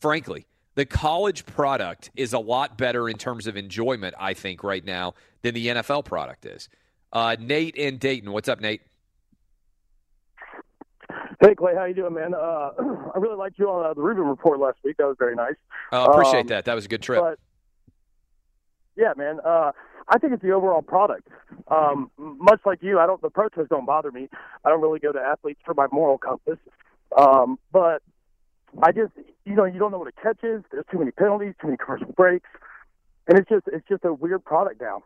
Frankly, 0.00 0.46
the 0.78 0.86
college 0.86 1.44
product 1.44 2.08
is 2.14 2.32
a 2.32 2.38
lot 2.38 2.78
better 2.78 3.08
in 3.08 3.16
terms 3.18 3.48
of 3.48 3.56
enjoyment, 3.56 4.14
I 4.16 4.32
think, 4.32 4.62
right 4.62 4.84
now 4.84 5.14
than 5.42 5.52
the 5.52 5.66
NFL 5.66 6.04
product 6.04 6.46
is. 6.46 6.68
Uh, 7.12 7.34
Nate 7.40 7.74
in 7.74 7.98
Dayton, 7.98 8.30
what's 8.30 8.48
up, 8.48 8.60
Nate? 8.60 8.82
Hey 11.40 11.56
Clay, 11.56 11.74
how 11.74 11.84
you 11.84 11.94
doing, 11.94 12.14
man? 12.14 12.32
Uh, 12.32 12.70
I 13.14 13.18
really 13.18 13.34
liked 13.34 13.58
you 13.58 13.68
on 13.68 13.86
uh, 13.86 13.94
the 13.94 14.00
Rubin 14.02 14.22
report 14.24 14.60
last 14.60 14.78
week. 14.84 14.98
That 14.98 15.06
was 15.06 15.16
very 15.18 15.34
nice. 15.34 15.54
Uh, 15.92 16.06
appreciate 16.12 16.42
Um, 16.42 16.46
that. 16.48 16.64
That 16.66 16.74
was 16.74 16.84
a 16.84 16.88
good 16.88 17.02
trip. 17.02 17.22
But 17.22 17.40
yeah, 18.94 19.14
man. 19.16 19.40
Uh, 19.44 19.72
I 20.06 20.18
think 20.18 20.32
it's 20.32 20.42
the 20.42 20.52
overall 20.52 20.82
product. 20.82 21.26
Um, 21.66 22.10
much 22.16 22.60
like 22.64 22.82
you, 22.82 23.00
I 23.00 23.06
don't. 23.06 23.20
The 23.20 23.30
protests 23.30 23.66
don't 23.68 23.84
bother 23.84 24.12
me. 24.12 24.28
I 24.64 24.68
don't 24.68 24.80
really 24.80 25.00
go 25.00 25.10
to 25.10 25.18
athletes 25.18 25.60
for 25.64 25.74
my 25.74 25.88
moral 25.90 26.18
compass. 26.18 26.58
Um, 27.16 27.58
but 27.72 28.00
I 28.82 28.92
just, 28.92 29.12
you 29.44 29.54
know, 29.54 29.64
you 29.64 29.78
don't 29.78 29.90
know 29.90 29.98
what 29.98 30.08
a 30.08 30.12
catch 30.12 30.42
is. 30.42 30.62
There's 30.70 30.84
too 30.90 30.98
many 30.98 31.10
penalties, 31.10 31.54
too 31.60 31.68
many 31.68 31.78
commercial 31.78 32.12
breaks, 32.12 32.48
and 33.26 33.38
it's 33.38 33.48
just, 33.48 33.66
it's 33.68 33.86
just 33.88 34.04
a 34.04 34.12
weird 34.12 34.44
product 34.44 34.80
now. 34.80 35.02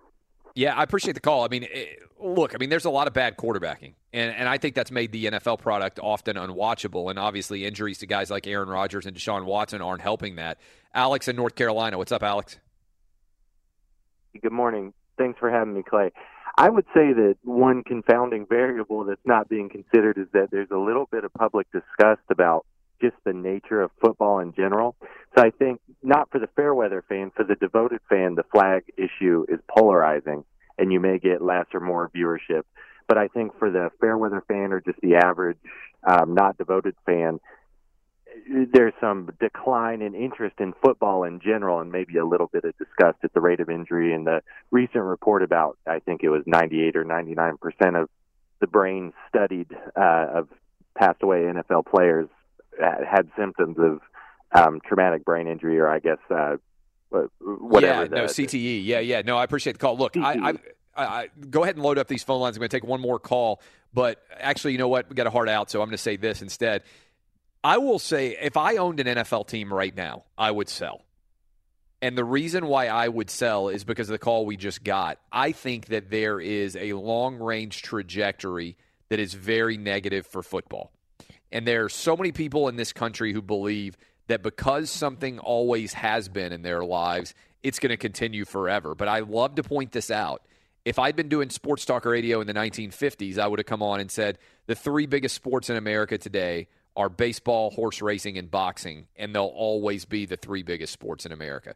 Yeah, 0.55 0.77
I 0.77 0.83
appreciate 0.83 1.14
the 1.14 1.20
call. 1.20 1.44
I 1.44 1.48
mean, 1.48 1.64
it, 1.64 2.03
look, 2.20 2.55
I 2.55 2.59
mean, 2.59 2.68
there's 2.68 2.85
a 2.85 2.90
lot 2.90 3.07
of 3.07 3.14
bad 3.14 3.37
quarterbacking, 3.37 3.94
and 4.12 4.35
and 4.35 4.48
I 4.48 4.59
think 4.59 4.75
that's 4.75 4.90
made 4.90 5.12
the 5.12 5.27
NFL 5.27 5.61
product 5.61 5.98
often 5.98 6.37
unwatchable. 6.37 7.09
And 7.09 7.18
obviously, 7.18 7.64
injuries 7.64 7.98
to 7.98 8.07
guys 8.07 8.31
like 8.31 8.46
Aaron 8.46 8.68
Rodgers 8.68 9.07
and 9.07 9.16
Deshaun 9.16 9.44
Watson 9.46 9.81
aren't 9.81 10.03
helping 10.03 10.37
that. 10.37 10.59
Alex 10.94 11.29
in 11.29 11.37
North 11.37 11.55
Carolina, 11.55 11.96
what's 11.96 12.12
up, 12.12 12.22
Alex? 12.22 12.59
Good 14.40 14.53
morning. 14.53 14.92
Thanks 15.16 15.38
for 15.38 15.51
having 15.51 15.75
me, 15.75 15.83
Clay. 15.83 16.11
I 16.59 16.68
would 16.68 16.85
say 16.94 17.12
that 17.14 17.37
one 17.44 17.83
confounding 17.83 18.46
variable 18.46 19.05
that's 19.05 19.25
not 19.25 19.48
being 19.48 19.70
considered 19.70 20.18
is 20.18 20.27
that 20.33 20.51
there's 20.51 20.70
a 20.70 20.77
little 20.77 21.07
bit 21.11 21.25
of 21.25 21.33
public 21.33 21.66
disgust 21.72 22.20
about 22.31 22.66
just 23.03 23.17
the 23.25 23.33
nature 23.33 23.83
of 23.83 23.91
football 24.01 24.38
in 24.38 24.55
general. 24.55 24.97
So 25.37 25.45
I 25.45 25.51
think 25.51 25.81
not 26.03 26.31
for 26.31 26.38
the 26.38 26.49
fair 26.57 26.75
weather 26.75 27.05
fan, 27.09 27.33
for 27.35 27.45
the 27.45 27.57
devoted 27.57 28.01
fan, 28.09 28.35
the 28.35 28.45
flag 28.45 28.85
issue 28.97 29.45
is 29.49 29.59
polarizing 29.69 30.45
and 30.79 30.93
you 30.93 31.01
may 31.01 31.19
get 31.19 31.43
less 31.43 31.67
or 31.75 31.81
more 31.81 32.11
viewership. 32.15 32.62
But 33.09 33.19
I 33.19 33.29
think 33.29 33.59
for 33.59 33.71
the 33.71 33.91
fair 34.01 34.17
weather 34.17 34.43
fan 34.47 34.73
or 34.73 34.81
just 34.81 35.01
the 35.03 35.17
average 35.17 35.59
um, 36.09 36.35
not 36.35 36.57
devoted 36.57 36.95
fan, 37.05 37.41
there's 38.73 38.95
some 39.01 39.31
decline 39.41 40.01
in 40.03 40.14
interest 40.14 40.57
in 40.59 40.72
football 40.83 41.24
in 41.24 41.41
general 41.41 41.81
and 41.81 41.93
maybe 41.93 42.16
a 42.16 42.24
little 42.24 42.47
bit 42.47 42.64
of 42.64 42.76
disgust 42.79 43.18
at 43.22 43.33
the 43.35 43.41
rate 43.41 43.61
of 43.61 43.68
injury 43.68 44.14
and 44.14 44.26
the 44.26 44.41
recent 44.70 45.05
report 45.05 45.43
about 45.43 45.76
I 45.87 45.99
think 45.99 46.22
it 46.22 46.31
was 46.31 46.43
98 46.47 46.97
or 46.97 47.05
99 47.05 47.59
percent 47.59 47.97
of 47.97 48.09
the 48.61 48.66
brain 48.66 49.12
studied 49.29 49.68
uh, 49.97 50.26
of 50.35 50.49
passed 50.97 51.22
away 51.22 51.41
NFL 51.41 51.87
players 51.87 52.29
had 52.81 53.31
symptoms 53.37 53.77
of 53.79 54.01
um, 54.53 54.81
traumatic 54.87 55.25
brain 55.25 55.47
injury 55.47 55.79
or 55.79 55.89
I 55.89 55.99
guess 55.99 56.18
uh, 56.31 56.57
whatever 57.41 58.03
yeah, 58.03 58.23
no 58.23 58.25
CTE. 58.25 58.85
Yeah, 58.85 59.01
yeah. 59.01 59.23
No, 59.23 59.37
I 59.37 59.45
appreciate 59.45 59.75
the 59.75 59.79
call. 59.79 59.97
Look, 59.97 60.16
I, 60.16 60.33
I, 60.33 60.51
I, 60.95 61.05
I 61.05 61.29
go 61.51 61.62
ahead 61.62 61.77
and 61.77 61.85
load 61.85 61.99
up 61.99 62.09
these 62.09 62.23
phone 62.23 62.41
lines. 62.41 62.57
I'm 62.57 62.61
going 62.61 62.70
to 62.70 62.77
take 62.77 62.89
one 62.89 63.01
more 63.01 63.18
call, 63.18 63.61
but 63.93 64.23
actually, 64.39 64.73
you 64.73 64.79
know 64.79 64.89
what? 64.89 65.09
We 65.09 65.14
got 65.14 65.27
a 65.27 65.31
hard 65.31 65.49
out, 65.49 65.70
so 65.70 65.81
I'm 65.81 65.89
going 65.89 65.97
to 65.97 66.03
say 66.03 66.16
this 66.16 66.43
instead. 66.43 66.83
I 67.64 67.79
will 67.79 67.99
say, 67.99 68.37
if 68.41 68.57
I 68.57 68.77
owned 68.77 68.99
an 68.99 69.07
NFL 69.07 69.47
team 69.47 69.73
right 69.73 69.95
now, 69.95 70.25
I 70.37 70.51
would 70.51 70.68
sell. 70.68 71.03
And 72.01 72.18
the 72.18 72.25
reason 72.25 72.66
why 72.66 72.89
I 72.89 73.07
would 73.07 73.31
sell 73.31 73.68
is 73.68 73.85
because 73.85 74.09
of 74.09 74.12
the 74.12 74.18
call 74.18 74.45
we 74.45 74.57
just 74.57 74.83
got. 74.83 75.18
I 75.31 75.53
think 75.53 75.87
that 75.87 76.11
there 76.11 76.41
is 76.41 76.75
a 76.75 76.95
long 76.95 77.37
range 77.37 77.83
trajectory 77.83 78.77
that 79.09 79.20
is 79.20 79.35
very 79.35 79.77
negative 79.77 80.27
for 80.27 80.43
football. 80.43 80.91
And 81.53 81.66
there 81.66 81.84
are 81.84 81.88
so 81.88 82.16
many 82.16 82.32
people 82.32 82.68
in 82.68 82.76
this 82.76 82.92
country 82.92 83.32
who 83.32 83.42
believe 83.42 83.96
that 84.28 84.42
because 84.42 84.90
something 84.90 85.38
always 85.38 85.92
has 85.92 86.28
been 86.28 86.53
in 86.53 86.62
their 86.62 86.84
lives, 86.84 87.34
it's 87.62 87.78
going 87.78 87.90
to 87.90 87.96
continue 87.96 88.44
forever. 88.44 88.94
But 88.94 89.09
I 89.09 89.20
love 89.20 89.57
to 89.57 89.62
point 89.62 89.92
this 89.92 90.11
out. 90.11 90.42
If 90.84 90.98
I'd 90.98 91.14
been 91.14 91.28
doing 91.28 91.50
sports 91.50 91.84
talk 91.84 92.05
radio 92.05 92.40
in 92.40 92.46
the 92.46 92.55
1950s, 92.55 93.38
I 93.38 93.46
would 93.46 93.61
have 93.61 93.66
come 93.66 93.82
on 93.82 94.00
and 94.00 94.11
said 94.11 94.38
the 94.66 94.74
three 94.74 95.07
biggest 95.07 95.34
sports 95.34 95.70
in 95.70 95.76
America 95.76 96.18
today 96.18 96.68
are 96.96 97.09
baseball, 97.09 97.70
horse 97.70 98.03
racing, 98.03 98.36
and 98.36 98.50
boxing, 98.50 99.07
and 99.16 99.34
they'll 99.34 99.44
always 99.44 100.05
be 100.05 100.26
the 100.26 100.36
three 100.36 100.62
biggest 100.62 100.92
sports 100.92 101.24
in 101.24 101.32
America. 101.32 101.74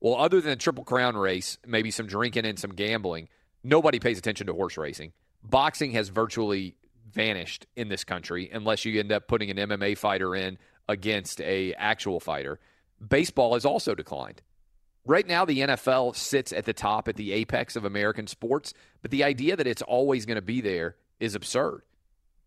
Well, 0.00 0.16
other 0.16 0.40
than 0.40 0.50
the 0.50 0.56
Triple 0.56 0.84
Crown 0.84 1.16
race, 1.16 1.58
maybe 1.66 1.90
some 1.90 2.06
drinking 2.06 2.46
and 2.46 2.58
some 2.58 2.70
gambling, 2.70 3.28
nobody 3.64 3.98
pays 3.98 4.18
attention 4.18 4.46
to 4.48 4.52
horse 4.52 4.76
racing. 4.76 5.12
Boxing 5.42 5.92
has 5.92 6.08
virtually 6.08 6.74
vanished 7.18 7.66
in 7.74 7.88
this 7.88 8.04
country 8.04 8.48
unless 8.52 8.84
you 8.84 9.00
end 9.00 9.10
up 9.10 9.26
putting 9.26 9.50
an 9.50 9.56
MMA 9.56 9.98
fighter 9.98 10.36
in 10.36 10.56
against 10.88 11.40
a 11.40 11.74
actual 11.74 12.20
fighter. 12.20 12.60
Baseball 13.06 13.54
has 13.54 13.64
also 13.64 13.96
declined. 13.96 14.40
Right 15.04 15.26
now 15.26 15.44
the 15.44 15.58
NFL 15.58 16.14
sits 16.14 16.52
at 16.52 16.64
the 16.64 16.72
top 16.72 17.08
at 17.08 17.16
the 17.16 17.32
apex 17.32 17.74
of 17.74 17.84
American 17.84 18.28
sports, 18.28 18.72
but 19.02 19.10
the 19.10 19.24
idea 19.24 19.56
that 19.56 19.66
it's 19.66 19.82
always 19.82 20.26
going 20.26 20.36
to 20.36 20.42
be 20.42 20.60
there 20.60 20.94
is 21.18 21.34
absurd. 21.34 21.82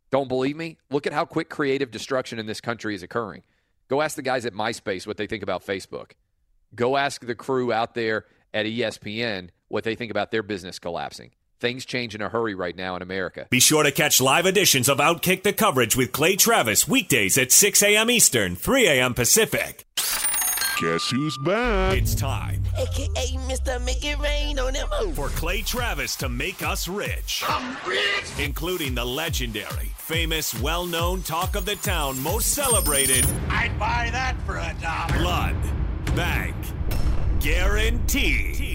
Don't 0.09 0.30
believe 0.30 0.55
me? 0.55 0.78
Look 0.89 1.05
at 1.05 1.11
how 1.11 1.26
quick 1.26 1.49
creative 1.49 1.91
destruction 1.91 2.39
in 2.39 2.45
this 2.45 2.61
country 2.61 2.95
is 2.95 3.03
occurring. 3.03 3.43
Go 3.89 4.01
ask 4.01 4.15
the 4.15 4.22
guys 4.22 4.45
at 4.45 4.53
MySpace 4.53 5.05
what 5.05 5.17
they 5.17 5.28
think 5.28 5.43
about 5.43 5.65
Facebook. 5.65 6.11
Go 6.74 6.95
ask 6.95 7.26
the 7.26 7.36
crew 7.36 7.74
out 7.74 7.93
there 7.93 8.24
at 8.53 8.65
ESPN 8.65 9.49
what 9.67 9.84
they 9.84 9.95
think 9.95 10.11
about 10.11 10.32
their 10.32 10.43
business 10.43 10.80
collapsing. 10.80 11.32
Things 11.62 11.86
change 11.86 12.16
in 12.16 12.24
a 12.24 12.30
hurry 12.30 12.55
right 12.55 12.76
now 12.76 12.95
in 12.95 13.03
America. 13.03 13.45
Be 13.51 13.59
sure 13.59 13.84
to 13.84 13.91
catch 13.91 14.20
live 14.20 14.47
editions 14.47 14.89
of 14.89 14.97
Outkick 14.97 15.43
the 15.43 15.53
coverage 15.53 15.95
with 15.95 16.12
Clay 16.12 16.36
Travis 16.36 16.88
weekdays 16.88 17.38
at 17.38 17.51
6 17.51 17.84
a.m. 17.84 18.09
Eastern, 18.09 18.55
3 18.55 18.88
a.m. 18.88 19.14
Pacific. 19.14 19.86
Guess 19.95 21.12
who's 21.12 21.38
back? 21.45 21.95
It's 21.95 22.16
time 22.16 22.64
AKA 22.76 23.38
Mr. 23.47 23.80
Make 23.86 24.03
It 24.03 24.18
Rain 24.18 24.57
on 24.57 24.74
them. 24.74 25.14
for 25.14 25.28
Clay 25.30 25.62
Travis 25.62 26.16
to 26.16 26.30
make 26.30 26.64
us 26.64 26.88
rich, 26.88 27.43
I'm 27.47 27.78
rich. 27.88 28.26
including 28.39 28.95
the 28.95 29.05
legendary, 29.05 29.91
famous, 29.97 30.59
well 30.62 30.88
known 30.88 31.22
talk 31.22 31.55
of 31.55 31.66
the 31.68 31.76
town 31.76 32.20
most 32.24 32.53
celebrated 32.55 33.24
I'd 33.49 33.78
buy 33.78 34.09
that 34.12 34.36
for 34.47 34.57
a 34.57 34.76
dollar. 34.82 35.20
Blood 35.20 36.16
Bank 36.16 36.55
Guarantee. 37.39 38.70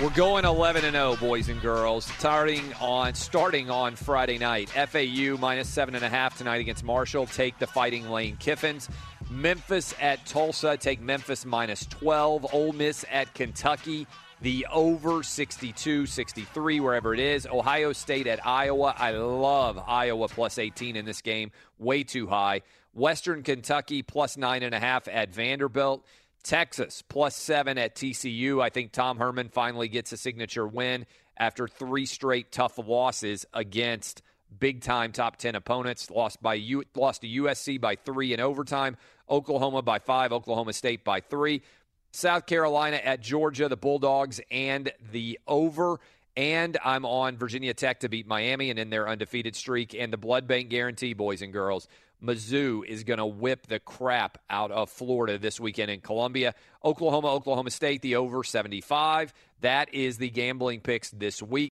We're 0.00 0.10
going 0.10 0.44
11 0.44 0.84
and 0.84 0.94
0, 0.94 1.16
boys 1.16 1.48
and 1.48 1.60
girls. 1.60 2.04
Starting 2.04 2.72
on 2.74 3.14
starting 3.14 3.68
on 3.68 3.96
Friday 3.96 4.38
night. 4.38 4.70
FAU 4.70 5.36
minus 5.40 5.68
seven 5.68 5.96
and 5.96 6.04
a 6.04 6.08
half 6.08 6.38
tonight 6.38 6.60
against 6.60 6.84
Marshall. 6.84 7.26
Take 7.26 7.58
the 7.58 7.66
Fighting 7.66 8.08
Lane 8.08 8.36
Kiffins. 8.36 8.88
Memphis 9.28 9.96
at 10.00 10.24
Tulsa. 10.24 10.76
Take 10.76 11.00
Memphis 11.00 11.44
minus 11.44 11.84
12. 11.86 12.54
Ole 12.54 12.72
Miss 12.74 13.04
at 13.10 13.34
Kentucky. 13.34 14.06
The 14.40 14.68
over 14.72 15.24
62, 15.24 16.06
63, 16.06 16.78
wherever 16.78 17.12
it 17.12 17.18
is. 17.18 17.44
Ohio 17.44 17.92
State 17.92 18.28
at 18.28 18.46
Iowa. 18.46 18.94
I 18.96 19.10
love 19.10 19.82
Iowa 19.84 20.28
plus 20.28 20.58
18 20.58 20.94
in 20.94 21.06
this 21.06 21.22
game. 21.22 21.50
Way 21.80 22.04
too 22.04 22.28
high. 22.28 22.62
Western 22.94 23.42
Kentucky 23.42 24.02
plus 24.02 24.36
nine 24.36 24.62
and 24.62 24.76
a 24.76 24.78
half 24.78 25.08
at 25.08 25.34
Vanderbilt. 25.34 26.04
Texas 26.42 27.02
plus 27.02 27.36
seven 27.36 27.78
at 27.78 27.94
TCU. 27.94 28.62
I 28.62 28.70
think 28.70 28.92
Tom 28.92 29.18
Herman 29.18 29.48
finally 29.48 29.88
gets 29.88 30.12
a 30.12 30.16
signature 30.16 30.66
win 30.66 31.06
after 31.36 31.68
three 31.68 32.06
straight 32.06 32.52
tough 32.52 32.78
losses 32.78 33.46
against 33.54 34.22
big 34.58 34.82
time 34.82 35.12
top 35.12 35.36
10 35.36 35.54
opponents. 35.54 36.10
Lost 36.10 36.42
by 36.42 36.54
U- 36.54 36.84
lost 36.94 37.22
to 37.22 37.28
USC 37.28 37.80
by 37.80 37.96
three 37.96 38.32
in 38.32 38.40
overtime, 38.40 38.96
Oklahoma 39.28 39.82
by 39.82 39.98
five, 39.98 40.32
Oklahoma 40.32 40.72
State 40.72 41.04
by 41.04 41.20
three. 41.20 41.62
South 42.12 42.46
Carolina 42.46 42.96
at 42.96 43.20
Georgia, 43.20 43.68
the 43.68 43.76
Bulldogs 43.76 44.40
and 44.50 44.90
the 45.12 45.38
over. 45.46 46.00
And 46.36 46.78
I'm 46.84 47.04
on 47.04 47.36
Virginia 47.36 47.74
Tech 47.74 48.00
to 48.00 48.08
beat 48.08 48.26
Miami 48.26 48.70
and 48.70 48.78
in 48.78 48.90
their 48.90 49.08
undefeated 49.08 49.56
streak. 49.56 49.94
And 49.94 50.12
the 50.12 50.16
blood 50.16 50.46
bank 50.46 50.70
guarantee, 50.70 51.12
boys 51.12 51.42
and 51.42 51.52
girls. 51.52 51.88
Mizzou 52.22 52.84
is 52.84 53.04
going 53.04 53.18
to 53.18 53.26
whip 53.26 53.68
the 53.68 53.78
crap 53.78 54.38
out 54.50 54.70
of 54.70 54.90
Florida 54.90 55.38
this 55.38 55.60
weekend 55.60 55.90
in 55.90 56.00
Columbia. 56.00 56.54
Oklahoma, 56.84 57.32
Oklahoma 57.32 57.70
State, 57.70 58.02
the 58.02 58.16
over 58.16 58.42
75. 58.42 59.32
That 59.60 59.92
is 59.94 60.18
the 60.18 60.28
gambling 60.28 60.80
picks 60.80 61.10
this 61.10 61.42
week. 61.42 61.70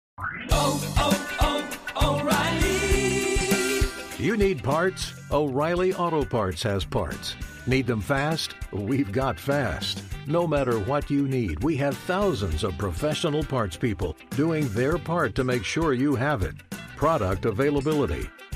Oh, 0.50 0.94
oh, 0.98 1.80
oh, 1.96 2.20
O'Reilly. 2.20 4.24
You 4.24 4.38
need 4.38 4.64
parts? 4.64 5.14
O'Reilly 5.32 5.94
Auto 5.94 6.26
Parts 6.26 6.64
has 6.64 6.86
parts. 6.86 7.36
Need 7.68 7.86
them 7.86 8.02
fast? 8.02 8.56
We've 8.72 9.12
got 9.12 9.39
fast. 9.39 10.02
No 10.26 10.48
matter 10.48 10.80
what 10.80 11.12
you 11.12 11.28
need, 11.28 11.64
we 11.64 11.78
have 11.78 11.96
thousands 11.96 12.64
of 12.64 12.76
professional 12.78 13.44
parts 13.44 13.78
people 13.78 14.18
doing 14.32 14.68
their 14.70 14.98
part 14.98 15.36
to 15.36 15.44
make 15.44 15.64
sure 15.64 15.94
you 15.94 16.16
have 16.16 16.42
it. 16.42 16.56
Product 16.98 17.46
availability. 17.46 18.28